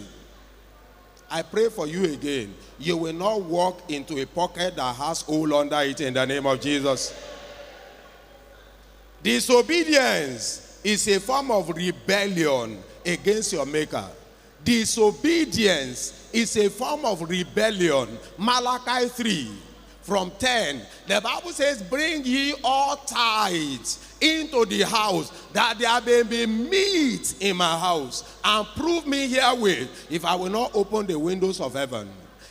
I 1.33 1.41
pray 1.41 1.69
for 1.69 1.87
you 1.87 2.03
again. 2.13 2.53
You 2.77 2.95
will 2.95 3.13
not 3.13 3.41
walk 3.41 3.89
into 3.89 4.21
a 4.21 4.25
pocket 4.27 4.75
that 4.75 4.95
has 4.97 5.23
hole 5.23 5.51
under 5.55 5.79
it 5.81 5.99
in 5.99 6.13
the 6.13 6.23
name 6.27 6.45
of 6.45 6.61
Jesus. 6.61 7.11
Disobedience 9.23 10.79
is 10.83 11.07
a 11.07 11.19
form 11.19 11.49
of 11.49 11.69
rebellion 11.69 12.83
against 13.03 13.51
your 13.51 13.65
Maker. 13.65 14.07
Disobedience 14.63 16.29
is 16.31 16.55
a 16.55 16.69
form 16.69 17.03
of 17.03 17.27
rebellion. 17.27 18.15
Malachi 18.37 19.07
3 19.07 19.51
from 20.03 20.31
10. 20.37 20.81
The 21.07 21.21
Bible 21.21 21.51
says, 21.51 21.81
Bring 21.81 22.23
ye 22.25 22.53
all 22.63 22.97
tithes 22.97 24.15
into 24.21 24.65
the 24.65 24.81
house, 24.83 25.31
that 25.53 25.79
there 25.79 26.23
may 26.23 26.23
be 26.23 26.45
meat 26.45 27.35
in 27.39 27.57
my 27.57 27.77
house, 27.77 28.39
and 28.43 28.67
prove 28.75 29.07
me 29.07 29.27
herewith, 29.27 30.07
if 30.09 30.25
I 30.25 30.35
will 30.35 30.49
not 30.49 30.71
open 30.75 31.07
the 31.07 31.17
windows 31.17 31.59
of 31.59 31.73
heaven. 31.73 32.09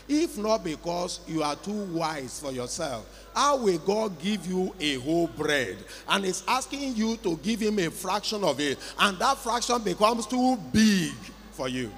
If 0.09 0.37
not 0.37 0.65
because 0.65 1.21
you 1.29 1.43
are 1.43 1.57
too 1.57 1.85
wise 1.85 2.41
for 2.41 2.53
yourself, 2.53 3.07
how 3.35 3.57
will 3.57 3.79
God 3.79 4.19
give 4.19 4.47
you 4.47 4.75
a 4.81 4.97
whole 4.97 5.29
bread? 5.29 5.79
And 6.09 6.25
it's 6.25 6.43
asking 6.47 6.97
you 6.97 7.17
to 7.19 7.37
give 7.37 7.61
him 7.61 7.79
a 7.79 7.91
fraction 7.91 8.43
of 8.45 8.61
it, 8.61 8.79
and 8.99 9.19
that 9.19 9.39
fraction 9.39 9.81
becomes 9.83 10.27
too 10.27 10.59
big 10.73 11.15
for 11.53 11.69
you. 11.69 11.91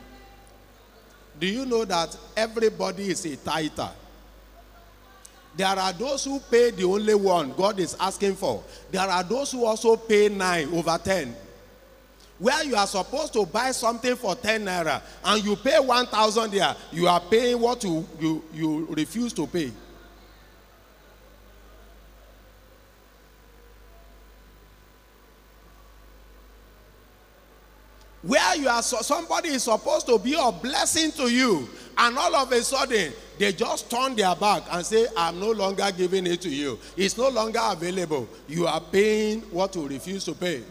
Do 1.40 1.46
you 1.46 1.66
know 1.66 1.84
that 1.84 2.16
everybody 2.36 3.08
is 3.08 3.24
a 3.24 3.36
tither? 3.36 3.90
There 5.56 5.66
are 5.66 5.92
those 5.92 6.24
who 6.24 6.40
pay 6.40 6.70
the 6.70 6.84
only 6.84 7.14
one 7.14 7.52
God 7.52 7.78
is 7.78 7.96
asking 8.00 8.34
for. 8.34 8.62
There 8.90 9.02
are 9.02 9.22
those 9.22 9.52
who 9.52 9.64
also 9.64 9.96
pay 9.96 10.28
nine 10.28 10.72
over 10.74 10.98
ten. 10.98 11.34
Where 12.38 12.64
you 12.64 12.74
are 12.74 12.86
supposed 12.86 13.32
to 13.34 13.46
buy 13.46 13.70
something 13.70 14.16
for 14.16 14.34
10 14.34 14.64
naira 14.64 15.00
and 15.24 15.44
you 15.44 15.54
pay 15.54 15.78
1,000 15.78 16.50
there, 16.50 16.74
you 16.90 17.06
are 17.06 17.20
paying 17.20 17.60
what 17.60 17.82
you, 17.84 18.06
you, 18.18 18.44
you 18.52 18.86
refuse 18.90 19.32
to 19.34 19.46
pay. 19.46 19.70
Where 28.22 28.56
you 28.56 28.68
are, 28.68 28.82
somebody 28.82 29.50
is 29.50 29.64
supposed 29.64 30.06
to 30.06 30.18
be 30.18 30.34
a 30.34 30.50
blessing 30.50 31.12
to 31.12 31.30
you, 31.30 31.68
and 31.96 32.18
all 32.18 32.34
of 32.36 32.52
a 32.52 32.62
sudden 32.62 33.12
they 33.38 33.52
just 33.52 33.90
turn 33.90 34.16
their 34.16 34.34
back 34.34 34.62
and 34.70 34.84
say, 34.84 35.06
I'm 35.16 35.40
no 35.40 35.50
longer 35.50 35.88
giving 35.96 36.26
it 36.26 36.40
to 36.42 36.48
you. 36.48 36.78
It's 36.96 37.16
no 37.16 37.28
longer 37.28 37.60
available. 37.62 38.28
You 38.48 38.66
are 38.66 38.80
paying 38.80 39.40
what 39.50 39.74
you 39.74 39.88
refuse 39.88 40.24
to 40.26 40.34
pay. 40.34 40.62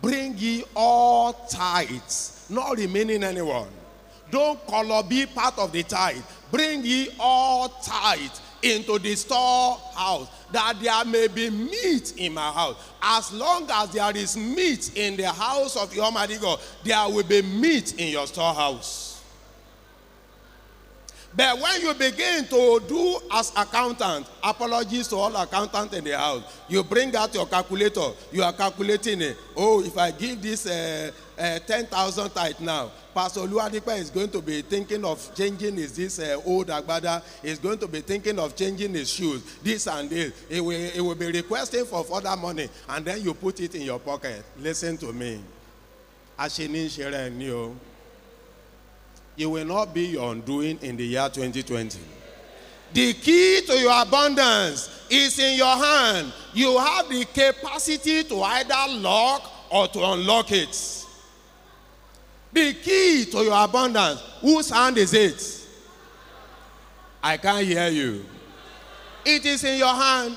Bring 0.00 0.36
ye 0.36 0.64
all 0.74 1.32
tithes, 1.32 2.46
not 2.50 2.76
remaining 2.76 3.22
anyone. 3.22 3.68
Don't 4.30 4.66
color 4.66 5.02
be 5.02 5.26
part 5.26 5.58
of 5.58 5.72
the 5.72 5.82
tithe. 5.82 6.22
Bring 6.50 6.84
ye 6.84 7.10
all 7.20 7.68
tithes 7.68 8.40
into 8.62 8.98
the 8.98 9.14
storehouse, 9.14 10.28
that 10.52 10.76
there 10.80 11.04
may 11.04 11.28
be 11.28 11.50
meat 11.50 12.14
in 12.16 12.34
my 12.34 12.50
house. 12.50 12.76
As 13.02 13.32
long 13.32 13.68
as 13.70 13.90
there 13.90 14.16
is 14.16 14.36
meat 14.36 14.96
in 14.96 15.16
the 15.16 15.28
house 15.28 15.76
of 15.76 15.92
the 15.92 16.00
Almighty 16.00 16.38
God, 16.38 16.60
there 16.84 17.08
will 17.08 17.24
be 17.24 17.42
meat 17.42 17.94
in 18.00 18.08
your 18.08 18.26
storehouse. 18.26 19.11
But 21.34 21.58
when 21.60 21.80
you 21.80 21.94
begin 21.94 22.44
to 22.46 22.82
do 22.86 23.18
as 23.32 23.52
accountant, 23.56 24.26
apologies 24.42 25.08
to 25.08 25.16
all 25.16 25.34
accountants 25.36 25.96
in 25.96 26.04
the 26.04 26.16
house, 26.18 26.42
you 26.68 26.84
bring 26.84 27.14
out 27.16 27.32
your 27.34 27.46
calculator, 27.46 28.08
you 28.30 28.42
are 28.42 28.52
calculating 28.52 29.22
it. 29.22 29.38
Oh, 29.56 29.82
if 29.82 29.96
I 29.96 30.10
give 30.10 30.42
this 30.42 30.66
uh, 30.66 31.10
uh, 31.38 31.58
10,000 31.60 32.30
tithe 32.30 32.60
now, 32.60 32.90
Pastor 33.14 33.40
Luadipa 33.40 33.98
is 33.98 34.10
going 34.10 34.28
to 34.30 34.42
be 34.42 34.60
thinking 34.62 35.04
of 35.04 35.34
changing 35.34 35.76
his 35.76 35.96
this 35.96 36.18
uh, 36.18 36.38
old 36.44 36.68
agbada. 36.68 37.22
He's 37.42 37.58
going 37.58 37.78
to 37.78 37.88
be 37.88 38.00
thinking 38.00 38.38
of 38.38 38.54
changing 38.54 38.92
his 38.92 39.10
shoes, 39.10 39.42
this 39.62 39.86
and 39.86 40.10
this. 40.10 40.32
He 40.50 40.60
will, 40.60 40.90
he 40.90 41.00
will 41.00 41.14
be 41.14 41.30
requesting 41.32 41.86
for 41.86 42.04
further 42.04 42.36
money, 42.36 42.68
and 42.90 43.04
then 43.04 43.22
you 43.22 43.32
put 43.32 43.58
it 43.60 43.74
in 43.74 43.82
your 43.82 43.98
pocket. 43.98 44.44
Listen 44.58 44.98
to 44.98 45.12
me. 45.12 45.40
Ashinin 46.38 46.90
Shere 46.90 47.30
Nyo 47.30 47.74
you 49.36 49.50
will 49.50 49.64
not 49.64 49.94
be 49.94 50.06
your 50.08 50.32
undoing 50.32 50.78
in 50.82 50.96
the 50.96 51.04
year 51.04 51.28
2020. 51.32 51.98
The 52.92 53.14
key 53.14 53.62
to 53.66 53.72
your 53.78 54.02
abundance 54.02 55.06
is 55.08 55.38
in 55.38 55.56
your 55.56 55.74
hand. 55.76 56.32
You 56.52 56.78
have 56.78 57.08
the 57.08 57.24
capacity 57.24 58.24
to 58.24 58.42
either 58.42 58.92
lock 58.98 59.50
or 59.70 59.88
to 59.88 59.98
unlock 60.04 60.52
it. 60.52 61.06
The 62.52 62.74
key 62.74 63.24
to 63.30 63.38
your 63.38 63.64
abundance, 63.64 64.20
whose 64.40 64.68
hand 64.68 64.98
is 64.98 65.14
it? 65.14 65.66
I 67.22 67.38
can't 67.38 67.64
hear 67.66 67.88
you. 67.88 68.26
It 69.24 69.46
is 69.46 69.64
in 69.64 69.78
your 69.78 69.94
hand. 69.94 70.36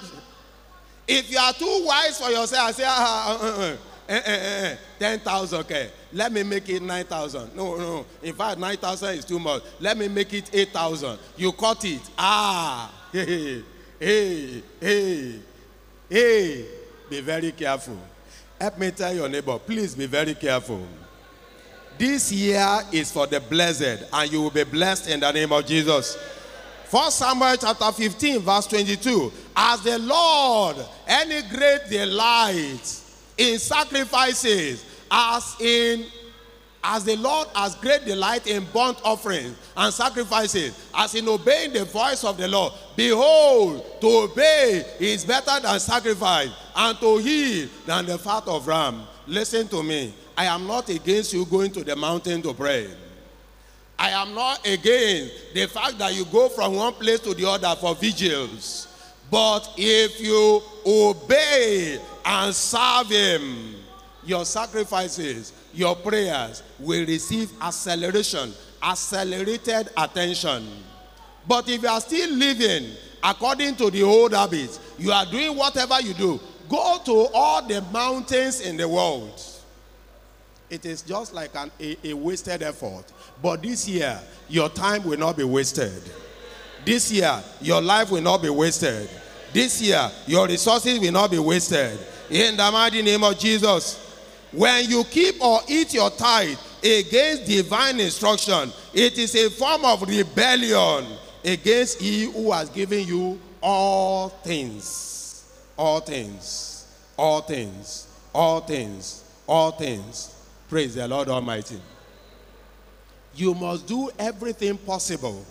If 1.08 1.30
you 1.30 1.38
are 1.38 1.54
too 1.54 1.84
wise 1.86 2.20
for 2.20 2.30
yourself, 2.30 2.76
say, 2.76 2.84
ah, 2.86 3.38
uh, 3.42 3.46
uh, 3.46 3.62
uh, 3.74 3.78
eh, 4.08 4.22
eh, 4.26 4.72
eh, 4.72 4.78
10,000, 5.00 5.60
okay. 5.60 5.90
Let 6.14 6.32
me 6.32 6.44
make 6.44 6.70
it 6.70 6.82
9,000. 6.82 7.56
No, 7.56 7.76
no. 7.76 8.06
In 8.22 8.34
fact, 8.36 8.60
9,000 8.60 9.18
is 9.18 9.26
too 9.26 9.40
much. 9.40 9.64
Let 9.80 9.98
me 9.98 10.08
make 10.08 10.34
it 10.34 10.50
8,000. 10.54 11.18
You 11.38 11.52
cut 11.52 11.84
it. 11.86 12.02
Ah, 12.18 12.92
hey, 13.12 13.64
hey, 14.00 14.64
hey, 14.80 15.40
hey. 16.10 16.66
Be 17.10 17.22
very 17.22 17.52
careful. 17.52 17.98
Help 18.60 18.78
me 18.80 18.92
tell 18.92 19.14
your 19.14 19.30
neighbor, 19.30 19.58
please 19.60 19.96
be 19.96 20.06
very 20.06 20.34
careful. 20.34 20.88
This 21.98 22.32
year 22.32 22.80
is 22.92 23.12
for 23.12 23.28
the 23.28 23.40
blessed, 23.40 24.06
and 24.12 24.32
you 24.32 24.42
will 24.42 24.52
be 24.52 24.64
blessed 24.64 25.10
in 25.10 25.20
the 25.20 25.32
name 25.32 25.52
of 25.52 25.66
Jesus. 25.66 26.18
First 26.86 27.18
Samuel 27.18 27.56
chapter 27.58 27.92
15, 27.92 28.40
verse 28.42 28.68
22. 28.68 29.32
As 29.56 29.82
the 29.82 29.98
Lord, 30.00 30.78
any 31.08 31.42
great 31.50 31.82
delight 31.90 33.02
in 33.38 33.60
sacrifices, 33.60 34.86
as 35.12 35.56
in 35.60 36.06
as 36.88 37.04
the 37.04 37.16
Lord 37.16 37.48
has 37.56 37.74
great 37.76 38.06
delight 38.06 38.46
in 38.46 38.64
burnt 38.66 39.00
offerings 39.04 39.58
and 39.76 39.92
sacrifices, 39.92 40.88
as 40.94 41.16
in 41.16 41.28
obeying 41.28 41.74
the 41.74 41.84
voice 41.86 42.24
of 42.24 42.38
the 42.38 42.48
Lord. 42.48 42.74
Behold, 42.96 44.00
to 44.02 44.08
obey 44.08 44.86
is 45.00 45.26
better 45.26 45.60
than 45.62 45.80
sacrifice, 45.80 46.50
and 46.76 47.00
to 47.00 47.18
heal 47.18 47.68
than 47.88 48.06
the 48.06 48.18
fat 48.20 48.48
of 48.48 48.68
ram. 48.68 49.02
Listen 49.26 49.68
to 49.70 49.82
me. 49.82 50.14
I 50.38 50.46
am 50.46 50.68
not 50.68 50.90
against 50.90 51.34
you 51.34 51.46
going 51.46 51.72
to 51.72 51.84
the 51.84 51.96
mountain 51.96 52.42
to 52.44 52.54
pray. 52.54 52.88
I 53.98 54.10
am 54.10 54.36
not 54.36 54.68
against 54.68 55.54
the 55.54 55.68
fact 55.68 55.98
that 56.00 56.14
you 56.14 56.26
go 56.26 56.50
from 56.50 56.76
one 56.76 56.94
place 56.94 57.22
to 57.22 57.34
the 57.34 57.50
other 57.50 57.74
for 57.80 57.96
vigils. 57.96 58.88
But 59.32 59.74
if 59.78 60.20
you 60.22 60.62
obey 60.86 62.00
and 62.26 62.54
serve 62.54 63.10
Him, 63.10 63.76
your 64.26 64.46
sacrifices, 64.46 65.54
your 65.74 65.96
prayers 65.96 66.64
will 66.80 67.06
receive 67.06 67.52
acceleration, 67.62 68.52
accelerated 68.82 69.90
attention. 69.96 70.68
But 71.48 71.70
if 71.70 71.84
you 71.84 71.88
are 71.88 72.02
still 72.02 72.32
living 72.32 72.92
according 73.24 73.76
to 73.76 73.92
the 73.92 74.02
old 74.04 74.34
habits, 74.34 74.80
you 74.98 75.12
are 75.12 75.26
doing 75.26 75.56
whatever 75.56 76.02
you 76.02 76.14
do, 76.14 76.40
go 76.68 77.00
to 77.06 77.28
all 77.34 77.68
the 77.68 77.82
mountains 77.94 78.62
in 78.62 78.78
the 78.78 78.88
world. 78.88 79.42
It 80.70 80.86
is 80.86 81.04
just 81.04 81.34
like 81.34 81.56
an, 81.56 81.72
a, 81.80 82.10
a 82.10 82.14
wasted 82.14 82.64
effort. 82.64 83.06
But 83.42 83.62
this 83.62 83.88
year, 83.88 84.20
your 84.50 84.70
time 84.70 85.04
will 85.04 85.20
not 85.20 85.38
be 85.38 85.44
wasted. 85.44 86.02
This 86.84 87.12
year, 87.12 87.44
your 87.62 87.82
life 87.82 88.10
will 88.10 88.22
not 88.22 88.42
be 88.42 88.50
wasted. 88.50 89.08
This 89.54 89.82
year, 89.82 90.10
your 90.26 90.48
resources 90.48 91.00
will 91.00 91.12
not 91.12 91.30
be 91.32 91.40
wasted. 91.40 92.00
In 92.30 92.58
the 92.58 92.72
mighty 92.72 93.02
name 93.02 93.24
of 93.24 93.38
Jesus. 93.38 94.02
When 94.52 94.90
you 94.90 95.04
keep 95.04 95.42
or 95.42 95.60
eat 95.68 95.94
your 95.94 96.10
tithe 96.10 96.58
against 96.82 97.46
divine 97.46 98.00
instruction, 98.00 98.72
it 98.94 99.18
is 99.18 99.36
a 99.36 99.50
form 99.50 99.84
of 99.84 100.02
rebellion 100.04 101.06
against 101.44 102.00
he 102.00 102.32
who 102.32 102.52
has 102.52 102.70
given 102.70 103.06
you 103.06 103.40
all 103.62 104.30
things. 104.30 105.44
All 105.78 106.00
things. 106.00 106.88
All 107.18 107.42
things. 107.42 108.08
All 108.34 108.62
things. 108.62 109.24
All 109.48 109.72
things. 109.72 110.34
Praise 110.70 110.96
the 110.96 111.08
Lord 111.08 111.28
Almighty. 111.28 111.80
You 113.36 113.54
must 113.54 113.86
do 113.86 114.10
everything 114.18 114.78
possible 114.78 115.46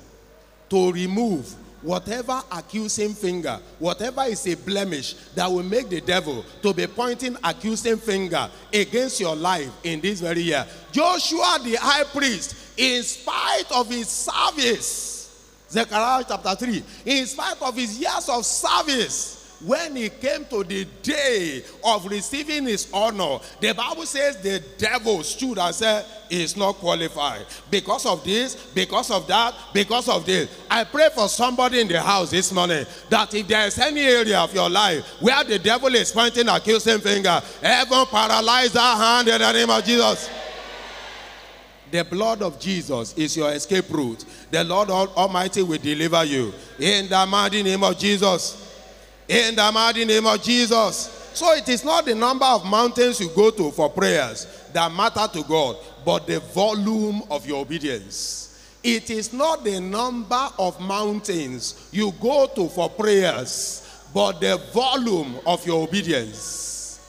to 0.70 0.92
remove 0.92 1.54
whatever 1.84 2.42
accusing 2.50 3.12
finger, 3.12 3.60
whatever 3.78 4.22
is 4.22 4.46
a 4.46 4.56
blemish 4.56 5.14
that 5.34 5.46
will 5.46 5.62
make 5.62 5.88
the 5.90 6.00
devil 6.00 6.44
to 6.62 6.72
be 6.72 6.86
pointing 6.86 7.36
accusing 7.44 7.98
finger 7.98 8.48
against 8.72 9.20
your 9.20 9.36
life 9.36 9.70
in 9.84 10.00
this 10.00 10.20
very 10.20 10.40
year. 10.40 10.66
Joshua 10.90 11.58
the 11.62 11.74
high 11.74 12.04
priest, 12.04 12.78
in 12.78 13.02
spite 13.02 13.70
of 13.70 13.88
his 13.88 14.08
service, 14.08 15.60
Zechariah 15.70 16.24
chapter 16.26 16.54
3, 16.54 16.82
in 17.04 17.26
spite 17.26 17.60
of 17.60 17.76
his 17.76 17.98
years 17.98 18.28
of 18.30 18.44
service, 18.46 19.33
when 19.60 19.96
he 19.96 20.08
came 20.08 20.44
to 20.46 20.64
the 20.64 20.84
day 21.02 21.62
of 21.84 22.06
receiving 22.06 22.64
his 22.64 22.88
honor, 22.92 23.38
the 23.60 23.72
Bible 23.72 24.06
says 24.06 24.36
the 24.38 24.62
devil 24.78 25.22
stood 25.22 25.58
and 25.58 25.74
said, 25.74 26.04
He's 26.28 26.56
not 26.56 26.76
qualified. 26.76 27.46
Because 27.70 28.06
of 28.06 28.24
this, 28.24 28.56
because 28.74 29.10
of 29.10 29.26
that, 29.28 29.54
because 29.72 30.08
of 30.08 30.26
this. 30.26 30.50
I 30.70 30.84
pray 30.84 31.08
for 31.14 31.28
somebody 31.28 31.80
in 31.80 31.88
the 31.88 32.00
house 32.00 32.30
this 32.30 32.52
morning 32.52 32.84
that 33.10 33.32
if 33.34 33.46
there 33.46 33.66
is 33.66 33.78
any 33.78 34.00
area 34.00 34.40
of 34.40 34.52
your 34.54 34.68
life 34.68 35.04
where 35.20 35.44
the 35.44 35.58
devil 35.58 35.94
is 35.94 36.10
pointing 36.10 36.48
accusing 36.48 36.98
finger, 37.00 37.40
heaven 37.60 38.06
paralyze 38.06 38.72
that 38.72 38.96
hand 38.96 39.28
in 39.28 39.40
the 39.40 39.52
name 39.52 39.70
of 39.70 39.84
Jesus. 39.84 40.30
The 41.90 42.04
blood 42.04 42.42
of 42.42 42.58
Jesus 42.58 43.14
is 43.16 43.36
your 43.36 43.52
escape 43.52 43.88
route. 43.90 44.24
The 44.50 44.64
Lord 44.64 44.90
Almighty 44.90 45.62
will 45.62 45.78
deliver 45.78 46.24
you. 46.24 46.52
In 46.80 47.08
the 47.08 47.24
mighty 47.26 47.62
name 47.62 47.84
of 47.84 47.96
Jesus. 47.96 48.63
In 49.28 49.54
the 49.54 49.70
mighty 49.72 50.04
name 50.04 50.26
of 50.26 50.42
Jesus. 50.42 51.30
So 51.34 51.52
it 51.54 51.68
is 51.68 51.84
not 51.84 52.04
the 52.04 52.14
number 52.14 52.44
of 52.44 52.64
mountains 52.64 53.20
you 53.20 53.28
go 53.30 53.50
to 53.50 53.70
for 53.72 53.90
prayers 53.90 54.46
that 54.72 54.92
matter 54.92 55.26
to 55.32 55.42
God, 55.44 55.76
but 56.04 56.26
the 56.26 56.40
volume 56.40 57.22
of 57.30 57.46
your 57.46 57.62
obedience. 57.62 58.44
It 58.82 59.08
is 59.08 59.32
not 59.32 59.64
the 59.64 59.80
number 59.80 60.48
of 60.58 60.78
mountains 60.80 61.88
you 61.90 62.12
go 62.20 62.46
to 62.54 62.68
for 62.68 62.90
prayers, 62.90 64.08
but 64.12 64.40
the 64.40 64.58
volume 64.72 65.36
of 65.46 65.66
your 65.66 65.84
obedience. 65.84 67.00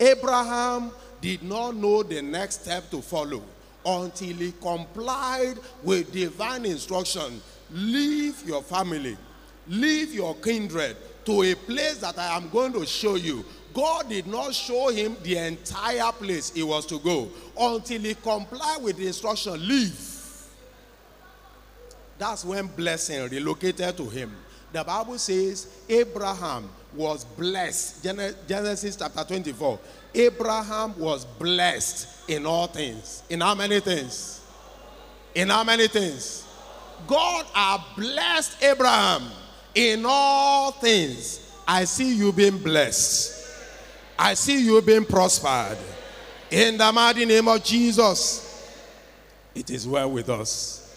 Abraham 0.00 0.90
did 1.20 1.42
not 1.42 1.76
know 1.76 2.02
the 2.02 2.20
next 2.22 2.62
step 2.62 2.90
to 2.90 3.00
follow 3.00 3.42
until 3.84 4.36
he 4.36 4.52
complied 4.60 5.54
with 5.82 6.12
divine 6.12 6.66
instruction. 6.66 7.40
Leave 7.70 8.42
your 8.46 8.62
family, 8.62 9.16
leave 9.68 10.12
your 10.12 10.34
kindred, 10.36 10.96
to 11.26 11.42
a 11.42 11.54
place 11.54 11.98
that 11.98 12.18
I 12.18 12.36
am 12.36 12.48
going 12.48 12.72
to 12.72 12.86
show 12.86 13.16
you. 13.16 13.44
God 13.74 14.08
did 14.08 14.26
not 14.26 14.54
show 14.54 14.88
him 14.88 15.16
the 15.22 15.36
entire 15.36 16.10
place 16.12 16.50
he 16.50 16.62
was 16.62 16.86
to 16.86 16.98
go 16.98 17.28
until 17.58 18.00
he 18.00 18.14
complied 18.14 18.78
with 18.82 18.96
the 18.96 19.06
instruction 19.06 19.68
leave. 19.68 20.12
That's 22.18 22.44
when 22.44 22.68
blessing 22.68 23.28
relocated 23.28 23.96
to 23.98 24.08
him. 24.08 24.34
The 24.72 24.82
Bible 24.82 25.18
says 25.18 25.66
Abraham 25.88 26.70
was 26.94 27.24
blessed. 27.24 28.02
Genesis 28.48 28.96
chapter 28.96 29.22
24. 29.22 29.78
Abraham 30.14 30.98
was 30.98 31.26
blessed 31.26 32.30
in 32.30 32.46
all 32.46 32.68
things. 32.68 33.22
In 33.28 33.42
how 33.42 33.54
many 33.54 33.80
things? 33.80 34.40
In 35.34 35.50
how 35.50 35.64
many 35.64 35.88
things? 35.88 36.46
God 37.06 37.44
had 37.52 37.82
blessed 37.96 38.62
Abraham 38.62 39.24
in 39.76 40.04
all 40.06 40.72
things, 40.72 41.52
I 41.68 41.84
see 41.84 42.16
you 42.16 42.32
being 42.32 42.58
blessed. 42.58 43.46
I 44.18 44.32
see 44.32 44.64
you 44.64 44.80
being 44.80 45.04
prospered. 45.04 45.76
In 46.50 46.78
the 46.78 46.90
mighty 46.90 47.26
name 47.26 47.46
of 47.46 47.62
Jesus, 47.62 48.72
it 49.54 49.68
is 49.70 49.86
well 49.86 50.10
with 50.10 50.30
us. 50.30 50.96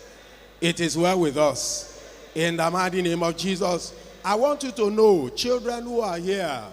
It 0.62 0.80
is 0.80 0.98
well 0.98 1.20
with 1.20 1.38
us. 1.38 2.02
In 2.34 2.56
the 2.56 2.72
mighty 2.72 3.02
name 3.02 3.22
of 3.22 3.36
Jesus, 3.36 3.94
I 4.24 4.36
want 4.36 4.64
you 4.64 4.72
to 4.72 4.90
know, 4.90 5.28
children 5.28 5.84
who 5.84 6.00
are 6.00 6.18
here, 6.18 6.64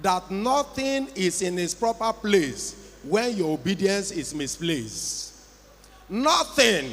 that 0.00 0.30
nothing 0.30 1.08
is 1.14 1.42
in 1.42 1.58
its 1.58 1.74
proper 1.74 2.12
place 2.12 2.94
when 3.04 3.36
your 3.36 3.52
obedience 3.54 4.12
is 4.12 4.34
misplaced. 4.34 5.34
Nothing 6.08 6.90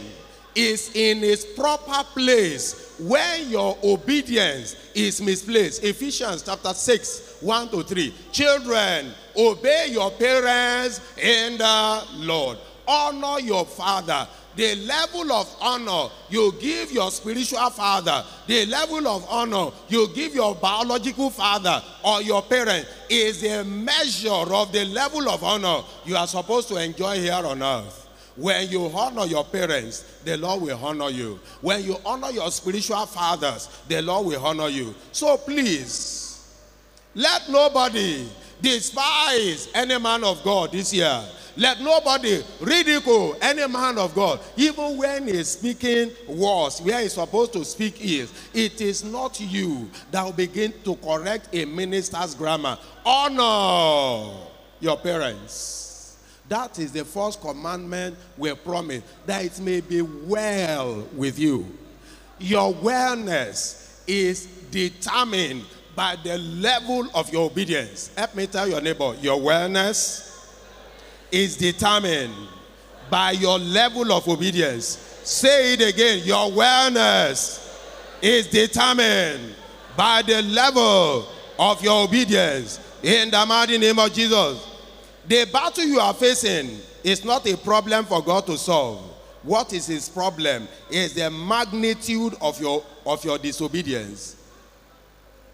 is 0.55 0.91
in 0.95 1.23
its 1.23 1.45
proper 1.45 2.03
place 2.13 2.95
when 2.99 3.49
your 3.49 3.77
obedience 3.83 4.75
is 4.95 5.21
misplaced. 5.21 5.83
Ephesians 5.83 6.43
chapter 6.43 6.73
6, 6.73 7.37
1 7.41 7.69
to 7.69 7.83
3. 7.83 8.13
Children, 8.31 9.11
obey 9.37 9.87
your 9.91 10.11
parents 10.11 11.01
in 11.17 11.57
the 11.57 12.03
Lord. 12.15 12.57
Honor 12.87 13.39
your 13.39 13.65
father. 13.65 14.27
The 14.55 14.75
level 14.75 15.33
of 15.33 15.53
honor 15.59 16.09
you 16.29 16.53
give 16.61 16.89
your 16.89 17.11
spiritual 17.11 17.69
father, 17.71 18.23
the 18.47 18.65
level 18.67 19.05
of 19.05 19.25
honor 19.29 19.71
you 19.89 20.07
give 20.15 20.33
your 20.33 20.55
biological 20.55 21.29
father 21.29 21.83
or 22.05 22.21
your 22.21 22.41
parent 22.41 22.87
is 23.09 23.43
a 23.43 23.65
measure 23.65 24.29
of 24.29 24.71
the 24.71 24.85
level 24.85 25.27
of 25.29 25.43
honor 25.43 25.83
you 26.05 26.15
are 26.15 26.27
supposed 26.27 26.69
to 26.69 26.77
enjoy 26.77 27.17
here 27.19 27.33
on 27.33 27.61
earth. 27.61 28.04
When 28.35 28.69
you 28.69 28.87
honor 28.87 29.25
your 29.25 29.45
parents, 29.45 30.01
the 30.25 30.37
Lord 30.37 30.61
will 30.61 30.85
honor 30.85 31.09
you. 31.09 31.39
When 31.61 31.83
you 31.83 31.97
honor 32.05 32.31
your 32.31 32.51
spiritual 32.51 33.05
fathers, 33.05 33.69
the 33.87 34.01
Lord 34.01 34.27
will 34.27 34.45
honor 34.45 34.67
you. 34.67 34.93
So 35.11 35.37
please, 35.37 36.45
let 37.13 37.49
nobody 37.49 38.27
despise 38.61 39.69
any 39.73 39.97
man 39.99 40.23
of 40.23 40.43
God 40.43 40.73
this 40.73 40.93
year. 40.93 41.21
Let 41.57 41.79
nobody 41.79 42.43
ridicule 42.59 43.37
any 43.41 43.65
man 43.67 43.97
of 43.97 44.13
God, 44.13 44.41
even 44.57 44.97
when 44.97 45.27
he's 45.27 45.49
speaking 45.49 46.11
words, 46.27 46.81
where 46.81 46.99
he's 46.99 47.13
supposed 47.13 47.53
to 47.53 47.63
speak 47.63 48.03
is. 48.03 48.33
It 48.53 48.81
is 48.81 49.05
not 49.05 49.39
you 49.39 49.89
that 50.11 50.23
will 50.25 50.33
begin 50.33 50.73
to 50.83 50.95
correct 50.97 51.47
a 51.53 51.63
minister's 51.63 52.35
grammar. 52.35 52.77
Honor 53.05 54.35
your 54.81 54.97
parents. 54.97 55.84
That 56.47 56.77
is 56.77 56.91
the 56.91 57.03
first 57.03 57.41
commandment 57.41 58.17
we 58.37 58.53
promise, 58.53 59.03
that 59.25 59.43
it 59.43 59.59
may 59.59 59.81
be 59.81 60.01
well 60.01 61.07
with 61.15 61.39
you. 61.39 61.65
Your 62.39 62.73
wellness 62.73 64.01
is 64.07 64.45
determined 64.69 65.63
by 65.95 66.17
the 66.23 66.37
level 66.37 67.07
of 67.15 67.31
your 67.31 67.49
obedience. 67.49 68.11
Help 68.15 68.35
me 68.35 68.45
tell 68.47 68.67
your 68.67 68.81
neighbor, 68.81 69.15
your 69.21 69.39
wellness 69.39 70.45
is 71.31 71.57
determined 71.57 72.33
by 73.09 73.31
your 73.31 73.57
level 73.57 74.11
of 74.11 74.27
obedience. 74.27 74.97
Say 75.23 75.73
it 75.73 75.81
again, 75.81 76.21
your 76.25 76.51
wellness 76.51 77.61
is 78.21 78.47
determined 78.47 79.55
by 79.97 80.21
the 80.21 80.41
level 80.43 81.27
of 81.57 81.81
your 81.83 82.03
obedience. 82.03 82.79
In 83.01 83.31
the 83.31 83.45
mighty 83.45 83.77
name 83.77 83.97
of 83.99 84.13
Jesus. 84.13 84.74
The 85.27 85.47
battle 85.51 85.83
you 85.83 85.99
are 85.99 86.13
facing 86.13 86.79
is 87.03 87.25
not 87.25 87.47
a 87.47 87.57
problem 87.57 88.05
for 88.05 88.23
God 88.23 88.45
to 88.47 88.57
solve. 88.57 89.01
What 89.43 89.73
is 89.73 89.87
his 89.87 90.09
problem 90.09 90.67
is 90.89 91.13
the 91.13 91.29
magnitude 91.29 92.35
of 92.41 92.59
your, 92.59 92.83
of 93.05 93.23
your 93.23 93.37
disobedience. 93.37 94.35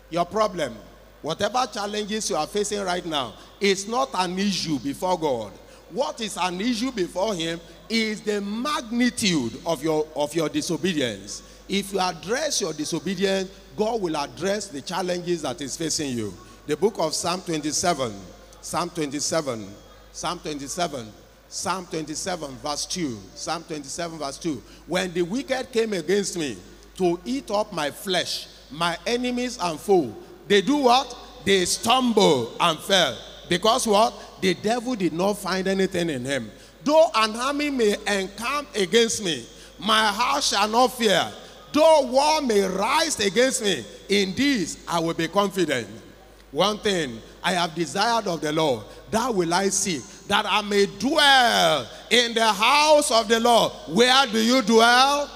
Your 0.09 0.25
problem, 0.25 0.75
whatever 1.21 1.65
challenges 1.71 2.29
you 2.29 2.35
are 2.35 2.47
facing 2.47 2.81
right 2.81 3.05
now, 3.05 3.33
is 3.59 3.87
not 3.87 4.09
an 4.13 4.37
issue 4.39 4.79
before 4.79 5.17
God. 5.19 5.51
what 5.93 6.21
is 6.21 6.37
an 6.37 6.59
issue 6.61 6.91
before 6.91 7.35
him 7.35 7.59
is 7.89 8.21
the 8.21 8.39
magnitude 8.41 9.59
of 9.65 9.83
your 9.83 10.07
of 10.15 10.33
your 10.33 10.49
disobedience. 10.49 11.43
If 11.67 11.93
you 11.93 11.99
address 11.99 12.61
your 12.61 12.73
disobedience, 12.73 13.49
God 13.77 14.01
will 14.01 14.17
address 14.17 14.67
the 14.67 14.81
challenges 14.81 15.41
that 15.43 15.61
is 15.61 15.77
facing 15.77 16.17
you. 16.17 16.33
The 16.67 16.77
book 16.77 16.95
of 16.99 17.13
Psalm 17.13 17.41
27, 17.41 18.13
Psalm 18.61 18.89
27, 18.91 19.67
Psalm 20.11 20.39
27, 20.39 21.11
Psalm 21.49 21.85
27, 21.87 22.55
verse 22.57 22.85
2. 22.85 23.17
Psalm 23.35 23.63
27, 23.63 24.19
verse 24.19 24.37
2. 24.37 24.63
When 24.87 25.11
the 25.13 25.23
wicked 25.23 25.71
came 25.71 25.93
against 25.93 26.37
me 26.37 26.57
to 26.95 27.19
eat 27.25 27.49
up 27.49 27.73
my 27.73 27.89
flesh, 27.89 28.47
my 28.69 28.97
enemies 29.05 29.57
and 29.61 29.79
foe, 29.79 30.15
they 30.47 30.61
do 30.61 30.77
what? 30.77 31.17
They 31.43 31.65
stumble 31.65 32.55
and 32.59 32.77
fell. 32.79 33.17
Because 33.49 33.87
what? 33.87 34.13
The 34.41 34.53
devil 34.53 34.95
did 34.95 35.13
not 35.13 35.33
find 35.33 35.67
anything 35.67 36.09
in 36.09 36.23
him. 36.23 36.51
Though 36.83 37.09
an 37.15 37.35
army 37.35 37.69
may 37.69 37.95
encamp 38.07 38.73
against 38.75 39.23
me, 39.23 39.45
my 39.79 40.07
heart 40.07 40.43
shall 40.43 40.67
not 40.67 40.87
fear. 40.89 41.31
Though 41.73 42.07
war 42.07 42.41
may 42.41 42.61
rise 42.61 43.19
against 43.19 43.63
me, 43.63 43.83
in 44.09 44.35
this 44.35 44.83
I 44.87 44.99
will 44.99 45.13
be 45.13 45.27
confident. 45.27 45.87
One 46.51 46.79
thing 46.79 47.19
I 47.43 47.53
have 47.53 47.73
desired 47.73 48.27
of 48.27 48.41
the 48.41 48.51
Lord, 48.51 48.85
that 49.09 49.33
will 49.33 49.53
I 49.53 49.69
seek, 49.69 50.03
that 50.27 50.45
I 50.47 50.61
may 50.61 50.85
dwell 50.85 51.87
in 52.09 52.33
the 52.33 52.47
house 52.47 53.11
of 53.11 53.27
the 53.27 53.39
Lord. 53.39 53.71
Where 53.89 54.27
do 54.27 54.39
you 54.39 54.61
dwell? 54.61 55.29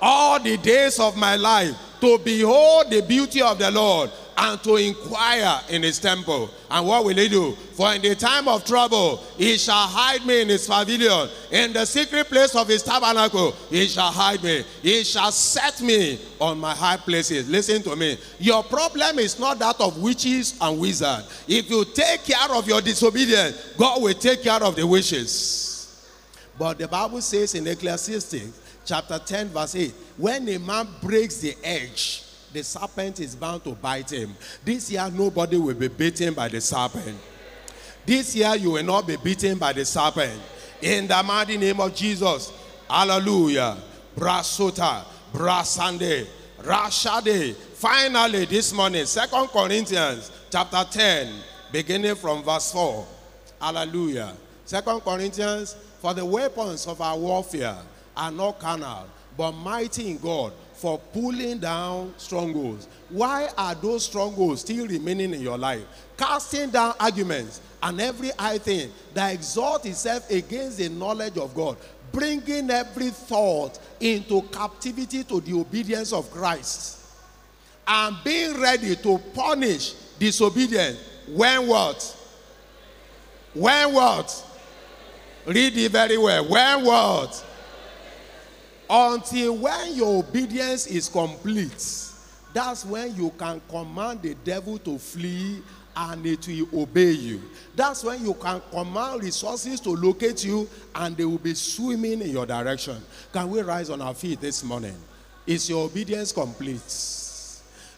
All 0.00 0.38
the 0.38 0.56
days 0.58 1.00
of 1.00 1.16
my 1.16 1.36
life, 1.36 1.74
to 2.00 2.18
behold 2.18 2.90
the 2.90 3.00
beauty 3.00 3.40
of 3.40 3.58
the 3.58 3.70
Lord 3.70 4.10
and 4.38 4.62
to 4.62 4.76
inquire 4.76 5.60
in 5.70 5.82
his 5.82 5.98
temple. 5.98 6.50
And 6.70 6.86
what 6.86 7.04
will 7.04 7.16
he 7.16 7.28
do? 7.28 7.52
For 7.72 7.94
in 7.94 8.02
the 8.02 8.14
time 8.14 8.48
of 8.48 8.64
trouble, 8.64 9.16
he 9.38 9.56
shall 9.56 9.86
hide 9.86 10.26
me 10.26 10.42
in 10.42 10.48
his 10.48 10.66
pavilion. 10.66 11.28
In 11.50 11.72
the 11.72 11.86
secret 11.86 12.28
place 12.28 12.54
of 12.54 12.68
his 12.68 12.82
tabernacle, 12.82 13.52
he 13.70 13.86
shall 13.86 14.12
hide 14.12 14.42
me. 14.42 14.62
He 14.82 15.04
shall 15.04 15.32
set 15.32 15.80
me 15.80 16.18
on 16.38 16.58
my 16.58 16.74
high 16.74 16.98
places. 16.98 17.48
Listen 17.48 17.82
to 17.82 17.96
me. 17.96 18.18
Your 18.38 18.62
problem 18.62 19.18
is 19.18 19.38
not 19.38 19.58
that 19.58 19.80
of 19.80 20.00
witches 20.02 20.58
and 20.60 20.78
wizards. 20.78 21.44
If 21.48 21.70
you 21.70 21.84
take 21.86 22.24
care 22.24 22.54
of 22.54 22.68
your 22.68 22.82
disobedience, 22.82 23.74
God 23.78 24.02
will 24.02 24.14
take 24.14 24.42
care 24.42 24.62
of 24.62 24.76
the 24.76 24.86
wishes. 24.86 25.72
But 26.58 26.78
the 26.78 26.88
Bible 26.88 27.20
says 27.20 27.54
in 27.54 27.66
Ecclesiastes 27.66 28.82
chapter 28.84 29.18
10, 29.18 29.48
verse 29.48 29.74
8, 29.74 29.94
when 30.16 30.48
a 30.48 30.58
man 30.58 30.88
breaks 31.02 31.38
the 31.38 31.54
edge, 31.62 32.22
the 32.52 32.62
serpent 32.62 33.20
is 33.20 33.34
bound 33.34 33.64
to 33.64 33.72
bite 33.72 34.10
him. 34.10 34.34
This 34.64 34.90
year, 34.90 35.08
nobody 35.12 35.56
will 35.56 35.74
be 35.74 35.88
bitten 35.88 36.34
by 36.34 36.48
the 36.48 36.60
serpent. 36.60 37.18
This 38.04 38.36
year, 38.36 38.54
you 38.54 38.72
will 38.72 38.84
not 38.84 39.06
be 39.06 39.16
beaten 39.16 39.58
by 39.58 39.72
the 39.72 39.84
serpent. 39.84 40.40
In 40.80 41.08
the 41.08 41.22
mighty 41.22 41.56
name 41.56 41.80
of 41.80 41.94
Jesus. 41.94 42.52
Hallelujah. 42.88 43.76
Brasota, 44.16 45.04
Brasande, 45.32 46.26
Rashade. 46.60 47.54
Finally, 47.54 48.46
this 48.46 48.72
morning, 48.72 49.04
Second 49.04 49.48
Corinthians 49.48 50.30
chapter 50.50 50.84
10, 50.90 51.34
beginning 51.72 52.14
from 52.14 52.42
verse 52.42 52.72
4. 52.72 53.06
Hallelujah. 53.60 54.32
Second 54.64 55.00
Corinthians, 55.00 55.76
for 56.00 56.14
the 56.14 56.24
weapons 56.24 56.86
of 56.86 57.00
our 57.00 57.18
warfare 57.18 57.76
are 58.16 58.30
not 58.30 58.58
carnal, 58.58 59.06
but 59.36 59.52
mighty 59.52 60.12
in 60.12 60.18
God 60.18 60.52
for 60.76 60.98
pulling 61.12 61.58
down 61.58 62.12
strongholds. 62.18 62.86
Why 63.08 63.48
are 63.56 63.74
those 63.74 64.04
strongholds 64.04 64.60
still 64.60 64.86
remaining 64.86 65.32
in 65.32 65.40
your 65.40 65.56
life? 65.56 65.82
Casting 66.16 66.70
down 66.70 66.94
arguments 67.00 67.60
and 67.82 68.00
every 68.00 68.30
high 68.38 68.58
thing 68.58 68.90
that 69.14 69.32
exalts 69.32 69.86
itself 69.86 70.30
against 70.30 70.78
the 70.78 70.88
knowledge 70.88 71.38
of 71.38 71.54
God, 71.54 71.76
bringing 72.12 72.70
every 72.70 73.10
thought 73.10 73.78
into 74.00 74.42
captivity 74.42 75.24
to 75.24 75.40
the 75.40 75.54
obedience 75.54 76.12
of 76.12 76.30
Christ, 76.30 77.00
and 77.88 78.16
being 78.24 78.60
ready 78.60 78.96
to 78.96 79.18
punish 79.34 79.92
disobedience 80.18 80.98
when 81.28 81.66
what? 81.66 82.16
When 83.54 83.94
what? 83.94 84.44
Read 85.46 85.76
it 85.76 85.92
very 85.92 86.18
well. 86.18 86.48
When 86.48 86.84
what? 86.84 87.44
Until 88.88 89.56
when 89.56 89.94
your 89.94 90.20
obedience 90.20 90.86
is 90.86 91.08
complete, 91.08 92.12
that's 92.54 92.84
when 92.84 93.14
you 93.16 93.30
can 93.36 93.60
command 93.68 94.22
the 94.22 94.34
devil 94.44 94.78
to 94.78 94.98
flee 94.98 95.62
and 95.96 96.24
it 96.26 96.46
will 96.46 96.82
obey 96.82 97.10
you. 97.10 97.42
That's 97.74 98.04
when 98.04 98.24
you 98.24 98.34
can 98.34 98.62
command 98.70 99.22
resources 99.22 99.80
to 99.80 99.90
locate 99.90 100.44
you 100.44 100.68
and 100.94 101.16
they 101.16 101.24
will 101.24 101.38
be 101.38 101.54
swimming 101.54 102.20
in 102.20 102.30
your 102.30 102.46
direction. 102.46 102.96
Can 103.32 103.50
we 103.50 103.62
rise 103.62 103.90
on 103.90 104.00
our 104.00 104.14
feet 104.14 104.40
this 104.40 104.62
morning? 104.62 104.96
Is 105.46 105.68
your 105.68 105.86
obedience 105.86 106.32
complete? 106.32 106.80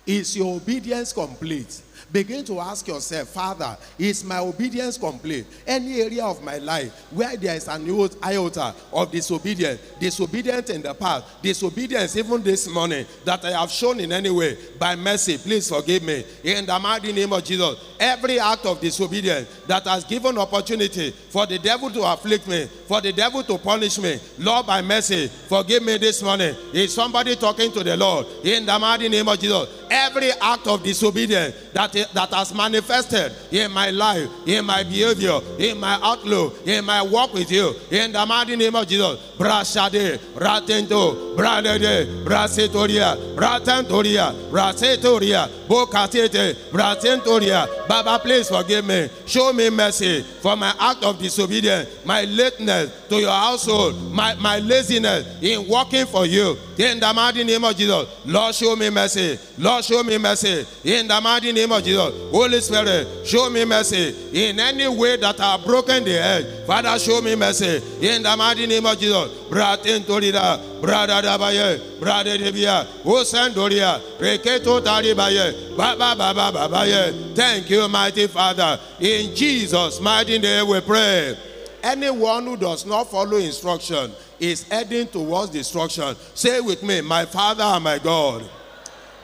Is 0.06 0.36
your 0.36 0.56
obedience 0.56 1.12
complete? 1.12 1.82
Begin 2.10 2.42
to 2.46 2.58
ask 2.58 2.88
yourself, 2.88 3.28
Father, 3.28 3.76
is 3.98 4.24
my 4.24 4.38
obedience 4.38 4.96
complete? 4.96 5.44
Any 5.66 6.00
area 6.00 6.24
of 6.24 6.42
my 6.42 6.56
life 6.56 7.06
where 7.10 7.36
there 7.36 7.54
is 7.54 7.68
an 7.68 7.86
iota 8.24 8.74
of 8.92 9.10
disobedience, 9.10 9.78
disobedience 10.00 10.70
in 10.70 10.80
the 10.80 10.94
past, 10.94 11.42
disobedience 11.42 12.16
even 12.16 12.42
this 12.42 12.66
morning 12.66 13.04
that 13.26 13.44
I 13.44 13.60
have 13.60 13.70
shown 13.70 14.00
in 14.00 14.10
any 14.12 14.30
way 14.30 14.56
by 14.78 14.96
mercy, 14.96 15.36
please 15.36 15.68
forgive 15.68 16.02
me. 16.02 16.24
In 16.44 16.64
the 16.64 16.78
mighty 16.78 17.12
name 17.12 17.32
of 17.34 17.44
Jesus, 17.44 17.76
every 18.00 18.40
act 18.40 18.64
of 18.64 18.80
disobedience 18.80 19.46
that 19.66 19.84
has 19.84 20.04
given 20.04 20.38
opportunity 20.38 21.10
for 21.10 21.44
the 21.44 21.58
devil 21.58 21.90
to 21.90 22.02
afflict 22.10 22.48
me, 22.48 22.64
for 22.86 23.02
the 23.02 23.12
devil 23.12 23.42
to 23.42 23.58
punish 23.58 23.98
me, 23.98 24.18
Lord, 24.38 24.66
by 24.66 24.80
mercy, 24.80 25.28
forgive 25.28 25.82
me 25.82 25.98
this 25.98 26.22
morning. 26.22 26.54
Is 26.72 26.94
somebody 26.94 27.36
talking 27.36 27.70
to 27.72 27.84
the 27.84 27.98
Lord? 27.98 28.26
In 28.44 28.64
the 28.64 28.78
mighty 28.78 29.10
name 29.10 29.28
of 29.28 29.38
Jesus, 29.38 29.68
every 29.90 30.30
act 30.40 30.66
of 30.66 30.82
disobedience 30.82 31.54
that 31.74 31.97
that 32.14 32.32
has 32.32 32.54
manifested 32.54 33.32
in 33.50 33.70
my 33.72 33.90
life, 33.90 34.28
in 34.46 34.64
my 34.64 34.82
behavior, 34.82 35.40
in 35.58 35.78
my 35.78 35.98
outlook, 36.02 36.66
in 36.66 36.84
my 36.84 37.02
walk 37.02 37.32
with 37.34 37.50
you. 37.50 37.74
In 37.90 38.12
the 38.12 38.26
mighty 38.26 38.56
name 38.56 38.74
of 38.74 38.86
Jesus. 38.86 39.18
Brashade, 39.38 40.18
Ratento, 40.34 41.36
Bradede, 41.36 42.24
Brasetoria, 42.24 43.16
Bratentoria, 43.36 44.32
Brasetoria, 44.50 45.48
Bokatete, 45.68 46.54
Bratentoria. 46.70 47.88
Baba, 47.88 48.18
please 48.18 48.48
forgive 48.48 48.84
me. 48.84 49.08
Show 49.26 49.52
me 49.52 49.70
mercy 49.70 50.22
for 50.22 50.56
my 50.56 50.74
act 50.78 51.04
of 51.04 51.18
disobedience, 51.18 52.04
my 52.04 52.24
lateness 52.24 53.06
to 53.08 53.16
your 53.16 53.30
household, 53.30 54.12
my, 54.12 54.34
my 54.34 54.58
laziness 54.58 55.26
in 55.42 55.68
working 55.68 56.06
for 56.06 56.26
you. 56.26 56.56
In 56.78 57.00
the 57.00 57.12
mighty 57.12 57.44
name 57.44 57.64
of 57.64 57.76
Jesus. 57.76 58.08
Lord, 58.24 58.54
show 58.54 58.76
me 58.76 58.90
mercy. 58.90 59.38
Lord, 59.58 59.84
show 59.84 60.02
me 60.02 60.18
mercy. 60.18 60.66
In 60.84 61.08
the 61.08 61.20
mighty 61.20 61.52
name 61.52 61.72
of 61.72 61.82
Jesus. 61.82 61.87
Holy 61.94 62.60
Spirit, 62.60 63.26
show 63.26 63.48
me 63.50 63.64
mercy. 63.64 64.14
In 64.32 64.60
any 64.60 64.88
way 64.88 65.16
that 65.16 65.40
I 65.40 65.52
have 65.52 65.64
broken 65.64 66.04
the 66.04 66.18
edge, 66.18 66.66
Father, 66.66 66.98
show 66.98 67.20
me 67.20 67.34
mercy. 67.34 67.80
In 68.00 68.22
the 68.22 68.36
mighty 68.36 68.66
name 68.66 68.86
of 68.86 68.98
Jesus. 68.98 69.30
Bratin 69.48 70.00
Torida, 70.04 70.60
Brada 70.80 71.22
Dabaye, 71.22 71.98
Brada 71.98 72.36
Debia, 72.36 72.84
Osandoria, 73.04 74.00
Reketo 74.18 74.80
Talibaye, 74.80 75.76
Baba 75.76 76.14
Baba 76.16 76.52
Babaye. 76.52 77.34
Thank 77.34 77.70
you, 77.70 77.88
mighty 77.88 78.26
Father. 78.26 78.78
In 79.00 79.34
Jesus' 79.34 80.00
mighty 80.00 80.38
name 80.38 80.68
we 80.68 80.80
pray. 80.80 81.36
Anyone 81.82 82.44
who 82.44 82.56
does 82.56 82.84
not 82.84 83.10
follow 83.10 83.36
instruction 83.36 84.12
is 84.38 84.64
heading 84.64 85.06
towards 85.06 85.50
destruction. 85.50 86.14
Say 86.34 86.60
with 86.60 86.82
me, 86.82 87.00
my 87.00 87.24
Father 87.24 87.62
and 87.62 87.84
my 87.84 87.98
God, 87.98 88.48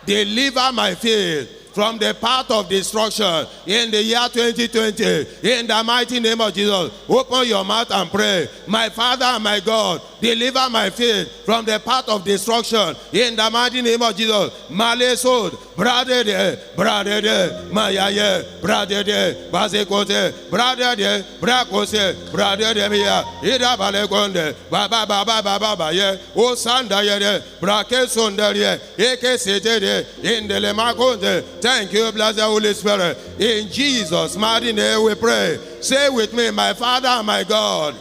deliver 0.06 0.72
my 0.72 0.94
faith 0.94 1.63
from 1.74 1.98
the 1.98 2.14
path 2.20 2.50
of 2.50 2.68
destruction 2.68 3.46
in 3.66 3.90
the 3.90 4.00
year 4.02 4.28
2020. 4.32 5.48
In 5.50 5.66
the 5.66 5.82
mighty 5.84 6.20
name 6.20 6.40
of 6.40 6.54
Jesus, 6.54 6.92
open 7.08 7.48
your 7.48 7.64
mouth 7.64 7.90
and 7.90 8.08
pray. 8.10 8.48
My 8.68 8.88
Father 8.88 9.24
and 9.24 9.42
my 9.42 9.58
God, 9.60 10.00
deliver 10.24 10.70
my 10.70 10.88
faith 10.88 11.44
from 11.44 11.64
the 11.66 11.78
path 11.78 12.08
of 12.08 12.24
destruction 12.24 12.96
in 13.12 13.36
the 13.36 13.50
mighty 13.50 13.82
name 13.82 14.00
of 14.00 14.16
Jesus. 14.16 14.50
Malesod, 14.70 15.76
brother 15.76 16.24
de, 16.24 16.58
brother 16.74 17.20
de, 17.20 17.68
mayaye, 17.70 18.60
brother 18.62 19.04
de, 19.04 19.50
basekote, 19.52 20.50
brother 20.50 20.96
de, 20.96 21.24
brakose, 21.40 22.32
brother 22.32 22.72
de 22.72 22.88
mia, 22.88 23.22
ida 23.42 23.76
balekonde, 23.76 24.54
baba 24.70 25.04
baba 25.06 25.42
baba 25.42 25.76
baye, 25.76 26.18
o 26.34 26.54
sanda 26.54 27.02
yere, 27.04 27.42
brake 27.60 28.08
sondarie, 28.08 28.80
eke 28.98 29.38
sete 29.38 29.80
de, 29.80 30.06
indele 30.22 30.72
makonde. 30.72 31.42
Thank 31.60 31.92
you, 31.92 32.10
blessed 32.12 32.40
Holy 32.40 32.72
Spirit. 32.72 33.18
In 33.38 33.70
Jesus' 33.70 34.36
mighty 34.36 34.72
name 34.72 35.04
we 35.04 35.14
pray. 35.14 35.58
Say 35.80 36.08
with 36.08 36.32
me, 36.32 36.50
my 36.50 36.72
Father 36.72 37.22
my 37.22 37.44
God, 37.44 37.94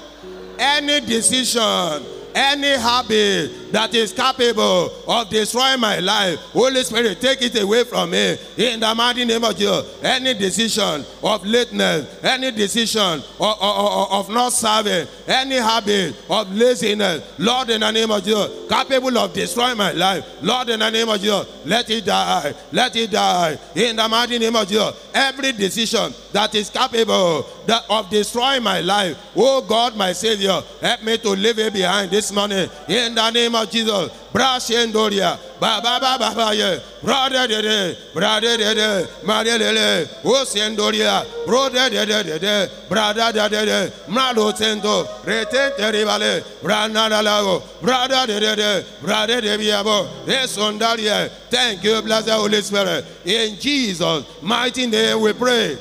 any 0.59 0.99
decision, 1.01 2.03
any 2.35 2.77
habit 2.79 3.62
that 3.73 3.91
is 3.95 4.13
capable 4.13 4.93
of 5.07 5.29
destroying 5.29 5.79
my 5.79 5.97
life. 5.97 6.37
Holy 6.53 6.83
Spirit, 6.83 7.19
take 7.19 7.41
it 7.41 7.59
away 7.59 7.83
from 7.83 8.11
me. 8.11 8.37
In 8.55 8.79
the 8.79 8.93
mighty 8.93 9.25
name 9.25 9.43
of 9.43 9.57
Jesus, 9.57 9.99
any 10.03 10.35
decision 10.35 11.03
of 11.23 11.43
lateness, 11.43 12.23
any 12.23 12.51
decision 12.51 13.19
of, 13.39 13.57
of, 13.59 14.11
of 14.11 14.29
not 14.29 14.53
serving, 14.53 15.07
any 15.27 15.55
habit 15.55 16.15
of 16.29 16.53
laziness, 16.53 17.33
Lord, 17.39 17.71
in 17.71 17.81
the 17.81 17.89
name 17.89 18.11
of 18.11 18.23
Jesus, 18.23 18.69
capable 18.69 19.17
of 19.17 19.33
destroying 19.33 19.77
my 19.77 19.91
life. 19.91 20.23
Lord, 20.43 20.69
in 20.69 20.79
the 20.79 20.91
name 20.91 21.09
of 21.09 21.19
Jesus, 21.19 21.65
let 21.65 21.89
it 21.89 22.05
die. 22.05 22.53
Let 22.71 22.95
it 22.95 23.09
die. 23.09 23.57
In 23.75 23.95
the 23.95 24.07
mighty 24.07 24.37
name 24.37 24.55
of 24.55 24.67
Jesus, 24.67 25.09
every 25.15 25.51
decision 25.51 26.13
that 26.31 26.53
is 26.53 26.69
capable 26.69 27.47
that 27.65 27.85
of 27.89 28.09
destroying 28.11 28.61
my 28.61 28.81
life, 28.81 29.17
oh 29.35 29.65
God, 29.67 29.95
my 29.95 30.13
Savior, 30.13 30.61
help 30.79 31.03
me 31.03 31.17
to 31.17 31.29
leave 31.29 31.57
it 31.57 31.73
behind 31.73 32.11
this 32.11 32.31
morning. 32.31 32.69
In 32.87 33.15
the 33.15 33.31
name 33.31 33.55
of 33.55 33.62
Jesus, 33.69 34.11
Brashendoria, 34.33 35.37
Baba 35.59 35.99
Baba 35.99 36.33
Baba, 36.33 36.81
Brother 37.01 37.47
Dede, 37.47 37.97
Brother 38.13 39.07
Maria 39.23 39.57
Lele, 39.57 40.05
Osendoria, 40.23 41.25
Brother 41.45 41.89
Dede, 41.89 42.69
Brother 42.89 43.31
Dede, 43.31 43.91
Mrado 44.07 44.51
Tento, 44.57 45.03
Retente 45.23 45.91
Rivale, 45.91 46.43
Branana 46.61 47.23
Lago, 47.23 47.63
Brother 47.81 48.27
Dede, 48.27 48.85
Brother 49.01 49.41
Debiabo, 49.41 50.25
Esondaria. 50.25 51.29
Thank 51.49 51.83
you, 51.83 52.01
blessed 52.01 52.29
Holy 52.29 52.61
Spirit. 52.61 53.05
In 53.25 53.59
Jesus' 53.59 54.25
mighty 54.41 54.87
name 54.87 55.21
we 55.21 55.33
pray. 55.33 55.77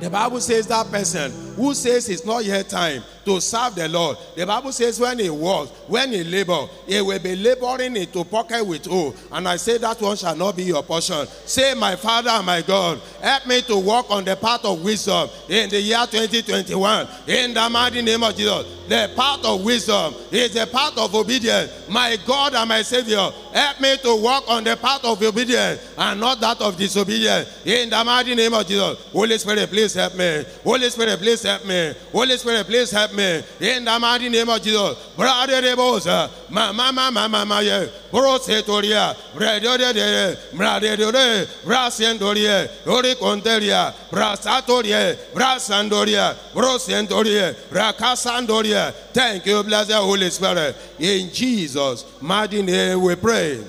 The 0.00 0.10
Bible 0.10 0.40
says 0.40 0.68
that 0.68 0.90
person 0.90 1.32
who 1.56 1.74
says 1.74 2.08
it's 2.08 2.24
not 2.24 2.44
yet 2.44 2.68
time 2.68 3.02
to 3.28 3.40
serve 3.42 3.74
the 3.74 3.88
Lord. 3.88 4.16
The 4.34 4.46
Bible 4.46 4.72
says 4.72 4.98
when 4.98 5.18
he 5.18 5.28
works, 5.28 5.70
when 5.86 6.12
he 6.12 6.24
labor, 6.24 6.66
he 6.86 7.00
will 7.02 7.18
be 7.18 7.36
laboring 7.36 7.96
into 7.96 8.24
pocket 8.24 8.64
with 8.64 8.86
who? 8.86 9.14
And 9.30 9.46
I 9.46 9.56
say 9.56 9.76
that 9.78 10.00
one 10.00 10.16
shall 10.16 10.34
not 10.34 10.56
be 10.56 10.64
your 10.64 10.82
portion. 10.82 11.26
Say, 11.44 11.74
my 11.74 11.94
Father 11.96 12.42
my 12.42 12.62
God, 12.62 13.00
help 13.20 13.46
me 13.46 13.60
to 13.62 13.76
walk 13.76 14.10
on 14.10 14.24
the 14.24 14.36
path 14.36 14.64
of 14.64 14.82
wisdom 14.82 15.28
in 15.48 15.68
the 15.68 15.80
year 15.80 16.04
2021. 16.10 17.06
In 17.26 17.52
the 17.52 17.68
mighty 17.68 18.00
name 18.00 18.22
of 18.22 18.34
Jesus, 18.34 18.78
the 18.88 19.12
path 19.14 19.44
of 19.44 19.62
wisdom 19.62 20.14
is 20.32 20.54
the 20.54 20.66
path 20.66 20.96
of 20.96 21.14
obedience. 21.14 21.70
My 21.88 22.16
God 22.26 22.54
and 22.54 22.68
my 22.68 22.80
Savior, 22.80 23.30
help 23.52 23.80
me 23.80 23.96
to 23.98 24.16
walk 24.22 24.44
on 24.48 24.64
the 24.64 24.76
path 24.76 25.04
of 25.04 25.22
obedience 25.22 25.80
and 25.98 26.18
not 26.18 26.40
that 26.40 26.62
of 26.62 26.78
disobedience. 26.78 27.66
In 27.66 27.90
the 27.90 28.02
mighty 28.02 28.34
name 28.34 28.54
of 28.54 28.66
Jesus, 28.66 28.98
Holy 29.12 29.36
Spirit, 29.36 29.68
please 29.68 29.92
help 29.92 30.14
me. 30.14 30.44
Holy 30.64 30.88
Spirit, 30.88 31.18
please 31.18 31.42
help 31.42 31.66
me. 31.66 31.92
Holy 32.12 32.36
Spirit, 32.38 32.66
please 32.66 32.90
help 32.90 33.12
me. 33.14 33.17
In 33.18 33.84
the 33.84 33.98
mighty 33.98 34.28
name 34.28 34.48
of 34.48 34.62
Jesus, 34.62 35.12
brother 35.16 35.60
de 35.60 35.74
bosa, 35.74 36.30
mama 36.50 36.92
mama 36.92 37.28
mama 37.28 37.62
ye, 37.62 37.88
brosetoria, 38.12 39.16
brother 39.34 39.78
de 39.78 40.96
de, 40.96 41.48
brasendoria, 41.64 42.86
ori 42.86 43.14
conteria, 43.14 43.94
brasatoria, 44.10 45.16
brasandoria, 45.32 46.34
brosendoria, 46.52 47.54
bracasandoria. 47.70 48.92
Thank 49.12 49.46
you, 49.46 49.62
blessed 49.62 49.92
Holy 49.92 50.30
Spirit. 50.30 50.76
In 50.98 51.32
Jesus' 51.32 52.04
mighty 52.20 52.62
name 52.62 53.02
we 53.02 53.16
pray. 53.16 53.64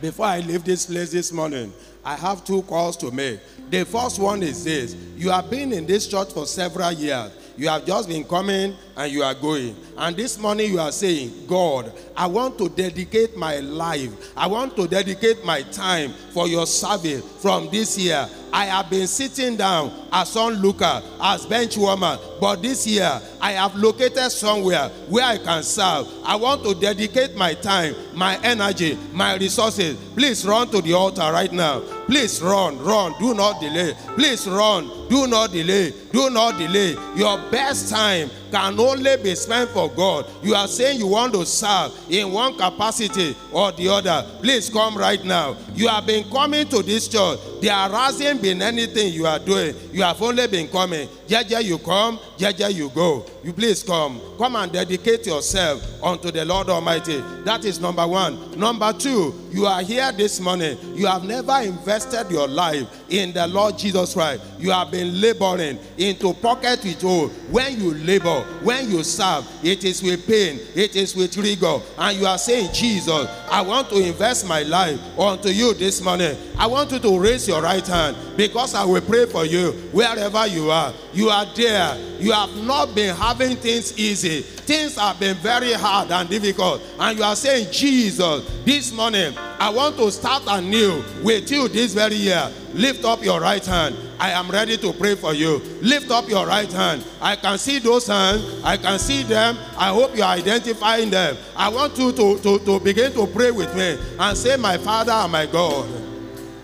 Before 0.00 0.26
I 0.26 0.40
leave 0.40 0.64
this 0.64 0.86
place 0.86 1.10
this 1.10 1.32
morning, 1.32 1.72
I 2.04 2.14
have 2.16 2.44
two 2.44 2.62
calls 2.62 2.96
to 2.98 3.10
make. 3.10 3.40
The 3.70 3.84
first 3.84 4.18
one 4.18 4.42
is 4.42 4.64
this 4.64 4.94
You 5.16 5.30
have 5.30 5.50
been 5.50 5.72
in 5.72 5.86
this 5.86 6.06
church 6.06 6.32
for 6.32 6.46
several 6.46 6.92
years. 6.92 7.32
You 7.58 7.68
have 7.70 7.84
just 7.84 8.08
been 8.08 8.22
coming 8.22 8.76
and 8.98 9.12
you 9.12 9.22
are 9.22 9.34
going. 9.34 9.76
And 9.96 10.16
this 10.16 10.38
morning 10.38 10.72
you 10.72 10.80
are 10.80 10.90
saying, 10.90 11.46
God, 11.46 11.92
I 12.16 12.26
want 12.26 12.58
to 12.58 12.68
dedicate 12.68 13.36
my 13.36 13.58
life. 13.60 14.10
I 14.36 14.48
want 14.48 14.74
to 14.76 14.88
dedicate 14.88 15.44
my 15.44 15.62
time 15.62 16.12
for 16.32 16.48
your 16.48 16.66
service 16.66 17.22
from 17.40 17.70
this 17.70 17.96
year. 17.96 18.28
I 18.52 18.64
have 18.64 18.90
been 18.90 19.06
sitting 19.06 19.56
down 19.56 20.08
as 20.10 20.36
onlooker, 20.36 21.02
as 21.20 21.46
bench 21.46 21.76
warmer, 21.76 22.18
but 22.40 22.62
this 22.62 22.86
year 22.86 23.20
I 23.40 23.52
have 23.52 23.76
located 23.76 24.32
somewhere 24.32 24.88
where 25.08 25.24
I 25.24 25.38
can 25.38 25.62
serve. 25.62 26.08
I 26.24 26.34
want 26.34 26.64
to 26.64 26.74
dedicate 26.74 27.36
my 27.36 27.54
time, 27.54 27.94
my 28.14 28.40
energy, 28.42 28.98
my 29.12 29.36
resources. 29.36 29.96
Please 30.14 30.44
run 30.46 30.68
to 30.70 30.80
the 30.80 30.94
altar 30.94 31.30
right 31.30 31.52
now. 31.52 31.80
Please 32.06 32.40
run, 32.40 32.78
run, 32.78 33.14
do 33.20 33.34
not 33.34 33.60
delay. 33.60 33.94
Please 34.14 34.46
run, 34.48 34.90
do 35.08 35.26
not 35.26 35.52
delay, 35.52 35.92
do 36.10 36.30
not 36.30 36.58
delay. 36.58 36.96
Your 37.16 37.38
best 37.50 37.90
time 37.90 38.30
can 38.50 38.78
only 38.78 39.16
be 39.18 39.34
spent 39.34 39.70
for 39.70 39.90
God. 39.90 40.26
You 40.42 40.54
are 40.54 40.68
saying 40.68 40.98
you 40.98 41.06
want 41.06 41.34
to 41.34 41.44
serve 41.46 41.92
in 42.08 42.32
one 42.32 42.56
capacity 42.56 43.36
or 43.52 43.72
the 43.72 43.88
other. 43.88 44.26
Please 44.40 44.68
come 44.70 44.96
right 44.96 45.22
now. 45.24 45.56
You 45.74 45.88
have 45.88 46.06
been 46.06 46.28
coming 46.30 46.68
to 46.68 46.82
this 46.82 47.08
church. 47.08 47.38
There 47.60 47.72
hasn't 47.72 48.42
been 48.42 48.62
anything 48.62 49.12
you 49.12 49.26
are 49.26 49.38
doing. 49.38 49.74
You 49.92 50.02
have 50.02 50.20
only 50.22 50.46
been 50.46 50.68
coming. 50.68 51.08
Jeje, 51.26 51.64
you 51.64 51.78
come. 51.78 52.18
Jeje, 52.38 52.72
you 52.72 52.88
go. 52.90 53.26
You 53.42 53.52
please 53.52 53.82
come. 53.82 54.20
Come 54.38 54.54
and 54.56 54.72
dedicate 54.72 55.26
yourself 55.26 55.82
unto 56.02 56.30
the 56.30 56.44
Lord 56.44 56.68
Almighty. 56.68 57.20
That 57.44 57.64
is 57.64 57.80
number 57.80 58.06
one. 58.06 58.58
Number 58.58 58.92
two, 58.92 59.34
you 59.50 59.66
are 59.66 59.82
here 59.82 60.12
this 60.12 60.38
morning. 60.38 60.78
You 60.94 61.06
have 61.06 61.24
never 61.24 61.60
invested 61.62 62.30
your 62.30 62.46
life 62.46 62.86
in 63.08 63.32
the 63.32 63.46
Lord 63.48 63.76
Jesus 63.76 64.14
Christ. 64.14 64.42
You 64.58 64.70
have 64.70 64.90
been 64.92 65.20
laboring 65.20 65.78
into 65.96 66.32
pocket 66.34 66.84
with 66.84 67.02
all. 67.02 67.28
When 67.50 67.80
you 67.80 67.94
labor, 67.94 68.42
when 68.62 68.88
you 68.90 69.02
serve, 69.02 69.44
it 69.64 69.82
is 69.84 70.02
with 70.02 70.26
pain, 70.26 70.60
it 70.76 70.94
is 70.94 71.16
with 71.16 71.36
rigor. 71.36 71.80
And 71.98 72.18
you 72.18 72.26
are 72.26 72.38
saying, 72.38 72.72
Jesus, 72.72 73.26
I 73.50 73.62
want 73.62 73.88
to 73.90 73.96
invest 73.96 74.46
my 74.46 74.62
life 74.62 75.00
unto 75.18 75.48
you 75.48 75.74
this 75.74 76.00
morning. 76.00 76.36
I 76.56 76.66
want 76.68 76.92
you 76.92 77.00
to 77.00 77.18
raise 77.18 77.48
your 77.48 77.62
right 77.62 77.86
hand 77.86 78.16
because 78.38 78.72
I 78.72 78.84
will 78.84 79.00
pray 79.00 79.26
for 79.26 79.44
you 79.44 79.72
wherever 79.90 80.46
you 80.46 80.70
are. 80.70 80.94
You 81.12 81.28
are 81.28 81.44
there. 81.56 81.98
You 82.20 82.30
have 82.30 82.56
not 82.64 82.94
been 82.94 83.14
having 83.16 83.56
things 83.56 83.98
easy. 83.98 84.42
Things 84.42 84.96
have 84.96 85.18
been 85.18 85.36
very 85.38 85.72
hard 85.72 86.12
and 86.12 86.28
difficult. 86.28 86.80
And 87.00 87.18
you 87.18 87.24
are 87.24 87.34
saying, 87.34 87.72
Jesus, 87.72 88.48
this 88.64 88.92
morning, 88.92 89.36
I 89.58 89.70
want 89.70 89.96
to 89.96 90.12
start 90.12 90.44
anew 90.46 91.02
with 91.24 91.50
you 91.50 91.66
this 91.66 91.94
very 91.94 92.14
year. 92.14 92.48
Lift 92.74 93.04
up 93.04 93.24
your 93.24 93.40
right 93.40 93.64
hand. 93.66 93.96
I 94.20 94.30
am 94.30 94.48
ready 94.48 94.76
to 94.78 94.92
pray 94.92 95.16
for 95.16 95.34
you. 95.34 95.58
Lift 95.82 96.12
up 96.12 96.28
your 96.28 96.46
right 96.46 96.72
hand. 96.72 97.04
I 97.20 97.34
can 97.34 97.58
see 97.58 97.80
those 97.80 98.06
hands. 98.06 98.62
I 98.62 98.76
can 98.76 99.00
see 99.00 99.24
them. 99.24 99.58
I 99.76 99.88
hope 99.88 100.16
you 100.16 100.22
are 100.22 100.36
identifying 100.36 101.10
them. 101.10 101.36
I 101.56 101.70
want 101.70 101.98
you 101.98 102.12
to, 102.12 102.38
to, 102.38 102.58
to 102.60 102.78
begin 102.78 103.12
to 103.14 103.26
pray 103.26 103.50
with 103.50 103.74
me 103.74 103.98
and 104.20 104.38
say, 104.38 104.56
My 104.56 104.78
Father 104.78 105.10
and 105.10 105.32
my 105.32 105.46
God. 105.46 106.07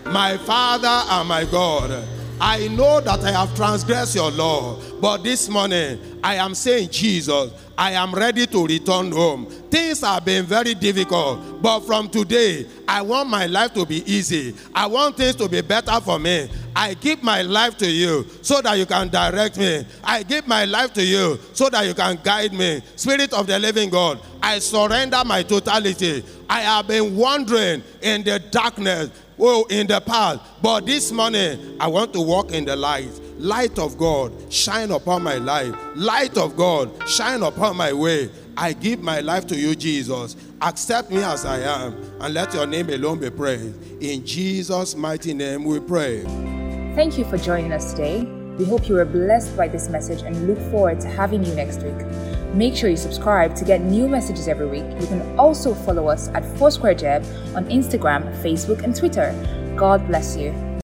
My 0.05 0.37
Father 0.37 0.87
and 1.09 1.27
my 1.27 1.45
God. 1.45 2.07
I 2.39 2.67
know 2.67 2.99
that 3.01 3.23
I 3.23 3.31
have 3.31 3.55
transgressed 3.55 4.13
your 4.13 4.29
law, 4.29 4.79
but 5.01 5.23
this 5.23 5.49
morning 5.49 6.19
I 6.23 6.35
am 6.35 6.53
saying, 6.53 6.89
Jesus, 6.89 7.51
I 7.77 7.93
am 7.93 8.13
ready 8.13 8.45
to 8.47 8.67
return 8.67 9.11
home. 9.11 9.45
Things 9.71 10.01
have 10.01 10.25
been 10.25 10.45
very 10.45 10.73
difficult, 10.73 11.61
but 11.61 11.81
from 11.81 12.09
today, 12.09 12.67
I 12.87 13.01
want 13.01 13.29
my 13.29 13.47
life 13.47 13.73
to 13.73 13.85
be 13.85 14.03
easy. 14.11 14.53
I 14.73 14.85
want 14.85 15.17
things 15.17 15.35
to 15.37 15.49
be 15.49 15.61
better 15.61 15.99
for 16.01 16.19
me. 16.19 16.49
I 16.75 16.93
give 16.93 17.23
my 17.23 17.41
life 17.41 17.77
to 17.77 17.89
you 17.89 18.25
so 18.41 18.61
that 18.61 18.77
you 18.77 18.85
can 18.85 19.07
direct 19.09 19.57
me. 19.57 19.85
I 20.03 20.23
give 20.23 20.45
my 20.45 20.65
life 20.65 20.93
to 20.93 21.03
you 21.03 21.39
so 21.53 21.69
that 21.69 21.85
you 21.87 21.93
can 21.93 22.19
guide 22.21 22.53
me. 22.53 22.81
Spirit 22.95 23.33
of 23.33 23.47
the 23.47 23.57
living 23.57 23.89
God, 23.89 24.19
I 24.43 24.59
surrender 24.59 25.21
my 25.25 25.41
totality. 25.41 26.23
I 26.49 26.61
have 26.61 26.87
been 26.87 27.15
wandering 27.15 27.81
in 28.01 28.23
the 28.23 28.39
darkness 28.51 29.09
oh, 29.39 29.65
in 29.69 29.87
the 29.87 30.01
past. 30.01 30.41
But 30.61 30.85
this 30.85 31.11
morning, 31.11 31.77
I 31.79 31.87
want 31.87 32.13
to 32.13 32.21
walk 32.21 32.51
in 32.51 32.65
the 32.65 32.75
light. 32.75 33.09
Light 33.37 33.77
of 33.79 33.97
God, 33.97 34.31
shine 34.51 34.91
upon 34.91 35.23
my 35.23 35.35
life. 35.35 35.75
Light 35.95 36.37
of 36.37 36.55
God, 36.55 36.91
shine 37.07 37.43
upon 37.43 37.75
my 37.75 37.91
way. 37.91 38.29
I 38.57 38.71
give 38.73 39.01
my 39.01 39.19
life 39.19 39.45
to 39.47 39.55
you, 39.55 39.75
Jesus. 39.75 40.37
Accept 40.61 41.11
me 41.11 41.21
as 41.21 41.45
I 41.45 41.59
am, 41.59 41.93
and 42.21 42.33
let 42.33 42.53
your 42.53 42.65
name 42.65 42.89
alone 42.89 43.19
be 43.19 43.29
praised. 43.29 44.01
In 44.01 44.25
Jesus' 44.25 44.95
mighty 44.95 45.33
name 45.33 45.65
we 45.65 45.79
pray. 45.81 46.23
Thank 46.95 47.17
you 47.17 47.25
for 47.25 47.37
joining 47.37 47.73
us 47.73 47.91
today. 47.91 48.23
We 48.57 48.63
hope 48.63 48.87
you 48.87 48.95
were 48.95 49.05
blessed 49.05 49.57
by 49.57 49.67
this 49.67 49.89
message 49.89 50.21
and 50.21 50.47
look 50.47 50.59
forward 50.71 51.01
to 51.01 51.09
having 51.09 51.43
you 51.43 51.53
next 51.55 51.81
week. 51.83 52.44
Make 52.55 52.73
sure 52.73 52.89
you 52.89 52.95
subscribe 52.95 53.53
to 53.57 53.65
get 53.65 53.81
new 53.81 54.07
messages 54.07 54.47
every 54.47 54.65
week. 54.65 54.85
You 55.01 55.07
can 55.07 55.37
also 55.37 55.73
follow 55.73 56.07
us 56.07 56.29
at 56.29 56.45
Foursquare 56.57 56.95
Jeb 56.95 57.21
on 57.53 57.65
Instagram, 57.65 58.33
Facebook, 58.41 58.81
and 58.81 58.95
Twitter. 58.95 59.35
God 59.75 60.07
bless 60.07 60.37
you. 60.37 60.64